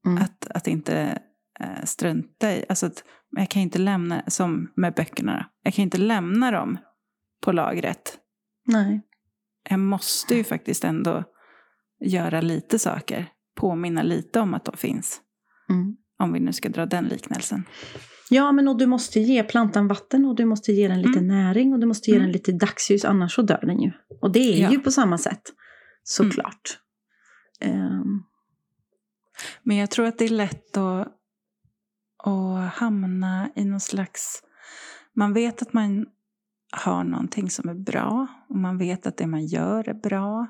Mm. 0.07 0.23
Att, 0.23 0.47
att 0.51 0.67
inte 0.69 1.19
eh, 1.61 1.85
strunta 1.85 2.53
i. 2.53 2.65
Alltså 2.69 2.87
att, 2.87 3.05
jag 3.37 3.49
kan 3.51 3.63
inte 3.63 3.79
lämna, 3.79 4.23
som 4.27 4.73
med 4.77 4.95
böckerna, 4.95 5.47
jag 5.63 5.75
kan 5.75 5.83
inte 5.83 5.99
lämna 5.99 6.51
dem 6.51 6.79
på 7.43 7.53
lagret. 7.53 8.19
Nej. 8.67 9.03
Jag 9.71 9.79
måste 9.81 10.35
ju 10.35 10.45
faktiskt 10.45 10.85
ändå 10.85 11.25
göra 12.01 12.41
lite 12.41 12.79
saker. 12.79 13.27
Påminna 13.57 14.03
lite 14.03 14.41
om 14.41 14.55
att 14.55 14.65
de 14.65 14.77
finns. 14.77 15.21
Mm. 15.71 15.97
Om 16.19 16.33
vi 16.33 16.41
nu 16.41 16.53
ska 16.53 16.69
dra 16.69 16.87
den 16.87 17.05
liknelsen. 17.05 17.65
Ja, 18.31 18.53
men 18.53 18.69
och 18.69 18.79
du 18.79 18.87
måste 18.87 19.21
ge 19.21 19.43
plantan 19.43 19.89
vatten 19.89 20.25
och 20.25 20.37
du 20.37 20.45
måste 20.45 20.73
ge 20.73 20.89
den 20.89 21.03
lite 21.03 21.19
Mm. 21.19 21.27
näring 21.27 21.73
och 21.73 21.81
du 21.81 21.87
måste 21.87 22.11
ge 22.11 22.17
Mm. 22.17 22.27
den 22.27 22.33
lite 22.33 22.53
dagsljus, 22.53 23.05
annars 23.05 23.35
så 23.35 23.43
dör 23.43 23.61
den 23.67 23.81
ju. 23.81 23.93
Och 24.21 24.33
det 24.33 24.39
är 24.39 24.53
Ja. 24.53 24.59
Mm. 24.59 24.73
ju 24.73 24.79
på 24.79 24.91
samma 24.91 25.19
sätt, 25.19 25.43
såklart. 26.03 26.79
Ehm, 27.61 28.23
Men 29.63 29.77
jag 29.77 29.91
tror 29.91 30.07
att 30.07 30.19
det 30.19 30.25
är 30.25 30.29
lätt 30.29 30.77
att, 30.77 31.09
att 32.27 32.75
hamna 32.75 33.51
i 33.55 33.65
någon 33.65 33.81
slags... 33.81 34.43
Man 35.17 35.33
vet 35.33 35.63
att 35.63 35.73
man 35.73 36.07
har 36.73 37.05
någonting 37.05 37.51
som 37.51 37.69
är 37.69 37.75
bra 37.75 38.27
och 38.49 38.57
man 38.57 38.79
vet 38.79 39.07
att 39.07 39.17
det 39.17 39.27
man 39.27 39.47
gör 39.47 39.89
är 39.89 39.95
bra. 39.95 40.47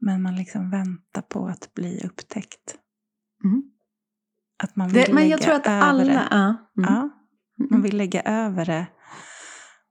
Men 0.00 0.22
man 0.22 0.36
liksom 0.36 0.70
väntar 0.70 1.22
på 1.22 1.46
att 1.46 1.74
bli 1.74 2.00
upptäckt. 2.04 2.76
Mm. 3.44 3.62
Att 4.62 4.76
man 4.76 4.88
vill 4.88 5.04
det, 5.06 5.12
men 5.12 5.28
jag 5.28 5.40
tror 5.40 5.54
att 5.54 5.66
alla... 5.66 6.04
det. 6.04 6.28
Ja. 6.30 6.46
Mm. 6.46 6.58
Ja, 6.76 7.10
man 7.70 7.82
vill 7.82 7.96
lägga 7.96 8.22
över 8.22 8.66
det. 8.66 8.86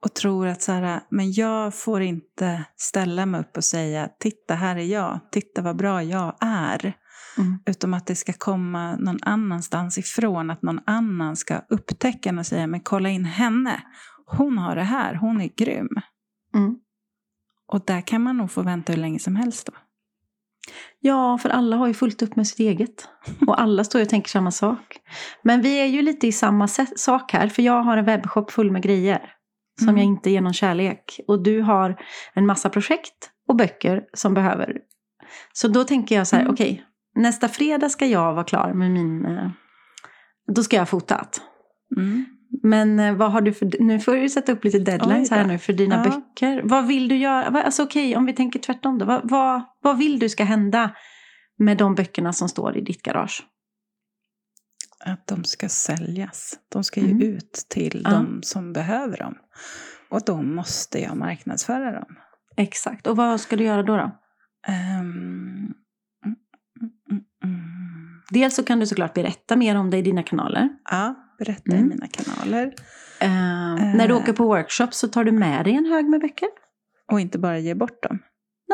Och 0.04 0.14
tror 0.14 0.48
att 0.48 0.62
så 0.62 0.72
här, 0.72 1.02
men 1.10 1.32
jag 1.32 1.76
får 1.76 2.02
inte 2.02 2.66
ställa 2.76 3.26
mig 3.26 3.42
upp 3.42 3.58
och 3.58 3.64
säga 3.64 4.10
titta 4.20 4.56
här 4.56 4.76
är 4.76 4.86
jag, 4.86 5.20
titta 5.32 5.62
vad 5.62 5.78
bra 5.78 6.04
jag 6.04 6.36
är. 6.42 6.94
Mm. 7.38 7.60
Utom 7.66 7.94
att 7.94 8.08
det 8.08 8.16
ska 8.16 8.34
komma 8.34 8.96
någon 8.96 9.20
annanstans 9.22 9.98
ifrån, 9.98 10.50
att 10.50 10.62
någon 10.62 10.80
annan 10.86 11.36
ska 11.36 11.62
upptäcka 11.70 12.30
den 12.30 12.40
och 12.40 12.46
säga 12.46 12.68
men 12.68 12.80
kolla 12.80 13.10
in 13.10 13.26
henne. 13.26 13.84
Hon 14.26 14.58
har 14.58 14.76
det 14.76 14.84
här, 14.84 15.16
hon 15.16 15.42
är 15.42 15.50
grym. 15.58 15.90
Mm. 16.56 16.76
Och 17.68 17.86
där 17.86 18.02
kan 18.02 18.22
man 18.22 18.38
nog 18.38 18.52
få 18.52 18.62
vänta 18.62 18.94
hur 18.94 19.00
länge 19.00 19.20
som 19.20 19.36
helst 19.36 19.66
då. 19.68 19.74
Ja, 21.00 21.38
för 21.38 21.50
alla 21.50 21.76
har 21.78 21.88
ju 21.88 21.94
fullt 21.94 22.22
upp 22.22 22.36
med 22.36 22.48
sitt 22.48 22.60
eget. 22.60 23.08
Och 23.48 23.62
alla 23.62 23.84
står 23.84 24.00
ju 24.00 24.04
och 24.06 24.10
tänker 24.10 24.30
samma 24.30 24.52
sak. 24.52 24.98
Men 25.44 25.62
vi 25.62 25.80
är 25.82 25.86
ju 25.86 26.02
lite 26.02 26.28
i 26.28 26.32
samma 26.32 26.68
sak 26.96 27.34
här. 27.34 27.48
För 27.48 27.62
jag 27.62 27.84
har 27.84 27.98
en 27.98 28.06
webbshop 28.06 28.52
full 28.52 28.72
med 28.72 28.82
grejer. 28.84 29.34
Som 29.80 29.90
Mm. 29.90 29.98
jag 29.98 30.06
inte 30.06 30.30
ger 30.30 30.42
någon 30.42 30.54
kärlek. 30.54 31.20
Och 31.28 31.44
du 31.44 31.62
har 31.62 32.02
en 32.34 32.46
massa 32.46 32.70
projekt 32.70 33.32
och 33.48 33.56
böcker 33.56 34.04
som 34.14 34.34
behöver. 34.34 34.78
Så 35.54 35.68
då 35.68 35.84
tänker 35.84 36.16
jag 36.16 36.28
så 36.28 36.36
här, 36.36 36.44
Mm. 36.44 36.54
okej. 36.54 36.86
Nästa 37.16 37.48
fredag 37.48 37.90
ska 37.90 38.06
jag 38.06 38.34
vara 38.34 38.44
klar 38.44 38.74
med 38.74 38.92
min... 38.92 39.26
eh, 39.26 39.50
Då 40.56 40.64
ska 40.64 40.76
jag 40.76 40.82
ha 40.82 40.86
fotat. 40.86 41.42
Mm. 41.98 42.26
Men 42.64 43.00
eh, 43.00 43.14
vad 43.16 43.32
har 43.32 43.42
du 43.42 43.54
för... 43.54 43.72
Nu 43.80 44.00
får 44.00 44.16
du 44.16 44.30
sätta 44.30 44.52
upp 44.52 44.64
lite 44.64 44.80
deadlines 44.80 45.32
Oj 45.32 45.38
här 45.38 45.46
nu 45.48 45.58
för 45.58 45.74
dina 45.74 45.96
Ja. 45.96 46.04
böcker. 46.12 46.62
Vad 46.64 46.88
vill 46.88 47.08
du 47.08 47.18
göra? 47.18 47.64
Alltså 47.64 47.84
okej, 47.84 48.16
om 48.16 48.26
vi 48.26 48.34
tänker 48.34 48.60
tvärtom 48.60 48.98
då. 48.98 49.06
Vad, 49.06 49.30
vad, 49.30 49.62
vad 49.82 49.98
vill 49.98 50.20
du 50.20 50.30
ska 50.30 50.44
hända 50.44 50.96
med 51.58 51.78
de 51.78 51.96
böckerna 51.96 52.34
som 52.34 52.50
står 52.50 52.78
i 52.78 52.82
ditt 52.82 53.02
garage? 53.04 53.44
Att 55.06 55.28
de 55.28 55.44
ska 55.44 55.70
säljas. 55.70 56.54
De 56.72 56.84
ska 56.84 57.00
ju 57.00 57.12
Mm. 57.12 57.22
ut 57.22 57.66
till 57.70 58.02
Ja. 58.04 58.10
de 58.12 58.40
som 58.44 58.74
behöver 58.74 59.18
dem. 59.18 59.36
Och 60.10 60.22
då 60.26 60.42
måste 60.42 61.00
jag 61.00 61.18
marknadsföra 61.18 61.92
dem. 61.92 62.16
Exakt. 62.58 63.08
Och 63.08 63.16
vad 63.18 63.42
ska 63.42 63.56
du 63.56 63.64
göra 63.64 63.84
då? 63.84 63.98
då? 63.98 64.12
Ehm, 64.68 65.74
mm. 67.44 67.62
Dels 68.30 68.56
så 68.56 68.64
kan 68.64 68.80
du 68.80 68.86
såklart 68.88 69.14
berätta 69.14 69.56
mer 69.56 69.76
om 69.76 69.90
det 69.90 69.98
i 69.98 70.02
dina 70.02 70.24
kanaler. 70.24 70.70
Ja, 70.92 71.16
berätta 71.40 71.72
i 71.72 71.76
Mm. 71.78 71.90
mina 71.90 72.08
kanaler. 72.08 72.74
Eh, 73.20 73.74
Eh. 73.74 73.96
När 73.96 74.08
du 74.08 74.14
åker 74.14 74.34
på 74.34 74.44
workshops 74.46 74.98
så 74.98 75.08
tar 75.08 75.24
du 75.24 75.32
med 75.32 75.66
dig 75.66 75.76
en 75.76 75.86
hög 75.86 76.06
med 76.10 76.22
böcker? 76.22 76.50
Och 77.12 77.20
inte 77.20 77.40
bara 77.40 77.60
ge 77.60 77.76
bort 77.76 78.04
dem. 78.04 78.20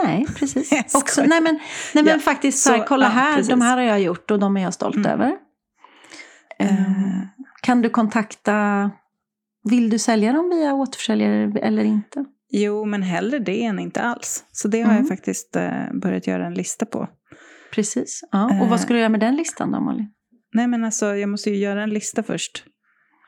Nej, 0.04 0.26
precis. 0.40 0.96
Också, 0.96 1.22
nej 1.24 1.42
men, 1.42 1.54
nej, 1.94 2.04
men 2.04 2.14
Ja, 2.14 2.20
faktiskt 2.20 2.64
så 2.64 2.72
här, 2.72 2.86
kolla 2.88 3.06
ja, 3.06 3.10
här, 3.10 3.36
precis. 3.36 3.50
de 3.50 3.62
här 3.62 3.78
har 3.78 3.84
jag 3.84 4.02
gjort 4.02 4.32
och 4.32 4.40
de 4.40 4.58
är 4.58 4.62
jag 4.62 4.74
stolt 4.74 4.96
Mm. 4.96 5.12
över. 5.12 5.32
Eh, 6.60 6.82
Eh, 6.82 7.22
Kan 7.62 7.82
du 7.82 7.90
kontakta, 7.90 8.92
vill 9.70 9.90
du 9.90 10.00
sälja 10.00 10.34
dem 10.34 10.50
via 10.50 10.74
återförsäljare 10.74 11.60
eller 11.60 11.84
inte? 11.84 12.26
jo, 12.52 12.86
men 12.86 13.04
hellre 13.04 13.40
det 13.40 13.64
än 13.66 13.80
inte 13.80 14.02
alls. 14.02 14.44
Så 14.52 14.68
det 14.68 14.82
har 14.82 14.92
Mm. 14.92 14.98
jag 15.04 15.08
faktiskt 15.08 15.56
eh, 15.56 15.72
börjat 16.02 16.28
göra 16.28 16.46
en 16.46 16.54
lista 16.54 16.86
på. 16.86 17.08
Precis. 17.72 18.22
Ja. 18.32 18.46
Och 18.46 18.52
Eh. 18.52 18.70
vad 18.70 18.80
ska 18.80 18.94
du 18.94 19.00
göra 19.00 19.10
med 19.10 19.20
den 19.20 19.36
listan 19.36 19.72
då 19.72 19.80
Molly? 19.80 20.06
Nej, 20.54 20.68
men 20.68 20.84
alltså 20.86 21.16
jag 21.16 21.30
måste 21.30 21.50
ju 21.50 21.56
göra 21.58 21.84
en 21.84 21.90
lista 21.90 22.24
först. 22.24 22.64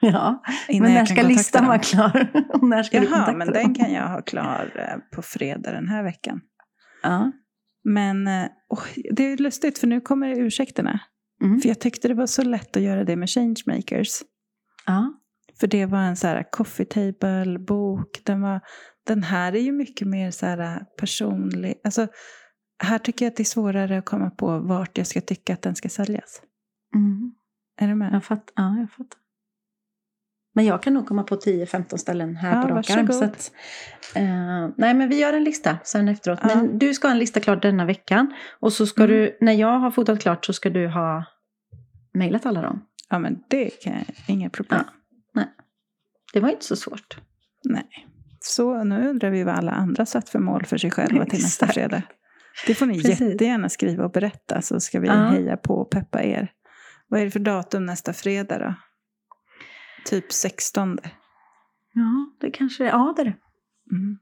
Ja, 0.01 0.43
Innan 0.67 0.85
men 0.87 0.93
när 0.97 1.05
ska 1.05 1.21
listan 1.21 1.61
dem. 1.61 1.67
vara 1.67 1.79
klar? 1.79 2.27
Och 2.53 2.67
när 2.67 2.83
ska 2.83 3.03
Jaha, 3.03 3.31
men 3.31 3.47
dem? 3.47 3.53
den 3.53 3.73
kan 3.75 3.91
jag 3.93 4.07
ha 4.07 4.21
klar 4.21 4.71
eh, 4.75 5.15
på 5.15 5.21
fredag 5.21 5.71
den 5.71 5.87
här 5.87 6.03
veckan. 6.03 6.41
Ja. 7.03 7.31
Men 7.83 8.27
eh, 8.27 8.45
åh, 8.69 8.83
det 9.11 9.23
är 9.23 9.37
lustigt 9.37 9.77
för 9.79 9.87
nu 9.87 10.01
kommer 10.01 10.39
ursäkterna. 10.39 10.99
Mm. 11.43 11.59
För 11.61 11.69
jag 11.69 11.79
tyckte 11.79 12.07
det 12.07 12.13
var 12.13 12.25
så 12.27 12.43
lätt 12.43 12.77
att 12.77 12.83
göra 12.83 13.03
det 13.03 13.15
med 13.15 13.29
Changemakers. 13.29 14.09
ja. 14.85 15.13
För 15.59 15.67
det 15.67 15.85
var 15.85 15.99
en 15.99 16.15
så 16.15 16.27
här 16.27 16.45
coffee 16.51 16.85
table 16.85 17.59
bok. 17.59 18.07
Den, 18.25 18.41
var, 18.41 18.61
den 19.07 19.23
här 19.23 19.53
är 19.55 19.59
ju 19.59 19.71
mycket 19.71 20.07
mer 20.07 20.31
så 20.31 20.45
här 20.45 20.79
personlig. 20.99 21.75
Alltså, 21.83 22.07
här 22.79 22.99
tycker 22.99 23.25
jag 23.25 23.31
att 23.31 23.37
det 23.37 23.43
är 23.43 23.45
svårare 23.45 23.97
att 23.97 24.05
komma 24.05 24.29
på 24.29 24.59
vart 24.59 24.97
jag 24.97 25.07
ska 25.07 25.21
tycka 25.21 25.53
att 25.53 25.61
den 25.61 25.75
ska 25.75 25.89
säljas. 25.89 26.41
Mm. 26.95 27.31
Är 27.81 27.87
du 27.87 27.95
med? 27.95 28.13
Jag 28.13 28.23
fattar. 28.23 28.53
Ja, 28.55 28.77
jag 28.79 28.91
fattar. 28.91 29.19
Men 30.55 30.65
jag 30.65 30.83
kan 30.83 30.93
nog 30.93 31.07
komma 31.07 31.23
på 31.23 31.35
10-15 31.35 31.97
ställen 31.97 32.35
här 32.35 32.55
Ja, 32.55 32.61
på 32.61 32.67
rak 32.75 32.89
arm. 32.89 33.07
Så 33.11 33.23
att, 33.23 33.51
eh, 34.15 34.67
nej, 34.75 34.93
men 34.93 35.09
vi 35.09 35.19
gör 35.19 35.33
en 35.33 35.43
lista 35.43 35.77
sen 35.83 36.07
efteråt. 36.07 36.39
Ja. 36.41 36.47
Men 36.55 36.79
du 36.79 36.93
ska 36.93 37.07
ha 37.07 37.11
en 37.13 37.19
lista 37.19 37.39
klar 37.39 37.55
denna 37.55 37.85
veckan. 37.85 38.33
Och 38.59 38.73
så 38.73 38.85
ska 38.87 39.03
Mm. 39.03 39.15
du, 39.15 39.37
när 39.41 39.53
jag 39.53 39.79
har 39.79 39.91
fotat 39.91 40.21
klart 40.21 40.45
så 40.45 40.53
ska 40.53 40.69
du 40.69 40.87
ha 40.87 41.25
mejlat 42.13 42.45
alla 42.45 42.61
dem. 42.61 42.85
Ja, 43.09 43.19
men 43.19 43.43
det 43.47 43.69
kan 43.69 43.93
jag, 43.93 44.03
inga 44.27 44.49
problem. 44.49 44.83
Det 46.33 46.39
var 46.39 46.49
inte 46.49 46.65
så 46.65 46.75
svårt. 46.75 47.17
Nej. 47.63 48.07
Så 48.39 48.83
nu 48.83 49.07
undrar 49.09 49.29
vi 49.29 49.43
vad 49.43 49.55
alla 49.55 49.71
andra 49.71 50.05
satt 50.05 50.29
för 50.29 50.39
mål 50.39 50.65
för 50.65 50.77
sig 50.77 50.91
själva 50.91 51.25
till 51.25 51.41
nästa 51.41 51.67
fredag. 51.67 52.03
Det 52.67 52.75
får 52.75 52.85
ni 52.85 52.93
Precis. 53.03 53.21
jättegärna 53.21 53.69
skriva 53.69 54.05
och 54.05 54.11
berätta 54.11 54.61
så 54.61 54.79
ska 54.79 54.99
vi 54.99 55.07
Ja. 55.07 55.13
heja 55.13 55.57
på 55.57 55.73
och 55.75 55.89
peppa 55.91 56.23
er. 56.23 56.51
Vad 57.07 57.19
är 57.21 57.25
det 57.25 57.31
för 57.31 57.39
datum 57.39 57.85
nästa 57.85 58.13
fredag 58.13 58.59
då? 58.59 58.73
Typ 60.05 60.31
16. 60.33 60.97
Ja, 61.93 62.31
det 62.41 62.51
kanske 62.51 62.83
det 62.83 62.89
Ja, 62.89 63.13
det 63.15 63.21
är 63.21 63.25
det. 63.25 63.35
Mm. 63.91 64.17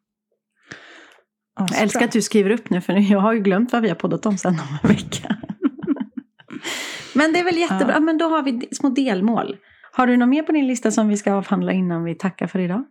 Jag 1.55 1.63
Asbra. 1.65 1.80
älskar 1.84 2.05
att 2.05 2.11
du 2.11 2.21
skriver 2.21 2.49
upp 2.49 2.69
nu, 2.69 2.82
för 2.82 2.93
jag 3.11 3.19
har 3.19 3.34
ju 3.34 3.39
glömt 3.39 3.73
vad 3.73 3.82
vi 3.82 3.88
har 3.89 3.95
poddat 3.95 4.25
om 4.25 4.38
sen 4.38 4.53
om 4.53 4.78
en 4.84 4.89
vecka. 4.89 5.36
men 7.15 7.34
det 7.34 7.39
är 7.39 7.43
väl 7.43 7.57
jättebra. 7.57 7.93
Ja. 7.93 7.99
Men 7.99 8.17
då 8.17 8.25
har 8.30 8.43
vi 8.43 8.67
små 8.71 8.89
delmål. 8.89 9.57
Har 9.91 10.07
du 10.07 10.17
något 10.17 10.30
mer 10.30 10.43
på 10.43 10.51
din 10.51 10.67
lista 10.67 10.91
som 10.91 11.07
vi 11.07 11.17
ska 11.17 11.34
avhandla 11.34 11.71
innan 11.71 12.03
vi 12.03 12.15
tackar 12.15 12.47
för 12.47 12.59
idag? 12.59 12.86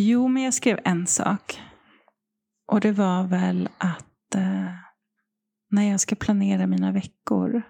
Jo, 0.00 0.28
men 0.28 0.42
jag 0.42 0.54
skrev 0.54 0.78
en 0.84 1.06
sak. 1.06 1.60
Och 2.66 2.80
det 2.80 2.92
var 2.92 3.22
väl 3.22 3.68
att 3.78 4.34
uh, 4.36 4.70
när 5.70 5.90
jag 5.90 6.00
ska 6.00 6.14
planera 6.14 6.66
mina 6.66 6.92
veckor 6.92 7.62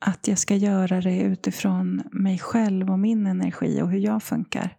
att 0.00 0.28
jag 0.28 0.38
ska 0.38 0.56
göra 0.56 1.00
det 1.00 1.20
utifrån 1.20 2.02
mig 2.12 2.38
själv 2.38 2.90
och 2.90 2.98
min 2.98 3.26
energi 3.26 3.82
och 3.82 3.90
hur 3.90 3.98
jag 3.98 4.22
funkar. 4.22 4.76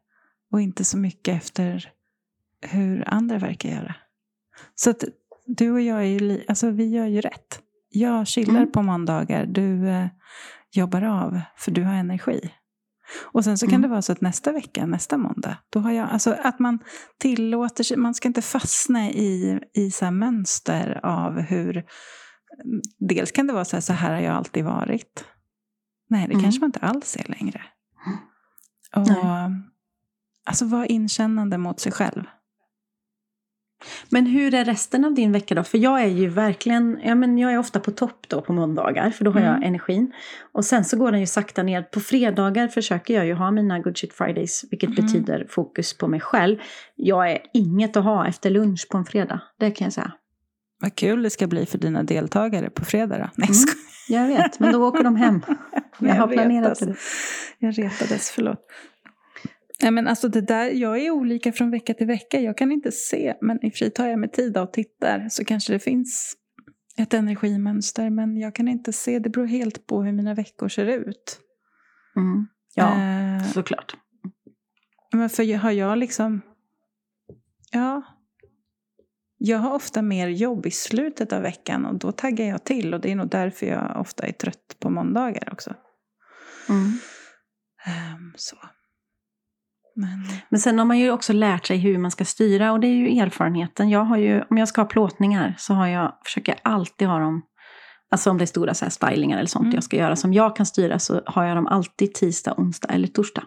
Och 0.51 0.61
inte 0.61 0.83
så 0.83 0.97
mycket 0.97 1.35
efter 1.35 1.91
hur 2.61 3.03
andra 3.07 3.37
verkar 3.37 3.69
göra. 3.69 3.95
Så 4.75 4.89
att 4.89 5.03
du 5.45 5.71
och 5.71 5.81
jag 5.81 5.99
är 5.99 6.19
ju, 6.19 6.43
alltså 6.47 6.69
vi 6.69 6.89
gör 6.89 7.05
ju 7.05 7.21
rätt. 7.21 7.59
Jag 7.89 8.27
chillar 8.27 8.57
mm. 8.57 8.71
på 8.71 8.81
måndagar, 8.81 9.45
du 9.45 9.87
eh, 9.87 10.07
jobbar 10.71 11.01
av 11.01 11.41
för 11.57 11.71
du 11.71 11.83
har 11.83 11.93
energi. 11.93 12.51
Och 13.23 13.43
sen 13.43 13.57
så 13.57 13.65
kan 13.65 13.75
mm. 13.75 13.81
det 13.81 13.87
vara 13.87 14.01
så 14.01 14.11
att 14.11 14.21
nästa 14.21 14.51
vecka, 14.51 14.85
nästa 14.85 15.17
måndag, 15.17 15.57
då 15.69 15.79
har 15.79 15.91
jag, 15.91 16.09
alltså 16.09 16.35
att 16.43 16.59
man 16.59 16.79
tillåter 17.19 17.83
sig, 17.83 17.97
man 17.97 18.13
ska 18.13 18.27
inte 18.27 18.41
fastna 18.41 19.09
i, 19.09 19.59
i 19.73 19.91
så 19.91 20.11
mönster 20.11 20.99
av 21.03 21.39
hur, 21.39 21.85
dels 22.99 23.31
kan 23.31 23.47
det 23.47 23.53
vara 23.53 23.65
så 23.65 23.75
här, 23.75 23.81
så 23.81 23.93
här 23.93 24.13
har 24.13 24.21
jag 24.21 24.35
alltid 24.35 24.65
varit. 24.65 25.25
Nej, 26.09 26.27
det 26.27 26.33
mm. 26.33 26.43
kanske 26.43 26.61
man 26.61 26.67
inte 26.67 26.79
alls 26.79 27.15
är 27.15 27.29
längre. 27.29 27.61
Och, 28.95 29.07
Nej. 29.07 29.51
Alltså 30.45 30.65
vara 30.65 30.85
inkännande 30.85 31.57
mot 31.57 31.79
sig 31.79 31.91
själv. 31.91 32.23
Men 34.09 34.25
hur 34.25 34.53
är 34.53 34.65
resten 34.65 35.05
av 35.05 35.13
din 35.13 35.31
vecka 35.31 35.55
då? 35.55 35.63
För 35.63 35.77
jag 35.77 36.01
är 36.01 36.07
ju 36.07 36.29
verkligen, 36.29 36.99
ja 37.03 37.15
men 37.15 37.37
jag 37.37 37.53
är 37.53 37.57
ofta 37.57 37.79
på 37.79 37.91
topp 37.91 38.25
då 38.27 38.41
på 38.41 38.53
måndagar 38.53 39.09
för 39.09 39.25
då 39.25 39.31
har 39.31 39.39
mm. 39.39 39.53
jag 39.53 39.63
energin. 39.63 40.13
Och 40.51 40.65
sen 40.65 40.85
så 40.85 40.97
går 40.97 41.11
den 41.11 41.19
ju 41.19 41.27
sakta 41.27 41.63
ner. 41.63 41.81
På 41.81 41.99
fredagar 41.99 42.67
försöker 42.67 43.13
jag 43.13 43.25
ju 43.25 43.33
ha 43.33 43.51
mina 43.51 43.79
good 43.79 43.97
shit 43.97 44.13
fridays, 44.13 44.65
vilket 44.71 44.89
mm. 44.89 45.05
betyder 45.05 45.47
fokus 45.49 45.97
på 45.97 46.07
mig 46.07 46.19
själv. 46.19 46.57
Jag 46.95 47.31
är 47.31 47.39
inget 47.53 47.97
att 47.97 48.03
ha 48.03 48.27
efter 48.27 48.49
lunch 48.49 48.87
på 48.91 48.97
en 48.97 49.05
fredag, 49.05 49.41
det 49.59 49.71
kan 49.71 49.85
jag 49.85 49.93
säga. 49.93 50.11
Vad 50.79 50.95
kul 50.95 51.23
det 51.23 51.29
ska 51.29 51.47
bli 51.47 51.65
för 51.65 51.77
dina 51.77 52.03
deltagare 52.03 52.69
på 52.69 52.85
fredag 52.85 53.17
då. 53.17 53.29
Nej, 53.35 53.49
mm, 53.49 53.57
jag 54.09 54.27
vet, 54.27 54.59
men 54.59 54.73
då 54.73 54.87
åker 54.87 55.03
de 55.03 55.15
hem. 55.15 55.41
Jag, 55.47 55.83
jag 56.09 56.15
har 56.15 56.27
planerat 56.27 56.79
för 56.79 56.85
det. 56.85 56.95
Jag 57.59 57.79
retades, 57.79 58.31
förlåt. 58.31 58.59
Nej, 59.81 59.91
men 59.91 60.07
alltså 60.07 60.27
det 60.29 60.41
där, 60.41 60.69
jag 60.69 60.99
är 60.99 61.11
olika 61.11 61.51
från 61.51 61.71
vecka 61.71 61.93
till 61.93 62.07
vecka. 62.07 62.39
Jag 62.39 62.57
kan 62.57 62.71
inte 62.71 62.91
se, 62.91 63.35
men 63.41 63.65
i 63.65 63.69
och 63.69 63.73
för 63.73 63.77
sig 63.77 63.91
tar 63.91 64.07
jag 64.07 64.19
mig 64.19 64.31
tid 64.31 64.57
och 64.57 64.73
tittar 64.73 65.29
så 65.29 65.45
kanske 65.45 65.73
det 65.73 65.79
finns 65.79 66.35
ett 66.97 67.13
energimönster. 67.13 68.09
Men 68.09 68.37
jag 68.37 68.55
kan 68.55 68.67
inte 68.67 68.93
se, 68.93 69.19
det 69.19 69.29
beror 69.29 69.45
helt 69.45 69.87
på 69.87 70.03
hur 70.03 70.11
mina 70.11 70.33
veckor 70.33 70.69
ser 70.69 70.85
ut. 70.85 71.39
Mm. 72.15 72.47
Ja, 72.75 73.01
eh, 73.01 73.51
såklart. 73.51 73.97
Men 75.13 75.29
för 75.29 75.57
har 75.57 75.71
jag 75.71 75.97
liksom, 75.97 76.41
ja, 77.71 78.03
jag 79.37 79.57
har 79.57 79.73
ofta 79.73 80.01
mer 80.01 80.27
jobb 80.27 80.65
i 80.65 80.71
slutet 80.71 81.33
av 81.33 81.41
veckan 81.41 81.85
och 81.85 81.99
då 81.99 82.11
taggar 82.11 82.45
jag 82.45 82.63
till. 82.63 82.93
Och 82.93 83.01
det 83.01 83.11
är 83.11 83.15
nog 83.15 83.29
därför 83.29 83.65
jag 83.65 84.01
ofta 84.01 84.27
är 84.27 84.31
trött 84.31 84.77
på 84.79 84.89
måndagar 84.89 85.49
också. 85.51 85.75
Mm. 86.69 86.85
Um, 86.85 88.33
så. 88.35 88.57
Men... 89.97 90.23
Men 90.49 90.59
sen 90.59 90.79
har 90.79 90.85
man 90.85 90.99
ju 90.99 91.11
också 91.11 91.33
lärt 91.33 91.65
sig 91.65 91.77
hur 91.77 91.97
man 91.97 92.11
ska 92.11 92.25
styra 92.25 92.71
och 92.71 92.79
det 92.79 92.87
är 92.87 92.95
ju 92.95 93.19
erfarenheten. 93.19 93.89
Jag 93.89 94.03
har 94.03 94.17
ju, 94.17 94.43
om 94.49 94.57
jag 94.57 94.67
ska 94.67 94.81
ha 94.81 94.87
plåtningar 94.87 95.55
så 95.57 95.73
har 95.73 95.87
jag, 95.87 96.13
försöker 96.25 96.51
jag 96.51 96.73
alltid 96.73 97.07
ha 97.07 97.19
dem, 97.19 97.41
alltså 98.11 98.29
om 98.29 98.37
det 98.37 98.43
är 98.43 98.45
stora 98.45 98.73
så 98.73 98.85
här 98.85 98.89
stylingar 98.89 99.37
eller 99.37 99.47
sånt 99.47 99.63
mm. 99.63 99.75
jag 99.75 99.83
ska 99.83 99.97
göra 99.97 100.15
som 100.15 100.33
jag 100.33 100.55
kan 100.55 100.65
styra 100.65 100.99
så 100.99 101.21
har 101.25 101.43
jag 101.43 101.57
dem 101.57 101.67
alltid 101.67 102.13
tisdag, 102.13 102.53
onsdag 102.57 102.87
eller 102.87 103.07
torsdag. 103.07 103.43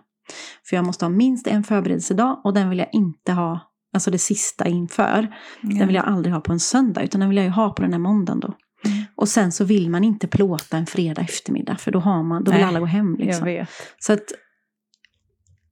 För 0.69 0.77
jag 0.77 0.85
måste 0.85 1.05
ha 1.05 1.11
minst 1.11 1.47
en 1.47 1.65
förberedelsedag 1.65 2.41
och 2.45 2.55
den 2.55 2.71
vill 2.71 2.79
jag 2.79 2.89
inte 2.93 3.33
ha, 3.33 3.61
alltså 3.95 4.11
det 4.11 4.19
sista 4.19 4.67
inför. 4.67 5.19
Mm. 5.63 5.79
Den 5.79 5.87
vill 5.87 5.97
jag 5.97 6.05
aldrig 6.05 6.35
ha 6.35 6.41
på 6.41 6.53
en 6.53 6.61
söndag 6.61 7.03
utan 7.03 7.21
den 7.21 7.29
vill 7.29 7.37
jag 7.37 7.47
ju 7.47 7.53
ha 7.53 7.71
på 7.71 7.83
den 7.83 7.93
här 7.93 8.01
måndagen 8.01 8.41
då. 8.41 8.55
Mm. 8.85 9.05
Och 9.17 9.29
sen 9.29 9.53
så 9.53 9.65
vill 9.65 9.91
man 9.91 10.05
inte 10.05 10.27
plåta 10.29 10.77
en 10.77 10.87
fredag 10.87 11.23
eftermiddag 11.23 11.77
för 11.77 11.91
då, 11.91 11.99
har 11.99 12.23
man, 12.23 12.45
då 12.45 12.51
vill 12.51 12.61
Nej, 12.61 12.69
alla 12.69 12.81
gå 12.81 12.87
hem. 12.87 13.17
Liksom. 13.17 13.67
Så 13.99 14.13
att 14.13 14.33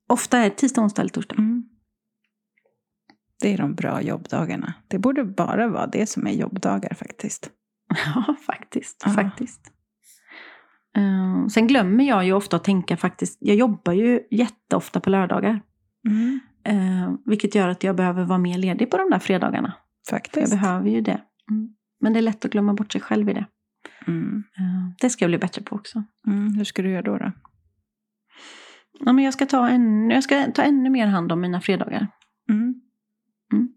Ofta 0.09 0.39
är 0.39 0.45
det 0.45 0.57
tisdag, 0.57 0.81
onsdag 0.81 1.03
eller 1.03 1.11
torsdag. 1.11 1.35
Mm. 1.39 1.65
Det 3.41 3.55
är 3.55 3.59
de 3.59 3.75
bra 3.75 4.03
jobbdagarna. 4.03 4.75
Det 4.89 4.99
borde 4.99 5.25
bara 5.25 5.69
vara 5.69 5.87
det 5.87 6.07
som 6.07 6.27
är 6.27 6.33
jobbdagar 6.33 6.95
faktiskt. 6.95 7.51
Ja, 8.15 8.37
faktiskt. 8.47 9.03
Ja. 9.07 9.13
faktiskt. 9.13 9.73
Uh, 10.99 11.47
sen 11.47 11.67
glömmer 11.67 12.05
jag 12.05 12.25
ju 12.25 12.33
ofta 12.33 12.57
att 12.57 12.65
tänka 12.65 12.97
faktiskt. 12.97 13.39
Jag 13.41 13.57
jobbar 13.57 13.93
ju 13.93 14.21
jätteofta 14.31 15.01
på 15.01 15.11
lördagar. 15.11 15.61
Mm. 16.09 16.41
Uh, 16.69 17.15
vilket 17.25 17.55
gör 17.55 17.69
att 17.69 17.83
jag 17.83 17.97
behöver 17.97 18.25
vara 18.25 18.39
mer 18.39 18.59
ledig 18.59 18.91
på 18.91 18.97
de 18.97 19.11
där 19.11 19.19
fredagarna. 19.19 19.73
Faktiskt. 20.11 20.53
jag 20.53 20.61
behöver 20.61 20.91
ju 20.91 21.01
det. 21.01 21.21
Mm. 21.51 21.75
Men 22.01 22.13
det 22.13 22.19
är 22.19 22.23
lätt 22.23 22.45
att 22.45 22.51
glömma 22.51 22.75
bort 22.75 22.93
sig 22.93 23.01
själv 23.01 23.29
i 23.29 23.33
det. 23.33 23.47
Mm. 24.07 24.45
Uh, 24.61 24.91
det 25.01 25.11
ska 25.11 25.25
jag 25.25 25.31
bli 25.31 25.39
bättre 25.39 25.63
på 25.63 25.77
också. 25.77 26.03
Mm, 26.27 26.55
hur 26.55 26.65
ska 26.65 26.83
du 26.83 26.91
göra 26.91 27.03
då? 27.03 27.19
då? 27.19 27.33
Ja, 28.99 29.13
men 29.13 29.25
jag, 29.25 29.35
ska 29.35 29.47
ta 29.47 29.69
en, 29.69 30.11
jag 30.11 30.25
ska 30.25 30.53
ta 30.53 30.63
ännu 30.63 30.91
mer 30.91 31.07
hand 31.07 31.33
om 31.33 31.41
mina 31.41 31.61
fredagar. 31.61 32.07
Mm. 32.51 32.75
Mm. 33.53 33.69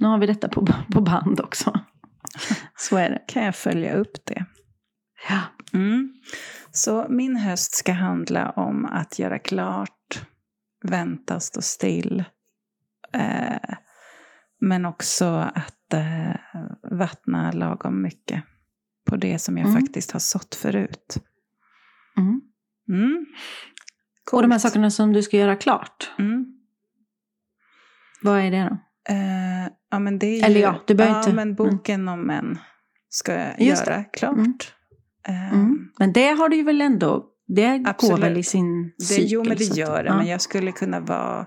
Nu 0.00 0.06
har 0.06 0.18
vi 0.18 0.26
detta 0.26 0.48
på, 0.48 0.66
på 0.92 1.00
band 1.00 1.40
också. 1.40 1.80
Så 2.76 2.96
är 2.96 3.10
det. 3.10 3.24
Kan 3.28 3.44
jag 3.44 3.56
följa 3.56 3.94
upp 3.94 4.26
det? 4.26 4.44
Ja. 5.28 5.40
Mm. 5.78 6.14
Så 6.70 7.06
min 7.08 7.36
höst 7.36 7.74
ska 7.74 7.92
handla 7.92 8.50
om 8.50 8.84
att 8.84 9.18
göra 9.18 9.38
klart, 9.38 10.26
vänta, 10.84 11.40
stå 11.40 11.62
still. 11.62 12.24
Eh, 13.12 13.74
men 14.60 14.86
också 14.86 15.26
att 15.54 15.92
eh, 15.94 16.34
vattna 16.90 17.52
lagom 17.52 18.02
mycket 18.02 18.44
på 19.10 19.16
det 19.16 19.38
som 19.38 19.58
jag 19.58 19.68
mm. 19.68 19.82
faktiskt 19.82 20.10
har 20.10 20.20
sått 20.20 20.54
förut. 20.54 21.16
Mm. 22.88 23.26
Mm. 24.22 24.30
Coolt. 24.30 24.38
Och 24.38 24.42
de 24.42 24.50
här 24.50 24.58
sakerna 24.58 24.90
som 24.90 25.12
du 25.12 25.22
ska 25.22 25.36
göra 25.36 25.56
klart. 25.56 26.10
Mm. 26.18 26.46
Vad 28.22 28.40
är 28.40 28.50
det 28.50 28.62
då? 28.62 28.78
Uh, 29.14 29.68
ja, 29.90 29.98
men 29.98 30.18
det 30.18 30.26
är 30.26 30.36
ju, 30.36 30.42
Eller 30.42 30.60
ja, 30.60 30.82
du 30.86 30.94
behöver 30.94 31.16
ja, 31.16 31.20
inte. 31.20 31.32
men 31.34 31.54
boken 31.54 32.00
mm. 32.00 32.14
om 32.14 32.26
män 32.26 32.58
ska 33.08 33.32
jag 33.32 33.60
Just 33.60 33.86
göra 33.86 33.96
det. 33.96 34.04
klart. 34.12 34.74
Mm. 35.28 35.52
Um, 35.52 35.92
men 35.98 36.12
det 36.12 36.28
har 36.28 36.48
du 36.48 36.56
ju 36.56 36.62
väl 36.62 36.80
ändå, 36.80 37.24
det 37.46 37.82
absolut. 37.86 38.16
går 38.16 38.22
väl 38.22 38.38
i 38.38 38.42
sin 38.42 38.92
cykel? 38.98 39.24
jo, 39.28 39.44
men 39.44 39.56
det 39.56 39.64
gör 39.76 40.02
det. 40.02 40.08
Ja. 40.08 40.16
Men 40.16 40.26
jag 40.26 40.40
skulle 40.40 40.72
kunna 40.72 41.00
vara, 41.00 41.46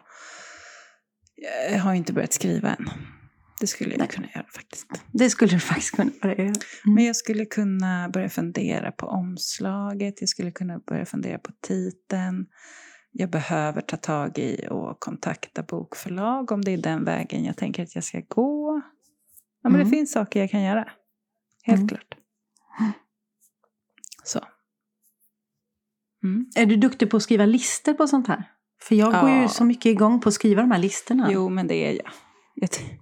jag 1.72 1.80
har 1.80 1.94
inte 1.94 2.14
börjat 2.14 2.34
skriva 2.34 2.70
än. 2.70 2.90
Det 3.60 3.68
skulle 3.68 3.91
jag 3.91 3.99
Nej. 3.99 4.08
kunna 4.08 4.28
göra 4.36 4.45
faktiskt. 4.53 4.88
Det 5.12 5.30
skulle 5.30 5.51
du 5.51 5.60
faktiskt 5.72 5.95
kunna 5.95 6.12
börja 6.22 6.36
göra. 6.36 6.47
Mm. 6.47 6.95
Men 6.95 7.06
jag 7.06 7.16
skulle 7.16 7.45
kunna 7.45 8.10
börja 8.10 8.30
fundera 8.30 8.91
på 8.91 9.08
omslaget, 9.08 10.22
jag 10.22 10.30
skulle 10.30 10.51
kunna 10.51 10.80
börja 10.80 11.06
fundera 11.06 11.39
på 11.39 11.51
titeln. 11.62 12.45
Jag 13.12 13.30
behöver 13.30 13.82
ta 13.82 13.97
tag 13.97 14.38
i 14.38 14.68
och 14.70 14.99
kontakta 14.99 15.64
bokförlag 15.64 16.51
om 16.51 16.62
det 16.62 16.72
är 16.72 16.78
den 16.78 17.06
vägen 17.06 17.45
jag 17.45 17.58
tänker 17.58 17.84
att 17.84 17.95
jag 17.95 18.03
ska 18.03 18.22
gå. 18.28 18.82
Ja, 19.64 19.70
men 19.70 19.76
mm. 19.76 19.86
det 19.86 19.97
finns 19.97 20.12
saker 20.12 20.39
jag 20.39 20.51
kan 20.51 20.64
göra. 20.64 20.89
Helt 21.64 21.78
mm. 21.78 21.88
klart. 21.88 22.16
Så. 24.24 24.39
Mm. 26.24 26.45
Är 26.56 26.66
du 26.66 26.76
duktig 26.76 27.10
på 27.10 27.18
att 27.18 27.24
skriva 27.24 27.45
listor 27.45 27.93
på 27.93 28.08
sånt 28.08 28.28
här? 28.28 28.43
För 28.82 28.95
jag 28.95 29.22
går 29.22 29.30
ju 29.30 29.47
så 29.47 29.66
mycket 29.66 29.86
igång 29.86 30.20
på 30.20 30.30
att 30.30 30.36
skriva 30.36 30.62
de 30.62 30.72
här 30.72 30.80
listorna. 30.80 31.30
Jo, 31.32 31.49
men 31.49 31.68
det 31.68 31.76
är 31.76 31.91
jag. 31.91 32.12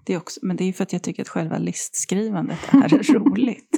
Det 0.04 0.14
är 0.14 0.18
också, 0.18 0.40
men 0.44 0.56
det 0.56 0.64
är 0.64 0.74
för 0.74 0.84
att 0.84 0.94
jag 0.94 1.04
tycker 1.04 1.22
att 1.22 1.30
själva 1.30 1.58
listskrivandet 1.58 2.60
är 2.72 3.14
roligt. 3.14 3.70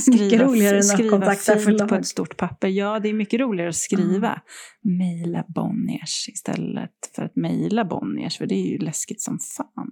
Skriva, 0.00 0.24
mycket 0.24 0.40
roligare 0.40 0.76
än 0.76 0.90
att 0.94 1.10
kontakta 1.10 1.56
fint 1.56 1.88
på 1.88 1.94
ett 1.94 2.06
stort 2.06 2.36
papper. 2.36 2.68
Ja, 2.68 2.98
det 2.98 3.08
är 3.08 3.14
mycket 3.14 3.40
roligare 3.40 3.68
att 3.68 3.76
skriva. 3.76 4.28
Mm. 4.28 4.98
Mejla 4.98 5.44
Bonniers 5.48 6.28
istället 6.28 6.90
för 7.14 7.22
att 7.22 7.36
mejla 7.36 7.84
Bonniers, 7.84 8.38
för 8.38 8.46
det 8.46 8.54
är 8.54 8.70
ju 8.72 8.78
läskigt 8.78 9.20
som 9.20 9.38
fan. 9.56 9.90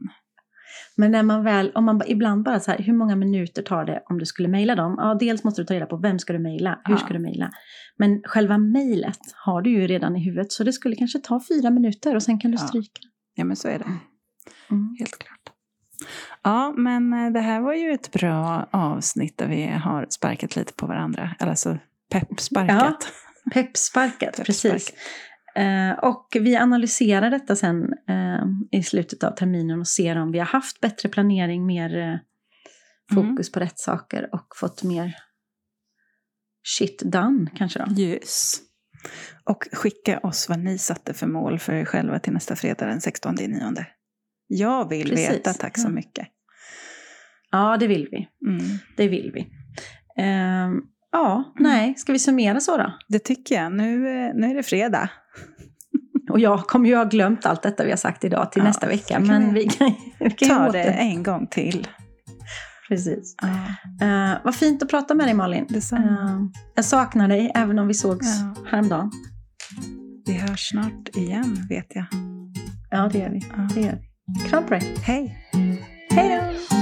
Men 0.96 1.10
när 1.10 1.22
man 1.22 1.44
väl, 1.44 1.72
om 1.74 1.84
man 1.84 2.02
ibland 2.06 2.44
bara 2.44 2.60
så 2.60 2.70
här, 2.70 2.78
hur 2.78 2.92
många 2.92 3.16
minuter 3.16 3.62
tar 3.62 3.84
det 3.84 4.02
om 4.10 4.18
du 4.18 4.26
skulle 4.26 4.48
mejla 4.48 4.74
dem? 4.74 4.94
Ja, 4.98 5.16
dels 5.20 5.44
måste 5.44 5.62
du 5.62 5.66
ta 5.66 5.74
reda 5.74 5.86
på 5.86 5.96
vem 5.96 6.18
ska 6.18 6.32
du 6.32 6.38
mejla, 6.38 6.80
hur 6.84 6.94
ja. 6.94 6.98
ska 6.98 7.12
du 7.12 7.18
mejla? 7.18 7.50
Men 7.96 8.22
själva 8.24 8.58
mejlet 8.58 9.18
har 9.44 9.62
du 9.62 9.70
ju 9.70 9.86
redan 9.86 10.16
i 10.16 10.24
huvudet, 10.24 10.52
så 10.52 10.64
det 10.64 10.72
skulle 10.72 10.96
kanske 10.96 11.18
ta 11.18 11.40
fyra 11.48 11.70
minuter 11.70 12.14
och 12.14 12.22
sen 12.22 12.40
kan 12.40 12.50
du 12.50 12.58
stryka. 12.58 13.00
Ja, 13.34 13.44
men 13.44 13.56
så 13.56 13.68
är 13.68 13.78
det. 13.78 13.84
Mm. 14.70 14.96
Helt 14.98 15.18
klart. 15.18 15.40
Ja, 16.42 16.74
men 16.76 17.12
eh, 17.12 17.32
det 17.32 17.40
här 17.40 17.60
var 17.60 17.74
ju 17.74 17.92
ett 17.92 18.12
bra 18.12 18.68
avsnitt 18.70 19.38
där 19.38 19.48
vi 19.48 19.66
har 19.66 20.06
sparkat 20.10 20.56
lite 20.56 20.72
på 20.72 20.86
varandra. 20.86 21.36
Alltså 21.38 21.78
peppsparkat. 22.10 23.12
Ja, 23.44 23.52
peppsparkat, 23.52 24.40
precis. 24.46 24.92
Uh, 25.58 25.92
och 25.92 26.28
vi 26.40 26.56
analyserar 26.56 27.30
detta 27.30 27.56
sen 27.56 27.94
uh, 28.10 28.44
i 28.70 28.82
slutet 28.82 29.24
av 29.24 29.30
terminen 29.30 29.80
och 29.80 29.88
ser 29.88 30.16
om 30.16 30.32
vi 30.32 30.38
har 30.38 30.46
haft 30.46 30.80
bättre 30.80 31.08
planering, 31.08 31.66
mer 31.66 31.96
uh, 31.96 32.18
fokus 33.14 33.52
på 33.52 33.60
rätt 33.60 33.78
saker 33.78 34.28
och 34.32 34.46
fått 34.56 34.82
mer 34.82 35.16
shit 36.78 37.02
done 37.04 37.50
kanske 37.56 37.78
då. 37.78 38.02
Yes. 38.02 38.60
Och 39.44 39.68
skicka 39.72 40.18
oss 40.18 40.48
vad 40.48 40.58
ni 40.58 40.78
satte 40.78 41.14
för 41.14 41.26
mål 41.26 41.58
för 41.58 41.72
er 41.72 41.84
själva 41.84 42.18
till 42.18 42.32
nästa 42.32 42.56
fredag 42.56 42.86
den 42.86 43.00
16 43.00 43.34
9. 43.34 43.86
Jag 44.52 44.88
vill 44.88 45.08
Precis. 45.08 45.30
veta, 45.30 45.52
tack 45.52 45.78
så 45.78 45.88
mycket. 45.88 46.26
Ja, 47.50 47.76
det 47.76 47.86
vill 47.86 48.08
vi. 48.10 48.28
Mm. 48.50 48.66
Det 48.96 49.08
vill 49.08 49.30
vi. 49.34 49.46
Ehm, 50.22 50.80
ja, 51.12 51.52
nej, 51.58 51.94
ska 51.94 52.12
vi 52.12 52.18
summera 52.18 52.60
så 52.60 52.76
då? 52.76 52.92
Det 53.08 53.18
tycker 53.18 53.54
jag. 53.54 53.72
Nu, 53.72 54.08
eh, 54.08 54.30
nu 54.34 54.50
är 54.50 54.54
det 54.54 54.62
fredag. 54.62 55.10
Och 56.30 56.40
jag 56.40 56.66
kommer 56.66 56.88
ju 56.88 56.96
ha 56.96 57.04
glömt 57.04 57.46
allt 57.46 57.62
detta 57.62 57.84
vi 57.84 57.90
har 57.90 57.96
sagt 57.96 58.24
idag 58.24 58.52
till 58.52 58.60
Ja, 58.62 58.68
nästa 58.68 58.86
vecka. 58.86 59.20
Men 59.20 59.54
vi 59.54 59.60
vi 59.60 59.68
kan, 59.68 59.92
vi 60.20 60.30
kan 60.30 60.48
ju 60.48 60.54
Ta 60.54 60.72
det 60.72 60.82
en 60.84 61.22
gång 61.22 61.46
till. 61.46 61.88
Precis. 62.88 63.34
Ja, 63.42 63.48
Uh, 64.06 64.36
vad 64.44 64.54
fint 64.54 64.82
att 64.82 64.88
prata 64.88 65.14
med 65.14 65.26
dig 65.26 65.34
Malin. 65.34 65.66
detsamma. 65.68 66.04
Eh, 66.04 66.60
jag 66.74 66.84
saknar 66.84 67.28
dig 67.28 67.52
även 67.54 67.78
om 67.78 67.86
vi 67.88 67.94
sågs 67.94 68.26
Ja. 68.40 68.54
häromdagen. 68.70 69.10
Vi 70.26 70.32
hörs 70.34 70.68
snart 70.70 71.08
igen, 71.16 71.66
vet 71.68 71.86
jag. 71.94 72.04
Ja, 72.90 73.08
det 73.12 73.18
gör 73.18 73.30
vi. 73.30 73.40
Ja. 73.56 73.68
Det 73.74 73.80
gör 73.80 73.92
vi. 74.02 74.09
Kram 74.48 74.64
på 74.64 74.70
dig. 74.70 74.82
Hej! 75.02 75.36
Hej 76.10 76.28
då! 76.28 76.79